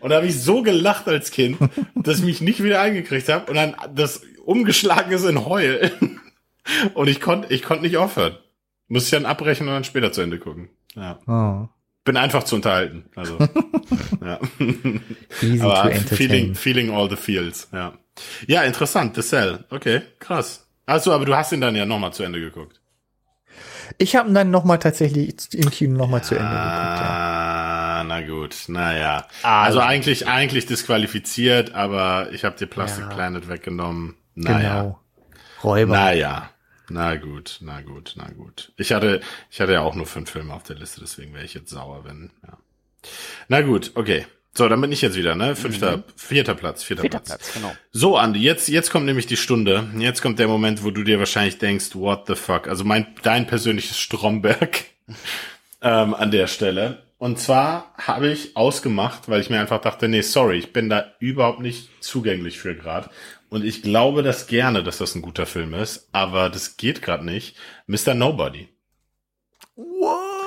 Und 0.00 0.10
da 0.10 0.16
habe 0.16 0.26
ich 0.26 0.40
so 0.40 0.62
gelacht 0.62 1.08
als 1.08 1.32
Kind, 1.32 1.58
dass 1.96 2.18
ich 2.20 2.24
mich 2.24 2.40
nicht 2.40 2.62
wieder 2.62 2.80
eingekriegt 2.80 3.28
habe 3.28 3.50
und 3.50 3.56
dann 3.56 3.74
das 3.94 4.22
umgeschlagen 4.44 5.10
ist 5.12 5.24
in 5.24 5.44
Heulen. 5.44 6.20
Und 6.94 7.08
ich 7.08 7.20
konnte 7.20 7.54
ich 7.54 7.62
konnte 7.62 7.84
nicht 7.84 7.96
aufhören. 7.96 8.36
Muss 8.88 9.04
ich 9.04 9.10
dann 9.10 9.24
abbrechen 9.24 9.68
und 9.68 9.74
dann 9.74 9.84
später 9.84 10.10
zu 10.10 10.20
Ende 10.20 10.40
gucken. 10.40 10.68
Ja. 10.96 11.20
Oh. 11.28 11.68
bin 12.04 12.16
einfach 12.16 12.42
zu 12.42 12.56
unterhalten. 12.56 13.04
Also, 13.14 13.38
ja. 14.20 14.40
Easy 15.42 15.60
Aber 15.60 15.92
feeling, 15.92 16.56
feeling 16.56 16.90
all 16.90 17.08
the 17.08 17.14
feels, 17.14 17.68
ja. 17.72 17.96
Ja, 18.48 18.62
interessant, 18.62 19.14
The 19.14 19.22
Cell. 19.22 19.64
Okay, 19.70 20.02
krass. 20.18 20.68
Also, 20.86 21.12
aber 21.12 21.24
du 21.24 21.36
hast 21.36 21.52
ihn 21.52 21.60
dann 21.60 21.76
ja 21.76 21.86
nochmal 21.86 22.12
zu 22.12 22.24
Ende 22.24 22.40
geguckt. 22.40 22.80
Ich 23.98 24.16
habe 24.16 24.28
ihn 24.28 24.34
dann 24.34 24.50
noch 24.50 24.64
mal 24.64 24.78
tatsächlich 24.78 25.36
im 25.54 25.70
Kino 25.70 25.96
noch 25.96 26.08
mal 26.08 26.22
zu 26.22 26.34
Ende 26.34 26.48
geguckt. 26.48 26.64
Ja. 26.64 28.00
Ah, 28.00 28.04
na 28.04 28.20
gut, 28.20 28.54
naja. 28.68 29.26
Ah, 29.42 29.62
Also 29.64 29.78
also- 29.80 29.90
eigentlich, 29.90 30.26
eigentlich 30.28 30.66
disqualifiziert, 30.66 31.74
aber 31.74 32.28
ich 32.32 32.44
habe 32.44 32.56
dir 32.56 32.66
Plastic 32.66 33.04
Ja. 33.04 33.14
Planet 33.14 33.48
weggenommen. 33.48 34.16
Naja. 34.34 34.82
Genau. 34.82 35.00
Räuber. 35.64 35.94
Naja. 35.94 36.50
Na 36.88 37.16
gut, 37.16 37.58
na 37.62 37.80
gut, 37.80 38.14
na 38.16 38.28
gut. 38.30 38.72
Ich 38.76 38.92
hatte, 38.92 39.20
ich 39.50 39.60
hatte 39.60 39.72
ja 39.72 39.80
auch 39.80 39.94
nur 39.94 40.06
fünf 40.06 40.30
Filme 40.30 40.52
auf 40.54 40.62
der 40.62 40.76
Liste, 40.76 41.00
deswegen 41.00 41.34
wäre 41.34 41.44
ich 41.44 41.54
jetzt 41.54 41.70
sauer, 41.70 42.04
wenn, 42.04 42.30
ja. 42.46 42.58
Na 43.48 43.62
gut, 43.62 43.92
okay. 43.94 44.26
So, 44.56 44.68
dann 44.70 44.80
bin 44.80 44.90
ich 44.90 45.02
jetzt 45.02 45.16
wieder, 45.16 45.34
ne? 45.34 45.54
Fünfter, 45.54 46.02
vierter 46.16 46.54
Platz, 46.54 46.82
vierter, 46.82 47.02
Vierter 47.02 47.18
Platz. 47.18 47.28
Platz, 47.28 47.52
genau. 47.52 47.76
So, 47.92 48.16
Andi, 48.16 48.40
jetzt, 48.40 48.68
jetzt 48.68 48.90
kommt 48.90 49.04
nämlich 49.04 49.26
die 49.26 49.36
Stunde. 49.36 49.86
Jetzt 49.98 50.22
kommt 50.22 50.38
der 50.38 50.48
Moment, 50.48 50.82
wo 50.82 50.90
du 50.90 51.02
dir 51.02 51.18
wahrscheinlich 51.18 51.58
denkst, 51.58 51.94
what 51.94 52.26
the 52.26 52.34
fuck? 52.34 52.66
Also 52.66 52.82
mein, 52.82 53.06
dein 53.22 53.46
persönliches 53.46 53.98
Stromberg 53.98 54.86
ähm, 55.82 56.14
an 56.14 56.30
der 56.30 56.46
Stelle. 56.46 57.02
Und 57.18 57.38
zwar 57.38 57.94
habe 57.98 58.28
ich 58.28 58.56
ausgemacht, 58.56 59.28
weil 59.28 59.42
ich 59.42 59.50
mir 59.50 59.60
einfach 59.60 59.80
dachte, 59.80 60.08
nee, 60.08 60.22
sorry, 60.22 60.56
ich 60.56 60.72
bin 60.72 60.88
da 60.88 61.12
überhaupt 61.18 61.60
nicht 61.60 61.90
zugänglich 62.02 62.58
für 62.58 62.74
gerade. 62.74 63.10
Und 63.50 63.62
ich 63.62 63.82
glaube 63.82 64.22
das 64.22 64.46
gerne, 64.46 64.82
dass 64.82 64.98
das 64.98 65.14
ein 65.14 65.22
guter 65.22 65.44
Film 65.44 65.74
ist, 65.74 66.08
aber 66.12 66.48
das 66.48 66.78
geht 66.78 67.02
gerade 67.02 67.26
nicht. 67.26 67.56
Mr. 67.86 68.14
Nobody. 68.14 68.68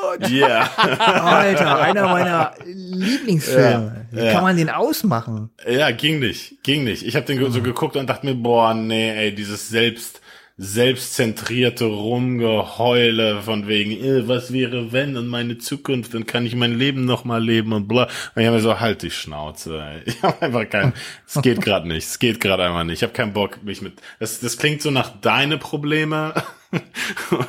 What? 0.10 0.30
Yeah. 0.30 0.70
Alter, 0.78 1.80
einer 1.80 2.04
meiner 2.04 2.54
Lieblingsfilme. 2.66 4.08
Ja, 4.12 4.18
Wie 4.18 4.26
ja. 4.26 4.34
kann 4.34 4.44
man 4.44 4.58
den 4.58 4.70
ausmachen? 4.70 5.52
Ja, 5.68 5.92
ging 5.92 6.20
nicht, 6.20 6.64
ging 6.64 6.84
nicht. 6.84 7.06
Ich 7.06 7.16
habe 7.16 7.26
den 7.26 7.52
so 7.52 7.62
geguckt 7.62 7.96
und 7.96 8.10
dachte 8.10 8.26
mir, 8.26 8.36
boah, 8.36 8.74
nee, 8.74 9.12
ey, 9.12 9.36
dieses 9.36 9.70
selbst 9.70 10.22
selbstzentrierte 10.62 11.86
Rumgeheule 11.86 13.42
von 13.44 13.70
wegen, 13.70 13.92
äh, 13.92 14.28
was 14.28 14.52
wäre 14.52 14.92
wenn 14.92 15.16
und 15.16 15.28
meine 15.30 15.58
Zukunft, 15.58 16.14
dann 16.14 16.26
kann 16.26 16.46
ich 16.46 16.54
mein 16.54 16.78
Leben 16.78 17.06
noch 17.06 17.24
mal 17.24 17.42
leben 17.42 17.72
und 17.72 17.88
bla. 17.88 18.04
Und 18.36 18.42
ich 18.42 18.46
habe 18.46 18.58
mir 18.58 18.62
so, 18.62 18.78
halt 18.78 19.02
die 19.02 19.12
Schnauze. 19.12 19.82
Ey. 19.82 20.02
Ich 20.06 20.22
habe 20.22 20.42
einfach 20.42 20.70
kein, 20.70 20.92
es 21.26 21.42
geht 21.42 21.62
gerade 21.62 21.88
nicht, 21.88 22.06
es 22.08 22.20
geht 22.20 22.42
gerade 22.42 22.66
einfach 22.66 22.84
nicht. 22.84 22.98
Ich 22.98 23.04
habe 23.04 23.14
keinen 23.14 23.32
Bock, 23.32 23.64
mich 23.64 23.82
mit, 23.82 24.02
das, 24.20 24.42
das 24.42 24.58
klingt 24.58 24.82
so 24.82 24.92
nach 24.92 25.14
deine 25.22 25.58
Probleme 25.58 26.34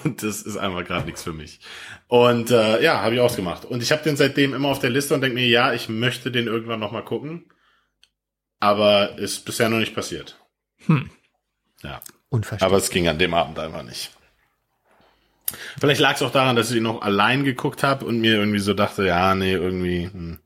und 0.03 0.23
das 0.23 0.43
ist 0.43 0.57
einfach 0.57 0.85
gerade 0.85 1.07
nichts 1.07 1.23
für 1.23 1.33
mich. 1.33 1.61
Und 2.09 2.51
äh, 2.51 2.83
ja, 2.83 3.03
habe 3.03 3.15
ich 3.15 3.21
ausgemacht. 3.21 3.65
Und 3.65 3.83
ich 3.83 3.93
habe 3.93 4.03
den 4.03 4.17
seitdem 4.17 4.55
immer 4.55 4.69
auf 4.69 4.79
der 4.79 4.91
Liste 4.91 5.15
und 5.15 5.21
denke 5.21 5.35
mir, 5.35 5.47
ja, 5.47 5.73
ich 5.73 5.89
möchte 5.89 6.31
den 6.31 6.47
irgendwann 6.47 6.81
noch 6.81 6.93
mal 6.93 7.05
gucken. 7.05 7.53
Aber 8.59 9.19
ist 9.19 9.45
bisher 9.45 9.69
noch 9.69 9.79
nicht 9.79 9.95
passiert. 9.95 10.39
Hm. 10.87 11.11
Ja, 11.83 12.01
Unverständlich. 12.29 12.67
aber 12.67 12.77
es 12.77 12.91
ging 12.91 13.09
an 13.09 13.19
dem 13.19 13.35
Abend 13.35 13.59
einfach 13.59 13.83
nicht. 13.83 14.11
Vielleicht 15.81 16.01
lag 16.01 16.15
es 16.15 16.23
auch 16.23 16.31
daran, 16.31 16.57
dass 16.57 16.71
ich 16.71 16.77
ihn 16.77 16.83
noch 16.83 17.03
allein 17.03 17.45
geguckt 17.45 17.83
habe 17.83 18.05
und 18.05 18.21
mir 18.21 18.35
irgendwie 18.35 18.61
so 18.61 18.75
dachte, 18.75 19.05
ja, 19.05 19.35
nee, 19.35 19.53
irgendwie 19.53 20.05
hm, 20.05 20.39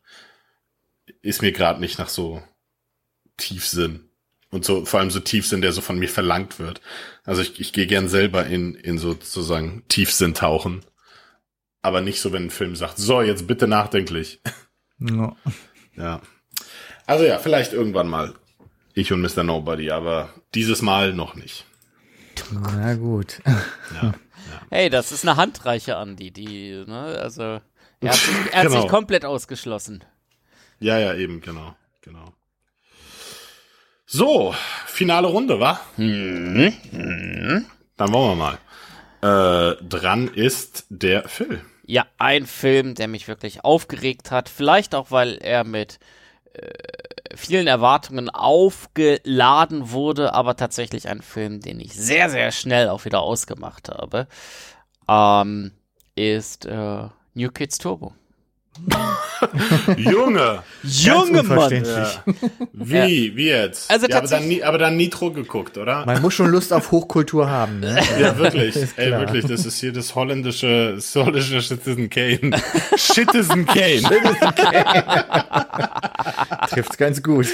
ist 1.22 1.42
mir 1.42 1.52
gerade 1.52 1.80
nicht 1.80 1.98
nach 1.98 2.08
so 2.08 2.42
Tiefsinn. 3.36 4.08
Und 4.54 4.64
so, 4.64 4.84
vor 4.84 5.00
allem 5.00 5.10
so 5.10 5.18
Tiefsinn, 5.18 5.62
der 5.62 5.72
so 5.72 5.80
von 5.80 5.98
mir 5.98 6.08
verlangt 6.08 6.60
wird. 6.60 6.80
Also 7.24 7.42
ich, 7.42 7.58
ich 7.58 7.72
gehe 7.72 7.88
gern 7.88 8.08
selber 8.08 8.46
in, 8.46 8.76
in 8.76 8.98
sozusagen 8.98 9.82
Tiefsinn 9.88 10.32
tauchen. 10.32 10.84
Aber 11.82 12.00
nicht 12.00 12.20
so, 12.20 12.32
wenn 12.32 12.44
ein 12.44 12.50
Film 12.50 12.76
sagt, 12.76 12.98
so, 12.98 13.20
jetzt 13.20 13.48
bitte 13.48 13.66
nachdenklich. 13.66 14.40
Ja. 15.00 15.34
Ja. 15.96 16.20
Also 17.06 17.24
ja, 17.24 17.38
vielleicht 17.38 17.72
irgendwann 17.72 18.08
mal. 18.08 18.34
Ich 18.94 19.12
und 19.12 19.20
Mr. 19.22 19.44
Nobody, 19.44 19.92
aber 19.92 20.30
dieses 20.54 20.82
Mal 20.82 21.12
noch 21.14 21.34
nicht. 21.36 21.66
Na 22.52 22.94
gut. 22.94 23.40
Ja. 23.94 24.14
Hey, 24.70 24.90
das 24.90 25.10
ist 25.12 25.24
eine 25.26 25.36
Handreiche, 25.36 25.96
Andi, 25.96 26.30
die, 26.30 26.84
ne, 26.86 27.18
also, 27.20 27.42
er 27.42 28.10
hat 28.10 28.14
sich, 28.16 28.34
er 28.52 28.60
hat 28.60 28.66
Genau. 28.68 28.80
sich 28.80 28.90
komplett 28.90 29.24
ausgeschlossen. 29.24 30.04
Ja, 30.80 30.98
ja, 30.98 31.14
eben, 31.14 31.40
genau, 31.40 31.76
genau. 32.02 32.32
So, 34.06 34.54
finale 34.86 35.28
Runde, 35.28 35.60
wa? 35.60 35.80
Dann 35.96 36.74
wollen 38.12 38.28
wir 38.30 38.34
mal. 38.34 38.58
Äh, 39.22 39.76
dran 39.82 40.28
ist 40.28 40.84
der 40.90 41.26
Phil. 41.28 41.64
Ja, 41.86 42.06
ein 42.18 42.44
Film, 42.46 42.94
der 42.94 43.08
mich 43.08 43.28
wirklich 43.28 43.64
aufgeregt 43.64 44.30
hat. 44.30 44.50
Vielleicht 44.50 44.94
auch, 44.94 45.10
weil 45.10 45.38
er 45.38 45.64
mit 45.64 45.98
äh, 46.52 46.68
vielen 47.34 47.66
Erwartungen 47.66 48.28
aufgeladen 48.28 49.90
wurde, 49.90 50.34
aber 50.34 50.56
tatsächlich 50.56 51.08
ein 51.08 51.22
Film, 51.22 51.60
den 51.60 51.80
ich 51.80 51.94
sehr, 51.94 52.28
sehr 52.28 52.52
schnell 52.52 52.90
auch 52.90 53.06
wieder 53.06 53.20
ausgemacht 53.20 53.88
habe, 53.88 54.28
ähm, 55.08 55.72
ist 56.14 56.66
äh, 56.66 57.08
New 57.32 57.50
Kids 57.50 57.78
Turbo. 57.78 58.12
Junge! 59.96 60.62
Junge 60.82 61.42
Mann! 61.42 61.58
unverständlich. 61.58 62.20
Wie, 62.72 63.36
wie 63.36 63.48
jetzt? 63.48 63.90
Also 63.90 64.06
ja, 64.06 64.18
aber, 64.18 64.26
dann, 64.26 64.62
aber 64.62 64.78
dann 64.78 64.96
Nitro 64.96 65.30
geguckt, 65.30 65.78
oder? 65.78 66.04
Man 66.06 66.20
muss 66.20 66.34
schon 66.34 66.50
Lust 66.50 66.72
auf 66.72 66.90
Hochkultur 66.90 67.48
haben. 67.48 67.80
Ne? 67.80 68.00
Ja, 68.18 68.36
wirklich. 68.38 68.76
Ey, 68.96 69.10
wirklich, 69.12 69.44
das 69.46 69.66
ist 69.66 69.80
hier 69.80 69.92
das 69.92 70.14
holländische, 70.14 70.92
das 70.94 71.14
holländische 71.14 71.60
Citizen 71.62 72.08
Kane. 72.08 72.50
Citizen 72.96 73.66
Kane. 73.74 74.02
Trifft's 76.70 76.96
ganz 76.96 77.22
gut. 77.22 77.46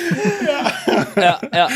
ja, 1.17 1.17
ja, 1.17 1.41
ja. 1.53 1.69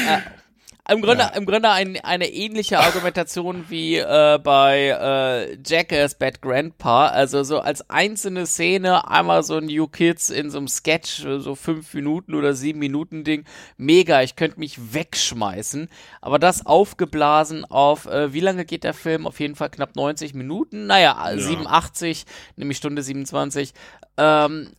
Im 0.86 1.00
Grunde, 1.00 1.30
im 1.34 1.46
Grunde 1.46 1.70
ein, 1.70 1.98
eine 2.00 2.28
ähnliche 2.28 2.78
Argumentation 2.78 3.64
wie 3.70 3.96
äh, 3.96 4.38
bei 4.42 4.88
äh, 4.88 5.56
Jackass 5.64 6.14
Bad 6.14 6.42
Grandpa. 6.42 7.06
Also 7.06 7.42
so 7.42 7.60
als 7.60 7.88
einzelne 7.88 8.44
Szene 8.44 9.08
einmal 9.08 9.42
so 9.44 9.60
New 9.60 9.86
Kids 9.88 10.28
in 10.28 10.50
so 10.50 10.58
einem 10.58 10.68
Sketch, 10.68 11.24
äh, 11.24 11.40
so 11.40 11.54
fünf 11.54 11.94
Minuten 11.94 12.34
oder 12.34 12.52
sieben 12.52 12.80
Minuten 12.80 13.24
Ding. 13.24 13.46
Mega, 13.78 14.20
ich 14.20 14.36
könnte 14.36 14.60
mich 14.60 14.92
wegschmeißen. 14.92 15.88
Aber 16.20 16.38
das 16.38 16.66
aufgeblasen 16.66 17.64
auf, 17.64 18.04
äh, 18.04 18.34
wie 18.34 18.40
lange 18.40 18.66
geht 18.66 18.84
der 18.84 18.94
Film? 18.94 19.26
Auf 19.26 19.40
jeden 19.40 19.54
Fall 19.54 19.70
knapp 19.70 19.96
90 19.96 20.34
Minuten. 20.34 20.86
Naja, 20.86 21.32
87, 21.34 22.26
nämlich 22.56 22.76
Stunde 22.76 23.02
27. 23.02 23.72
Ähm, 24.18 24.72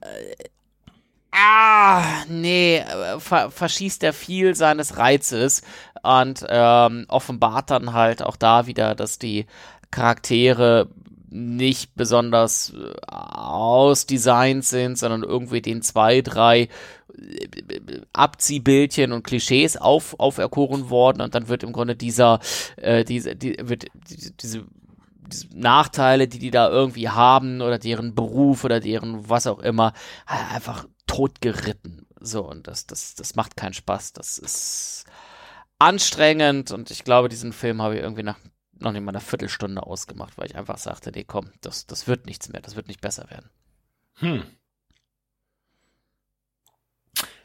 Ah, 1.38 2.24
nee, 2.30 2.78
äh, 2.78 3.20
ver 3.20 3.52
verschießt 3.52 4.04
er 4.04 4.14
viel 4.14 4.56
seines 4.56 4.98
Reizes 4.98 5.64
und 6.06 6.46
ähm, 6.48 7.06
offenbart 7.08 7.72
dann 7.72 7.94
halt 7.94 8.22
auch 8.22 8.36
da 8.36 8.68
wieder, 8.68 8.96
dass 8.96 9.20
die 9.20 9.46
Charaktere 9.92 10.90
nicht 11.30 11.96
besonders 11.96 12.74
äh, 12.74 12.94
ausdesignt 13.12 14.64
sind, 14.64 14.98
sondern 14.98 15.24
irgendwie 15.24 15.62
den 15.62 15.82
zwei, 15.82 16.22
drei 16.22 16.62
äh, 16.62 16.68
Abziehbildchen 18.14 19.12
und 19.12 19.24
Klischees 19.24 19.78
auf, 19.78 20.20
auferkoren 20.20 20.90
worden 20.90 21.22
und 21.22 21.36
dann 21.36 21.48
wird 21.48 21.64
im 21.64 21.74
Grunde 21.74 21.96
dieser, 21.96 22.40
äh, 22.78 23.04
diese, 23.04 23.36
die, 23.36 23.58
wird 23.62 23.86
diese, 24.10 24.32
diese 24.32 24.66
Nachteile, 25.54 26.28
die 26.28 26.40
die 26.40 26.52
da 26.52 26.70
irgendwie 26.70 27.10
haben 27.10 27.62
oder 27.62 27.80
deren 27.80 28.16
Beruf 28.16 28.64
oder 28.64 28.80
deren 28.80 29.28
was 29.30 29.48
auch 29.48 29.60
immer, 29.60 29.94
einfach 30.26 30.88
totgeritten. 31.08 32.06
So, 32.20 32.44
und 32.44 32.68
das, 32.68 32.88
das, 32.88 33.16
das 33.16 33.36
macht 33.36 33.58
keinen 33.58 33.74
Spaß. 33.74 34.14
Das 34.14 34.38
ist 34.38 35.05
anstrengend 35.80 36.72
und 36.72 36.92
ich 36.92 37.04
glaube, 37.04 37.30
diesen 37.30 37.54
Film 37.54 37.82
habe 37.82 37.96
ich 37.96 38.02
irgendwie 38.02 38.24
nach 38.24 38.38
noch 38.78 38.92
nicht 38.92 39.04
mal 39.04 39.12
einer 39.12 39.22
Viertelstunde 39.22 39.84
ausgemacht, 39.84 40.38
weil 40.38 40.48
ich 40.48 40.56
einfach 40.56 40.78
sagte, 40.78 41.12
nee, 41.12 41.24
komm, 41.24 41.50
das, 41.62 41.88
das 41.88 42.08
wird 42.08 42.26
nichts 42.26 42.50
mehr, 42.52 42.62
das 42.62 42.76
wird 42.76 42.88
nicht 42.88 43.02
besser 43.02 43.30
werden. 43.30 43.50
Hm. 44.16 44.44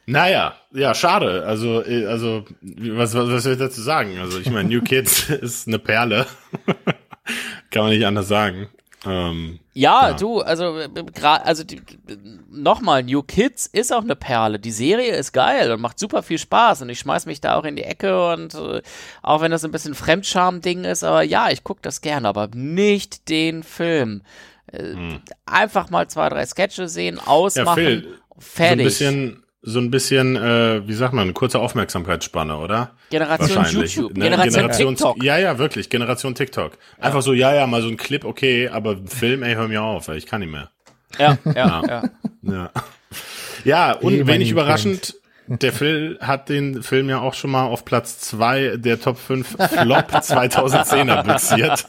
Naja, 0.07 0.57
ja, 0.73 0.95
schade. 0.95 1.45
Also, 1.47 1.85
äh, 1.85 2.07
also, 2.07 2.45
was, 2.61 3.15
was, 3.15 3.29
was 3.29 3.43
soll 3.45 3.53
ich 3.53 3.59
dazu 3.59 3.81
sagen? 3.81 4.19
Also, 4.19 4.41
ich 4.41 4.51
meine, 4.51 4.69
New 4.69 4.83
Kids 4.83 5.31
ist 5.31 5.69
eine 5.69 5.79
Perle. 5.79 6.27
Kann 7.71 7.85
man 7.85 7.91
nicht 7.91 8.05
anders 8.05 8.27
sagen. 8.27 8.69
Ähm, 9.07 9.59
Ja, 9.73 10.09
Ja. 10.11 10.13
du, 10.15 10.41
also 10.43 10.79
äh, 10.79 10.89
gerade, 11.15 11.47
also 11.47 11.65
nochmal, 12.51 13.03
New 13.03 13.23
Kids 13.23 13.67
ist 13.67 13.93
auch 13.93 14.03
eine 14.03 14.17
Perle. 14.17 14.59
Die 14.59 14.71
Serie 14.73 15.15
ist 15.15 15.33
geil 15.33 15.73
und 15.73 15.81
macht 15.81 15.99
super 15.99 16.23
viel 16.23 16.39
Spaß 16.39 16.83
und 16.83 16.91
ich 16.91 16.99
schmeiß 16.99 17.27
mich 17.27 17.41
da 17.41 17.57
auch 17.57 17.65
in 17.65 17.77
die 17.77 17.85
Ecke 17.85 18.33
und 18.33 18.55
äh, 18.55 18.83
auch 19.23 19.41
wenn 19.41 19.51
das 19.51 19.65
ein 19.65 19.71
bisschen 19.71 19.95
Fremdscham-Ding 19.95 20.85
ist, 20.85 21.03
aber 21.05 21.23
ja, 21.23 21.51
ich 21.51 21.65
gucke 21.65 21.81
das 21.83 22.01
gerne, 22.03 22.29
aber 22.29 22.49
nicht 22.55 23.29
den 23.29 23.63
Film. 23.63 24.23
Äh, 24.73 24.95
Einfach 25.47 25.91
mal 25.91 26.09
zwei, 26.09 26.29
drei 26.29 26.45
Sketche 26.47 26.89
sehen, 26.89 27.17
ja, 27.17 27.27
ausmachen, 27.27 27.75
Phil, 27.75 28.03
so 28.03 28.09
ein 28.37 28.41
fertig. 28.41 28.85
bisschen, 28.85 29.43
so 29.63 29.79
ein 29.79 29.91
bisschen, 29.91 30.37
äh, 30.37 30.87
wie 30.89 30.95
sagt 30.95 31.13
man, 31.13 31.25
eine 31.25 31.33
kurze 31.35 31.59
Aufmerksamkeitsspanne, 31.59 32.57
oder? 32.57 32.93
Generation 33.11 33.57
Wahrscheinlich. 33.57 33.95
YouTube, 33.97 34.17
Ne? 34.17 34.25
Generation 34.25 34.65
Generations- 34.71 34.89
TikTok. 34.97 35.23
Ja, 35.23 35.39
ja, 35.39 35.59
wirklich, 35.59 35.91
Generation 35.91 36.35
TikTok. 36.35 36.79
Einfach 36.99 37.21
so, 37.23 37.33
ja, 37.35 37.55
ja, 37.55 37.67
mal 37.67 37.83
so 37.83 37.89
ein 37.89 37.97
Clip, 37.99 38.25
okay, 38.25 38.69
aber 38.69 38.97
Film, 39.07 39.43
ey, 39.43 39.55
hör 39.55 39.69
mir 39.69 39.83
auf, 39.83 40.09
ey, 40.09 40.17
ich 40.17 40.27
kann 40.27 40.41
nicht 40.41 40.51
mehr. 40.53 40.71
Ja, 41.19 41.37
ja, 41.45 41.83
ja. 41.87 42.03
Ja, 42.43 42.71
ja 43.65 43.93
und 43.93 44.17
man 44.19 44.27
wenig 44.29 44.51
überraschend, 44.51 45.17
der 45.47 45.73
Phil 45.73 46.17
hat 46.21 46.49
den 46.49 46.83
Film 46.85 47.11
ja 47.11 47.21
auch 47.21 47.35
schon 47.35 47.51
mal 47.51 47.65
auf 47.67 47.85
Platz 47.85 48.21
zwei 48.21 48.77
der 48.77 49.01
Top 49.01 49.19
5 49.19 49.49
Flop 49.49 49.59
2010er 50.13 51.23
platziert. 51.25 51.85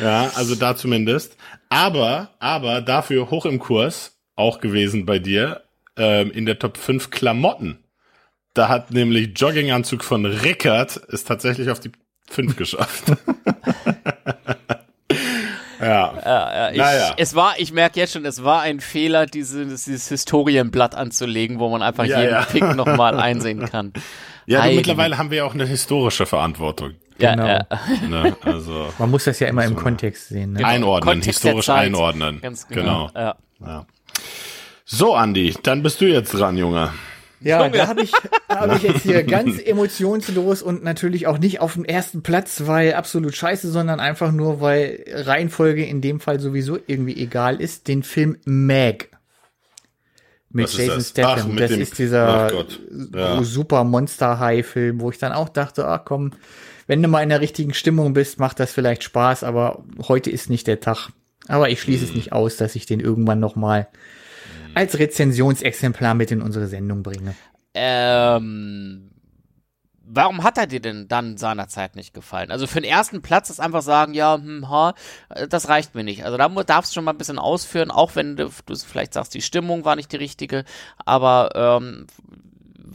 Ja, 0.00 0.30
also 0.36 0.54
da 0.54 0.76
zumindest. 0.76 1.36
Aber, 1.68 2.30
aber 2.38 2.80
dafür 2.80 3.30
hoch 3.30 3.44
im 3.46 3.58
Kurs 3.58 4.16
auch 4.36 4.60
gewesen 4.60 5.04
bei 5.04 5.18
dir 5.18 5.63
ähm, 5.96 6.30
in 6.30 6.46
der 6.46 6.58
Top 6.58 6.76
5 6.76 7.10
Klamotten. 7.10 7.78
Da 8.54 8.68
hat 8.68 8.90
nämlich 8.92 9.30
Jogginganzug 9.36 10.04
von 10.04 10.24
Rickard 10.26 11.00
es 11.12 11.24
tatsächlich 11.24 11.70
auf 11.70 11.80
die 11.80 11.90
5 12.30 12.56
geschafft. 12.56 13.04
ja. 15.80 16.14
Ja, 16.24 16.24
ja, 16.24 16.70
ich, 16.70 16.76
Naja. 16.78 17.14
Es 17.16 17.34
war, 17.34 17.54
ich 17.58 17.72
merke 17.72 17.98
jetzt 18.00 18.12
schon, 18.12 18.24
es 18.24 18.42
war 18.44 18.62
ein 18.62 18.80
Fehler, 18.80 19.26
dieses, 19.26 19.84
dieses 19.84 20.08
Historienblatt 20.08 20.94
anzulegen, 20.94 21.58
wo 21.58 21.68
man 21.68 21.82
einfach 21.82 22.04
Ja, 22.04 22.20
jeden 22.20 22.32
ja. 22.32 22.42
Pick 22.42 22.74
nochmal 22.74 23.18
einsehen 23.20 23.68
kann. 23.68 23.92
Ja, 24.46 24.58
du, 24.58 24.62
Heiligen- 24.64 24.76
mittlerweile 24.78 25.18
haben 25.18 25.30
wir 25.30 25.38
ja 25.38 25.44
auch 25.44 25.54
eine 25.54 25.66
historische 25.66 26.26
Verantwortung. 26.26 26.92
Ja, 27.18 27.30
Genau. 27.34 27.46
ja. 27.46 27.66
Ne? 28.08 28.36
Also 28.42 28.88
Man 28.98 29.10
muss 29.10 29.24
das 29.24 29.38
ja 29.38 29.46
immer 29.48 29.64
im 29.64 29.76
Kontext 29.76 30.28
sehen. 30.28 30.54
Ne? 30.54 30.64
einordnen, 30.64 31.08
Kontext 31.14 31.42
historisch 31.42 31.68
einordnen. 31.68 32.40
Ganz 32.40 32.66
genau. 32.66 33.08
Ja. 33.14 33.36
Ja. 33.60 33.86
So, 34.84 35.14
Andi, 35.14 35.54
dann 35.62 35.82
bist 35.82 36.00
du 36.00 36.06
jetzt 36.06 36.32
dran, 36.32 36.56
Junge. 36.56 36.92
Ja, 37.40 37.68
da 37.68 37.88
habe 37.88 38.02
ich, 38.02 38.12
da 38.48 38.60
hab 38.60 38.76
ich 38.76 38.82
jetzt 38.82 39.02
hier 39.02 39.22
ganz 39.24 39.58
emotionslos 39.60 40.62
und 40.62 40.82
natürlich 40.82 41.26
auch 41.26 41.38
nicht 41.38 41.60
auf 41.60 41.74
dem 41.74 41.84
ersten 41.84 42.22
Platz, 42.22 42.62
weil 42.66 42.94
absolut 42.94 43.34
scheiße, 43.34 43.70
sondern 43.70 44.00
einfach 44.00 44.32
nur, 44.32 44.60
weil 44.60 45.04
Reihenfolge 45.08 45.84
in 45.84 46.00
dem 46.00 46.20
Fall 46.20 46.40
sowieso 46.40 46.78
irgendwie 46.86 47.16
egal 47.20 47.60
ist, 47.60 47.88
den 47.88 48.02
Film 48.02 48.38
Meg. 48.44 49.10
Mit 50.50 50.66
Was 50.66 50.76
Jason 50.76 50.96
das? 50.98 51.08
Statham. 51.10 51.38
Ach, 51.42 51.46
mit 51.48 51.60
das 51.60 51.70
dem- 51.72 51.80
ist 51.82 51.98
dieser. 51.98 52.50
Ja. 53.14 53.42
super 53.42 53.84
Monster-High-Film, 53.84 55.00
wo 55.00 55.10
ich 55.10 55.18
dann 55.18 55.32
auch 55.32 55.48
dachte, 55.48 55.86
ach 55.88 56.02
komm, 56.04 56.32
wenn 56.86 57.02
du 57.02 57.08
mal 57.08 57.22
in 57.22 57.30
der 57.30 57.40
richtigen 57.40 57.74
Stimmung 57.74 58.12
bist, 58.12 58.38
macht 58.38 58.60
das 58.60 58.72
vielleicht 58.72 59.02
Spaß, 59.02 59.42
aber 59.44 59.84
heute 60.08 60.30
ist 60.30 60.48
nicht 60.50 60.66
der 60.66 60.80
Tag. 60.80 61.10
Aber 61.48 61.68
ich 61.70 61.80
schließe 61.80 62.04
Mhm. 62.04 62.10
es 62.10 62.14
nicht 62.14 62.32
aus, 62.32 62.56
dass 62.56 62.74
ich 62.76 62.86
den 62.86 63.00
irgendwann 63.00 63.40
noch 63.40 63.56
mal 63.56 63.88
als 64.74 64.98
Rezensionsexemplar 64.98 66.14
mit 66.14 66.30
in 66.30 66.42
unsere 66.42 66.66
Sendung 66.66 67.02
bringe. 67.02 67.34
Ähm, 67.74 69.10
warum 70.06 70.42
hat 70.44 70.58
er 70.58 70.66
dir 70.66 70.80
denn 70.80 71.08
dann 71.08 71.36
seinerzeit 71.36 71.96
nicht 71.96 72.14
gefallen? 72.14 72.50
Also 72.50 72.66
für 72.66 72.80
den 72.80 72.90
ersten 72.90 73.22
Platz 73.22 73.50
ist 73.50 73.60
einfach 73.60 73.82
sagen, 73.82 74.14
ja, 74.14 74.34
hm, 74.36 74.68
ha, 74.68 74.94
das 75.48 75.68
reicht 75.68 75.94
mir 75.94 76.04
nicht. 76.04 76.24
Also 76.24 76.36
da 76.36 76.48
darfst 76.48 76.92
du 76.92 76.94
schon 76.94 77.04
mal 77.04 77.12
ein 77.12 77.18
bisschen 77.18 77.38
ausführen, 77.38 77.90
auch 77.90 78.14
wenn 78.14 78.36
du, 78.36 78.50
du 78.66 78.76
vielleicht 78.76 79.14
sagst, 79.14 79.34
die 79.34 79.42
Stimmung 79.42 79.84
war 79.84 79.96
nicht 79.96 80.12
die 80.12 80.16
richtige, 80.16 80.64
aber 81.04 81.50
ähm, 81.54 82.06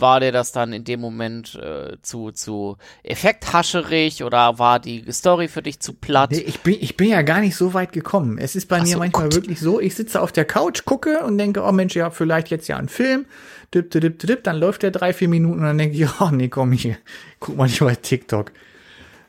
war 0.01 0.19
dir 0.19 0.31
das 0.31 0.51
dann 0.51 0.73
in 0.73 0.83
dem 0.83 0.99
Moment 0.99 1.55
äh, 1.55 1.97
zu, 2.01 2.31
zu 2.31 2.77
effekthascherig 3.03 4.23
oder 4.23 4.59
war 4.59 4.79
die 4.79 5.03
Story 5.11 5.47
für 5.47 5.61
dich 5.61 5.79
zu 5.79 5.93
platt? 5.93 6.31
Nee, 6.31 6.39
ich 6.39 6.59
bin, 6.61 6.77
ich 6.79 6.97
bin 6.97 7.09
ja 7.09 7.21
gar 7.21 7.41
nicht 7.41 7.55
so 7.55 7.73
weit 7.73 7.91
gekommen. 7.91 8.37
Es 8.37 8.55
ist 8.55 8.67
bei 8.67 8.77
Ach 8.77 8.83
mir 8.83 8.93
so, 8.93 8.99
manchmal 8.99 9.23
Gott. 9.25 9.35
wirklich 9.35 9.59
so, 9.59 9.79
ich 9.79 9.95
sitze 9.95 10.21
auf 10.21 10.31
der 10.31 10.45
Couch, 10.45 10.85
gucke 10.85 11.23
und 11.23 11.37
denke, 11.37 11.63
oh 11.63 11.71
Mensch, 11.71 11.95
ja, 11.95 12.09
vielleicht 12.09 12.49
jetzt 12.49 12.67
ja 12.67 12.77
ein 12.77 12.89
Film. 12.89 13.25
Dip, 13.73 13.91
dip, 13.91 14.01
dip, 14.01 14.19
dip, 14.19 14.43
dann 14.43 14.57
läuft 14.57 14.83
der 14.83 14.91
drei, 14.91 15.13
vier 15.13 15.27
Minuten 15.27 15.59
und 15.59 15.65
dann 15.65 15.77
denke 15.77 15.95
ich, 15.95 16.07
oh 16.21 16.29
nee, 16.31 16.49
komm, 16.49 16.73
ich 16.73 16.95
guck 17.39 17.57
mal 17.57 17.65
nicht 17.65 17.79
bei 17.79 17.95
TikTok. 17.95 18.51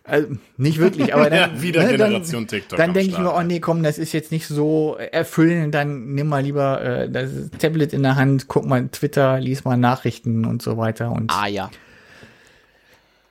Also, 0.05 0.29
nicht 0.57 0.79
wirklich, 0.79 1.15
aber 1.15 1.31
dann, 1.31 1.55
Ja, 1.57 1.63
wieder 1.63 1.83
ne, 1.83 1.91
Generation 1.91 2.43
dann, 2.43 2.49
TikTok 2.49 2.79
Dann 2.79 2.95
denke 2.95 3.13
ich 3.13 3.19
mir, 3.19 3.33
oh 3.33 3.39
ja. 3.39 3.45
nee, 3.45 3.61
komm, 3.61 3.83
das 3.83 3.99
ist 3.99 4.13
jetzt 4.13 4.33
nicht 4.33 4.47
so 4.47 4.97
erfüllend, 4.97 5.75
dann 5.75 6.15
nimm 6.15 6.29
mal 6.29 6.43
lieber 6.43 6.81
äh, 6.83 7.11
das 7.11 7.31
Tablet 7.59 7.93
in 7.93 8.03
der 8.03 8.17
Hand, 8.17 8.49
guck 8.49 8.65
mal 8.65 8.89
Twitter, 8.89 9.39
lies 9.39 9.65
mal 9.65 9.77
Nachrichten 9.77 10.45
und 10.45 10.63
so 10.63 10.77
weiter. 10.77 11.13
Und 11.13 11.31
Ah 11.31 11.47
ja. 11.47 11.71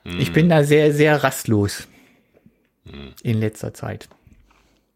ich 0.03 0.31
bin 0.31 0.49
da 0.49 0.63
sehr, 0.63 0.93
sehr 0.93 1.23
rastlos 1.23 1.87
in 3.23 3.39
letzter 3.39 3.73
Zeit. 3.73 4.09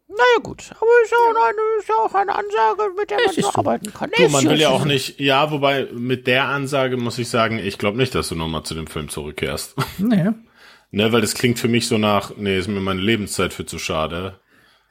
Naja 0.08 0.42
gut, 0.44 0.70
aber 0.70 0.86
ist 1.02 1.12
auch 1.12 1.48
eine, 1.48 1.80
ist 1.80 1.90
auch 1.90 2.14
eine 2.14 2.34
Ansage, 2.34 2.94
mit 2.96 3.10
der 3.10 3.18
man 3.24 3.34
so 3.34 3.54
arbeiten 3.54 3.92
kann. 3.92 4.10
Du, 4.16 4.28
man 4.28 4.44
will 4.44 4.60
ja 4.60 4.68
auch 4.68 4.84
nicht, 4.84 5.18
ja, 5.18 5.50
wobei 5.50 5.88
mit 5.92 6.28
der 6.28 6.44
Ansage 6.44 6.96
muss 6.96 7.18
ich 7.18 7.28
sagen, 7.28 7.58
ich 7.58 7.78
glaube 7.78 7.96
nicht, 7.96 8.14
dass 8.14 8.28
du 8.28 8.36
nochmal 8.36 8.62
zu 8.62 8.74
dem 8.74 8.86
Film 8.86 9.08
zurückkehrst. 9.08 9.74
Naja. 9.98 10.34
Ne, 10.94 11.12
weil 11.12 11.20
das 11.20 11.34
klingt 11.34 11.58
für 11.58 11.68
mich 11.68 11.86
so 11.88 11.98
nach, 11.98 12.32
nee, 12.36 12.56
ist 12.58 12.68
mir 12.68 12.80
meine 12.80 13.00
Lebenszeit 13.00 13.52
für 13.52 13.66
zu 13.66 13.78
schade. 13.78 14.38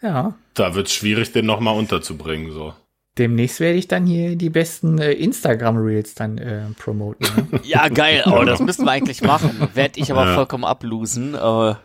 Ja. 0.01 0.35
Da 0.53 0.75
wird's 0.75 0.93
schwierig, 0.93 1.31
den 1.31 1.45
nochmal 1.45 1.75
unterzubringen, 1.77 2.51
so. 2.51 2.73
Demnächst 3.17 3.59
werde 3.59 3.77
ich 3.77 3.87
dann 3.87 4.07
hier 4.07 4.35
die 4.35 4.49
besten 4.49 4.97
äh, 4.97 5.11
Instagram-Reels 5.13 6.15
dann 6.15 6.37
äh, 6.39 6.63
promoten. 6.79 7.27
Ne? 7.51 7.59
Ja, 7.63 7.87
geil, 7.87 8.23
oh, 8.25 8.43
das 8.43 8.59
müssten 8.59 8.85
wir 8.85 8.91
eigentlich 8.91 9.21
machen. 9.21 9.69
Werd 9.75 9.97
ich 9.97 10.11
aber 10.11 10.25
Ja. 10.25 10.35
vollkommen 10.35 10.65
ablosen. 10.65 11.35
Äh, 11.35 11.75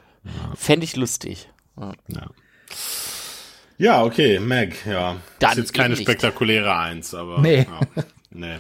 Fände 0.57 0.85
ich 0.85 0.97
lustig. 0.97 1.51
Ja. 1.79 1.93
Ja, 3.77 4.03
okay, 4.03 4.41
Meg, 4.41 4.75
ja. 4.87 5.16
Dann 5.39 5.51
ist 5.53 5.59
jetzt 5.59 5.75
keine 5.75 5.97
spektakuläre 5.97 6.75
Eins, 6.77 7.14
aber. 7.14 7.41
Nee. 7.41 7.66
Ja, 7.69 7.81
nee. 8.31 8.57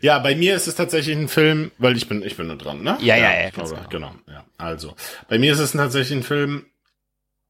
Ja, 0.00 0.18
bei 0.18 0.34
mir 0.34 0.54
ist 0.54 0.66
es 0.66 0.74
tatsächlich 0.74 1.16
ein 1.16 1.28
Film, 1.28 1.70
weil 1.78 1.96
ich 1.96 2.08
bin, 2.08 2.22
ich 2.22 2.36
bin 2.36 2.46
nur 2.46 2.56
dran, 2.56 2.82
ne? 2.82 2.96
Ja, 3.00 3.16
ja, 3.16 3.32
ja, 3.32 3.50
ganz 3.50 3.70
glaube, 3.70 3.86
genau, 3.90 4.12
ja. 4.28 4.44
Also, 4.58 4.94
bei 5.28 5.38
mir 5.38 5.52
ist 5.52 5.58
es 5.58 5.72
tatsächlich 5.72 6.18
ein 6.18 6.22
Film, 6.22 6.66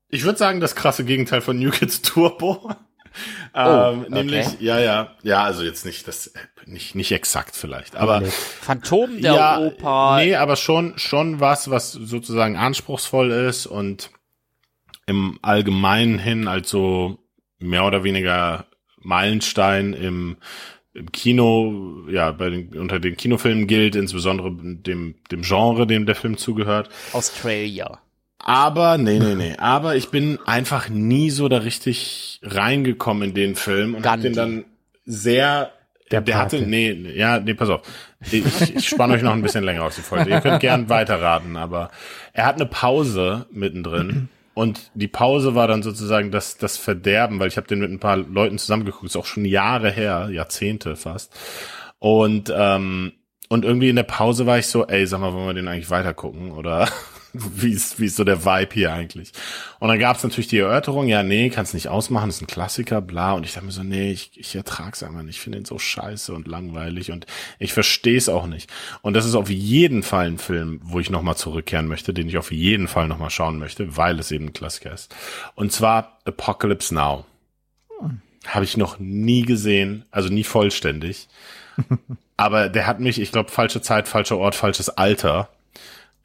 ich 0.08 0.24
würde 0.24 0.38
sagen, 0.38 0.60
das 0.60 0.74
krasse 0.74 1.04
Gegenteil 1.04 1.40
von 1.40 1.58
New 1.58 1.70
Kids 1.70 2.02
Turbo. 2.02 2.70
ähm, 3.54 3.66
Oh, 3.66 4.00
okay. 4.00 4.06
Nämlich, 4.10 4.60
ja, 4.60 4.78
ja, 4.78 5.16
ja, 5.22 5.42
also 5.42 5.62
jetzt 5.62 5.84
nicht 5.86 6.06
das, 6.06 6.32
nicht, 6.66 6.94
nicht 6.94 7.12
exakt 7.12 7.56
vielleicht, 7.56 7.96
aber 7.96 8.22
Phantom 8.22 9.20
der 9.20 9.34
ja, 9.34 9.58
Oper. 9.58 10.16
Nee, 10.18 10.36
aber 10.36 10.56
schon, 10.56 10.98
schon 10.98 11.40
was, 11.40 11.70
was 11.70 11.92
sozusagen 11.92 12.56
anspruchsvoll 12.56 13.30
ist 13.30 13.66
und 13.66 14.10
im 15.06 15.38
Allgemeinen 15.42 16.18
hin 16.18 16.48
als 16.48 16.68
so 16.68 17.18
mehr 17.58 17.84
oder 17.84 18.04
weniger 18.04 18.66
Meilenstein 18.98 19.92
im, 19.92 20.36
im 20.96 21.12
Kino, 21.12 22.04
ja, 22.10 22.30
bei 22.32 22.50
den, 22.50 22.68
unter 22.78 22.98
den 22.98 23.16
Kinofilmen 23.16 23.66
gilt, 23.66 23.94
insbesondere 23.96 24.50
dem, 24.52 25.14
dem 25.30 25.42
Genre, 25.42 25.86
dem 25.86 26.06
der 26.06 26.14
Film 26.14 26.36
zugehört. 26.36 26.88
Australia. 27.12 27.98
Aber, 28.38 28.96
nee, 28.96 29.18
nee, 29.18 29.34
nee. 29.34 29.54
Aber 29.58 29.96
ich 29.96 30.10
bin 30.10 30.38
einfach 30.46 30.88
nie 30.88 31.30
so 31.30 31.48
da 31.48 31.58
richtig 31.58 32.40
reingekommen 32.42 33.30
in 33.30 33.34
den 33.34 33.54
Film 33.56 33.94
und 33.94 34.06
hab 34.06 34.12
Gandhi. 34.14 34.28
den 34.28 34.34
dann 34.34 34.64
sehr. 35.04 35.72
Der 36.12 36.20
Der, 36.20 36.38
hatte, 36.38 36.60
nee, 36.62 36.94
nee, 36.96 37.16
ja, 37.18 37.40
nee, 37.40 37.54
pass 37.54 37.68
auf. 37.68 37.82
Ich, 38.30 38.76
ich 38.76 38.88
spanne 38.88 39.14
euch 39.14 39.22
noch 39.22 39.32
ein 39.32 39.42
bisschen 39.42 39.64
länger 39.64 39.82
aus 39.82 39.96
die 39.96 40.02
Folge. 40.02 40.30
Ihr 40.30 40.40
könnt 40.40 40.60
gern 40.60 40.88
weiterraten, 40.88 41.56
aber 41.56 41.90
er 42.32 42.46
hat 42.46 42.54
eine 42.56 42.66
Pause 42.66 43.46
mittendrin. 43.50 44.28
Und 44.56 44.90
die 44.94 45.06
Pause 45.06 45.54
war 45.54 45.68
dann 45.68 45.82
sozusagen 45.82 46.30
das, 46.30 46.56
das 46.56 46.78
Verderben, 46.78 47.38
weil 47.38 47.48
ich 47.48 47.58
habe 47.58 47.66
den 47.66 47.78
mit 47.78 47.90
ein 47.90 48.00
paar 48.00 48.16
Leuten 48.16 48.56
zusammengeguckt, 48.56 49.04
ist 49.04 49.14
auch 49.14 49.26
schon 49.26 49.44
Jahre 49.44 49.90
her, 49.90 50.30
Jahrzehnte 50.32 50.96
fast. 50.96 51.36
Und, 51.98 52.50
ähm, 52.56 53.12
und 53.50 53.66
irgendwie 53.66 53.90
in 53.90 53.96
der 53.96 54.04
Pause 54.04 54.46
war 54.46 54.58
ich 54.58 54.68
so, 54.68 54.86
ey, 54.86 55.06
sag 55.06 55.20
mal, 55.20 55.34
wollen 55.34 55.48
wir 55.48 55.52
den 55.52 55.68
eigentlich 55.68 55.90
weitergucken? 55.90 56.52
Oder 56.52 56.88
wie 57.56 57.72
ist, 57.72 58.00
wie 58.00 58.06
ist 58.06 58.16
so 58.16 58.24
der 58.24 58.44
Vibe 58.44 58.74
hier 58.74 58.92
eigentlich? 58.92 59.32
Und 59.78 59.88
dann 59.88 59.98
gab 59.98 60.16
es 60.16 60.22
natürlich 60.22 60.48
die 60.48 60.58
Erörterung, 60.58 61.08
ja, 61.08 61.22
nee, 61.22 61.50
kannst 61.50 61.74
nicht 61.74 61.88
ausmachen, 61.88 62.28
ist 62.28 62.42
ein 62.42 62.46
Klassiker, 62.46 63.00
bla. 63.00 63.32
Und 63.32 63.44
ich 63.44 63.54
dachte 63.54 63.66
mir 63.66 63.72
so, 63.72 63.82
nee, 63.82 64.12
ich, 64.12 64.32
ich 64.34 64.54
ertrag's 64.54 65.02
einfach 65.02 65.22
nicht. 65.22 65.36
Ich 65.36 65.40
finde 65.40 65.58
ihn 65.58 65.64
so 65.64 65.78
scheiße 65.78 66.32
und 66.32 66.48
langweilig 66.48 67.12
und 67.12 67.26
ich 67.58 67.72
verstehe 67.72 68.16
es 68.16 68.28
auch 68.28 68.46
nicht. 68.46 68.72
Und 69.02 69.14
das 69.14 69.26
ist 69.26 69.34
auf 69.34 69.50
jeden 69.50 70.02
Fall 70.02 70.26
ein 70.26 70.38
Film, 70.38 70.80
wo 70.82 71.00
ich 71.00 71.10
nochmal 71.10 71.36
zurückkehren 71.36 71.88
möchte, 71.88 72.14
den 72.14 72.28
ich 72.28 72.38
auf 72.38 72.52
jeden 72.52 72.88
Fall 72.88 73.08
nochmal 73.08 73.30
schauen 73.30 73.58
möchte, 73.58 73.96
weil 73.96 74.18
es 74.18 74.30
eben 74.30 74.46
ein 74.46 74.52
Klassiker 74.52 74.92
ist. 74.92 75.14
Und 75.54 75.72
zwar 75.72 76.18
Apocalypse 76.24 76.94
Now. 76.94 77.24
Habe 78.46 78.64
ich 78.64 78.76
noch 78.76 78.98
nie 78.98 79.42
gesehen, 79.42 80.04
also 80.10 80.28
nie 80.28 80.44
vollständig. 80.44 81.28
Aber 82.36 82.68
der 82.68 82.86
hat 82.86 83.00
mich, 83.00 83.20
ich 83.20 83.32
glaube, 83.32 83.50
falsche 83.50 83.80
Zeit, 83.80 84.08
falscher 84.08 84.38
Ort, 84.38 84.54
falsches 84.54 84.90
Alter. 84.90 85.48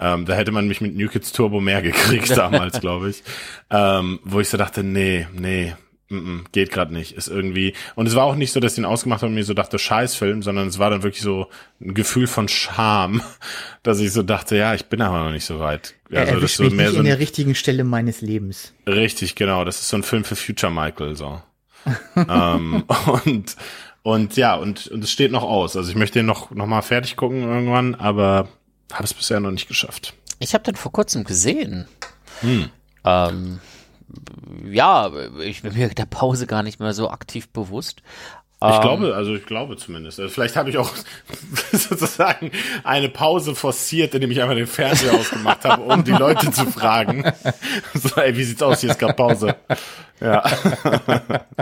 Ähm, 0.01 0.25
da 0.25 0.33
hätte 0.33 0.51
man 0.51 0.67
mich 0.67 0.81
mit 0.81 0.95
New 0.95 1.07
Kids 1.07 1.31
Turbo 1.31 1.61
mehr 1.61 1.83
gekriegt 1.83 2.29
damals, 2.35 2.81
glaube 2.81 3.11
ich. 3.11 3.23
Ähm, 3.69 4.19
wo 4.23 4.39
ich 4.39 4.49
so 4.49 4.57
dachte, 4.57 4.83
nee, 4.83 5.27
nee, 5.31 5.75
mm, 6.09 6.15
mm, 6.15 6.45
geht 6.51 6.71
gerade 6.71 6.91
nicht. 6.91 7.11
Ist 7.13 7.27
irgendwie. 7.27 7.75
Und 7.93 8.07
es 8.07 8.15
war 8.15 8.23
auch 8.23 8.35
nicht 8.35 8.51
so, 8.51 8.59
dass 8.59 8.71
ich 8.71 8.77
den 8.77 8.85
ausgemacht 8.85 9.21
habe 9.21 9.29
und 9.29 9.35
mir 9.35 9.43
so 9.43 9.53
dachte, 9.53 9.77
Scheißfilm, 9.77 10.41
sondern 10.41 10.67
es 10.67 10.79
war 10.79 10.89
dann 10.89 11.03
wirklich 11.03 11.21
so 11.21 11.47
ein 11.79 11.93
Gefühl 11.93 12.25
von 12.25 12.47
Scham, 12.47 13.21
dass 13.83 13.99
ich 13.99 14.11
so 14.11 14.23
dachte, 14.23 14.57
ja, 14.57 14.73
ich 14.73 14.85
bin 14.85 15.03
aber 15.03 15.23
noch 15.23 15.31
nicht 15.31 15.45
so 15.45 15.59
weit. 15.59 15.93
Also 16.11 16.39
das 16.39 16.51
ist 16.51 16.57
so 16.57 16.63
mehr 16.63 16.87
nicht 16.87 16.93
so 16.93 16.97
in 16.97 17.05
der 17.05 17.13
ein, 17.13 17.19
richtigen 17.19 17.53
Stelle 17.53 17.83
meines 17.83 18.21
Lebens. 18.21 18.73
richtig, 18.87 19.35
genau. 19.35 19.63
Das 19.65 19.79
ist 19.79 19.89
so 19.89 19.97
ein 19.97 20.03
Film 20.03 20.23
für 20.23 20.35
Future 20.35 20.71
Michael, 20.71 21.15
so. 21.15 21.41
ähm, 22.15 22.83
und 23.25 23.55
und 24.03 24.35
ja, 24.35 24.55
und, 24.55 24.87
und 24.87 25.03
es 25.03 25.11
steht 25.11 25.31
noch 25.31 25.43
aus. 25.43 25.75
Also 25.75 25.89
ich 25.91 25.95
möchte 25.95 26.19
den 26.19 26.25
noch, 26.25 26.49
noch 26.51 26.65
mal 26.65 26.81
fertig 26.81 27.15
gucken 27.15 27.43
irgendwann, 27.43 27.93
aber 27.95 28.47
habe 28.93 29.03
es 29.03 29.13
bisher 29.13 29.39
noch 29.39 29.51
nicht 29.51 29.67
geschafft. 29.67 30.13
Ich 30.39 30.53
habe 30.53 30.63
den 30.63 30.75
vor 30.75 30.91
kurzem 30.91 31.23
gesehen. 31.23 31.87
Hm. 32.41 32.69
Ähm, 33.05 33.59
ja, 34.69 35.11
ich 35.39 35.61
bin 35.61 35.73
mir 35.73 35.89
der 35.89 36.05
Pause 36.05 36.47
gar 36.47 36.63
nicht 36.63 36.79
mehr 36.79 36.93
so 36.93 37.09
aktiv 37.09 37.49
bewusst. 37.49 38.01
Ich 38.63 38.67
Ähm, 38.75 38.81
glaube, 38.81 39.15
also 39.15 39.33
ich 39.33 39.45
glaube 39.45 39.75
zumindest. 39.77 40.19
Also 40.19 40.31
vielleicht 40.31 40.55
habe 40.55 40.69
ich 40.69 40.77
auch 40.77 40.91
sozusagen 41.71 42.51
eine 42.83 43.09
Pause 43.09 43.55
forciert, 43.55 44.13
indem 44.13 44.29
ich 44.31 44.41
einfach 44.41 44.55
den 44.55 44.67
Fernseher 44.67 45.13
ausgemacht 45.13 45.65
habe, 45.65 45.81
um 45.83 46.03
die 46.03 46.11
Leute 46.11 46.51
zu 46.51 46.65
fragen. 46.67 47.23
So, 47.93 48.21
ey, 48.21 48.35
wie 48.35 48.43
sieht's 48.43 48.61
aus? 48.61 48.81
Hier 48.81 48.91
ist 48.91 48.99
gerade 48.99 49.13
Pause. 49.13 49.55
Ja. 50.19 50.43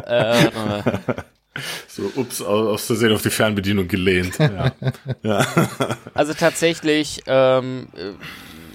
Äh, 0.06 0.52
So, 1.88 2.12
ups, 2.16 2.42
aus 2.42 2.86
Versehen 2.86 3.14
auf 3.14 3.22
die 3.22 3.30
Fernbedienung 3.30 3.88
gelehnt. 3.88 4.38
Ja. 4.40 4.72
ja. 5.24 5.46
Also 6.14 6.34
tatsächlich 6.34 7.22
ähm, 7.28 7.88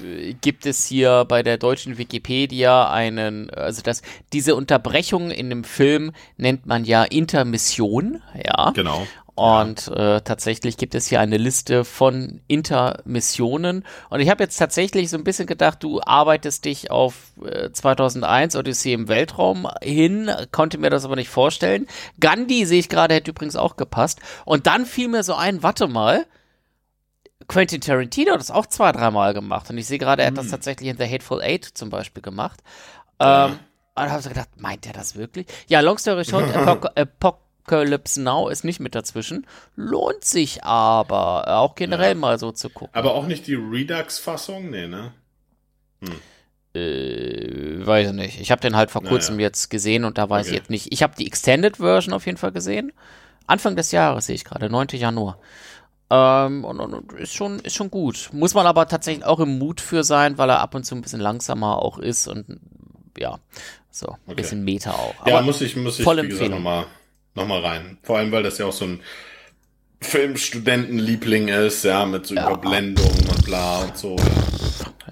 äh, 0.05 0.35
gibt 0.41 0.67
es 0.67 0.87
hier 0.87 1.25
bei 1.27 1.43
der 1.43 1.59
deutschen 1.59 1.99
Wikipedia 1.99 2.91
einen, 2.91 3.51
also 3.51 3.83
das, 3.83 4.03
diese 4.33 4.55
Unterbrechung 4.55 5.31
in 5.31 5.51
dem 5.51 5.65
Film 5.65 6.13
nennt 6.37 6.67
man 6.67 6.85
ja 6.85 7.05
Intermission, 7.05 8.23
ja. 8.35 8.71
Genau. 8.71 9.07
Und 9.37 9.89
äh, 9.89 10.21
tatsächlich 10.21 10.77
gibt 10.77 10.95
es 10.95 11.09
hier 11.09 11.19
eine 11.19 11.39
Liste 11.39 11.85
von 11.85 12.41
Intermissionen. 12.47 13.85
Und 14.09 14.21
ich 14.21 14.31
habe 14.31 14.45
jetzt 14.45 14.57
tatsächlich 14.57 15.11
so 15.11 15.17
ein 15.17 15.25
bisschen 15.25 15.49
gedacht, 15.49 15.83
du 15.83 16.01
arbeitest 16.01 16.65
dich 16.65 16.93
auf 16.93 17.33
äh, 17.45 17.71
2001 17.73 18.55
Odyssee 18.55 18.93
im 18.93 19.09
Weltraum 19.09 19.69
hin, 19.83 20.31
konnte 20.53 20.79
mir 20.79 20.91
das 20.91 21.05
aber 21.05 21.17
nicht 21.17 21.31
vorstellen. 21.31 21.89
Gandhi 22.21 22.65
sehe 22.65 22.79
ich 22.79 22.89
gerade, 22.89 23.15
hätte 23.15 23.33
übrigens 23.33 23.57
auch 23.57 23.77
gepasst. 23.77 24.21
Und 24.45 24.69
dann 24.69 24.87
fiel 24.87 25.09
mir 25.09 25.25
so 25.25 25.35
ein, 25.35 25.65
warte 25.65 25.89
mal, 25.89 26.27
Quentin 27.49 27.81
Tarantino 27.81 28.33
hat 28.33 28.41
das 28.41 28.53
auch 28.53 28.67
zwei, 28.67 28.93
dreimal 28.93 29.35
gemacht. 29.35 29.69
Und 29.69 29.79
ich 29.79 29.87
sehe 29.87 29.99
gerade, 29.99 30.23
er 30.23 30.29
hat 30.29 30.39
das 30.39 30.49
tatsächlich 30.49 30.89
in 30.89 30.97
The 30.97 31.09
Hateful 31.09 31.43
Eight 31.43 31.65
zum 31.65 31.91
Beispiel 31.91 32.23
gemacht. 32.23 32.61
Ähm, 33.19 33.59
und 33.97 34.07
da 34.07 34.11
habe 34.11 34.19
ich 34.19 34.25
so 34.25 34.29
gedacht, 34.29 34.49
meint 34.57 34.87
er 34.87 34.93
das 34.93 35.17
wirklich? 35.17 35.47
Ja, 35.67 35.81
long 35.81 35.99
story 35.99 36.25
short, 36.25 36.55
Apoc 36.97 37.41
Apocalypse 37.67 38.21
Now 38.21 38.49
ist 38.49 38.65
nicht 38.65 38.81
mit 38.81 38.95
dazwischen. 38.95 39.47
Lohnt 39.75 40.25
sich 40.25 40.65
aber, 40.65 41.59
auch 41.59 41.75
generell 41.75 42.15
mal 42.15 42.39
so 42.39 42.53
zu 42.53 42.69
gucken. 42.69 42.95
Aber 42.95 43.15
auch 43.15 43.27
nicht 43.27 43.47
die 43.47 43.55
Redux-Fassung? 43.55 44.71
Nee, 44.71 44.87
ne? 44.87 45.13
Äh, 46.75 47.87
weiß 47.87 48.09
ich 48.09 48.15
nicht. 48.15 48.41
Ich 48.41 48.51
habe 48.51 48.61
den 48.61 48.77
halt 48.77 48.91
vor 48.91 49.03
Naja. 49.03 49.11
kurzem 49.13 49.41
jetzt 49.41 49.71
gesehen 49.71 50.05
und 50.05 50.19
da 50.19 50.29
weiß 50.29 50.47
ich 50.47 50.53
Okay. 50.53 50.59
jetzt 50.59 50.71
nicht. 50.71 50.93
Ich 50.93 51.03
habe 51.03 51.15
die 51.17 51.27
Extended 51.27 51.79
Version 51.79 52.13
auf 52.15 52.27
jeden 52.27 52.37
Fall 52.39 52.53
gesehen. 52.53 52.93
Anfang 53.47 53.77
des 53.77 53.93
Jahres 53.93 54.27
sehe 54.27 54.35
ich 54.35 54.45
gerade, 54.45 54.69
9. 54.69 54.89
Januar. 54.93 55.39
Ähm, 56.11 56.65
und, 56.65 56.81
und, 56.81 56.93
und 56.95 57.13
ist 57.15 57.35
schon, 57.35 57.61
ist 57.61 57.77
schon 57.77 57.91
gut. 57.91 58.29
Muss 58.33 58.55
man 58.55 58.67
aber 58.67 58.89
tatsächlich 58.89 59.25
auch 59.25 59.41
im 59.41 59.59
Mut 59.59 59.81
für 59.81 60.05
sein, 60.05 60.37
weil 60.37 60.51
er 60.51 60.61
ab 60.61 60.75
und 60.75 60.85
zu 60.85 60.95
ein 60.95 61.01
bisschen 61.01 61.21
langsamer 61.21 61.79
auch 61.81 61.99
ist 61.99 62.27
und 62.29 62.61
ja, 63.17 63.39
so, 63.91 64.17
ein 64.27 64.37
bisschen 64.37 64.65
Meta 64.65 64.93
auch. 64.93 65.27
Ja, 65.27 65.37
Aber 65.37 65.43
muss 65.47 65.61
ich, 65.61 65.77
muss 65.77 65.99
ich, 65.99 66.05
volle 66.05 66.25
wie 66.25 66.29
gesagt, 66.29 66.51
Empfehlung. 66.53 66.85
Nochmal 67.35 67.61
noch 67.61 67.63
mal 67.63 67.71
rein. 67.77 67.99
Vor 68.03 68.19
allem, 68.19 68.33
weil 68.33 68.43
das 68.43 68.59
ja 68.59 68.67
auch 68.67 68.73
so 68.73 68.85
ein 68.87 69.01
Filmstudentenliebling 70.01 71.49
ist, 71.49 71.85
ja, 71.85 72.05
mit 72.07 72.27
so 72.27 72.35
Überblendung 72.35 73.11
und 73.31 73.45
bla 73.45 73.79
und 73.81 73.97
so. 73.97 74.17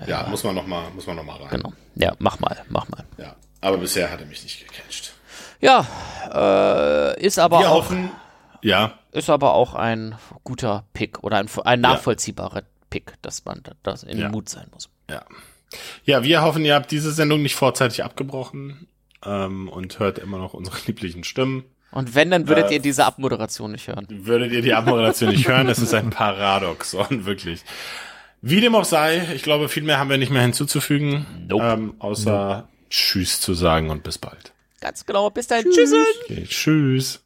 Ja, 0.06 0.26
muss 0.28 0.42
man 0.44 0.54
nochmal, 0.54 0.90
muss 0.94 1.06
man 1.06 1.16
noch 1.16 1.24
mal 1.24 1.36
rein. 1.36 1.48
genau. 1.50 1.72
Ja, 1.94 2.14
mach 2.18 2.40
mal, 2.40 2.56
mach 2.68 2.88
mal. 2.88 3.04
Ja. 3.18 3.36
Aber 3.60 3.78
bisher 3.78 4.10
hat 4.10 4.20
er 4.20 4.26
mich 4.26 4.42
nicht 4.42 4.66
gecatcht. 4.66 5.12
Ja, 5.60 5.86
äh, 6.32 7.24
ist 7.24 7.38
aber 7.38 7.60
Wir 7.60 7.70
auch, 7.70 7.84
hoffen, 7.84 8.10
ja, 8.62 8.98
ist 9.12 9.30
aber 9.30 9.54
auch 9.54 9.74
ein 9.74 10.16
guter 10.42 10.84
Pick 10.92 11.22
oder 11.22 11.36
ein, 11.38 11.48
ein 11.64 11.80
nachvollziehbarer 11.80 12.62
Pick, 12.90 13.14
dass 13.22 13.44
man 13.44 13.62
das 13.82 14.02
in 14.02 14.18
Ja. 14.18 14.28
Mut 14.28 14.48
sein 14.48 14.66
muss. 14.72 14.88
ja. 15.10 15.22
Ja, 16.04 16.22
wir 16.22 16.42
hoffen, 16.42 16.66
ihr 16.66 16.74
habt 16.74 16.90
diese 16.90 17.12
Sendung 17.12 17.40
nicht 17.42 17.54
vorzeitig 17.54 18.04
abgebrochen 18.04 18.88
ähm, 19.24 19.68
und 19.68 19.98
hört 20.00 20.18
immer 20.18 20.36
noch 20.36 20.52
unsere 20.52 20.76
lieblichen 20.86 21.24
Stimmen. 21.24 21.64
Und 21.92 22.14
wenn, 22.14 22.30
dann 22.30 22.48
würdet 22.48 22.70
Äh, 22.70 22.74
ihr 22.74 22.80
diese 22.80 23.04
Abmoderation 23.04 23.72
nicht 23.72 23.86
hören. 23.88 24.06
Würdet 24.10 24.52
ihr 24.52 24.62
die 24.62 24.74
Abmoderation 24.74 25.30
nicht 25.30 25.46
hören, 25.46 25.66
das 25.66 25.78
ist 25.78 25.94
ein 25.94 26.10
Paradoxon, 26.10 27.24
wirklich. 27.26 27.62
Wie 28.40 28.60
dem 28.60 28.74
auch 28.74 28.84
sei, 28.84 29.28
ich 29.34 29.42
glaube, 29.42 29.68
viel 29.68 29.84
mehr 29.84 29.98
haben 29.98 30.10
wir 30.10 30.18
nicht 30.18 30.32
mehr 30.32 30.42
hinzuzufügen, 30.42 31.26
Nope. 31.48 31.64
ähm, 31.64 31.94
außer 32.00 32.68
Tschüss 32.90 33.40
zu 33.40 33.54
sagen 33.54 33.90
und 33.90 34.02
bis 34.02 34.18
bald. 34.18 34.52
Ganz 34.80 35.06
genau. 35.06 35.30
Bis 35.30 35.46
dahin. 35.46 35.70
Tschüss. 35.70 35.94
Okay, 36.24 36.44
tschüss. 36.48 37.22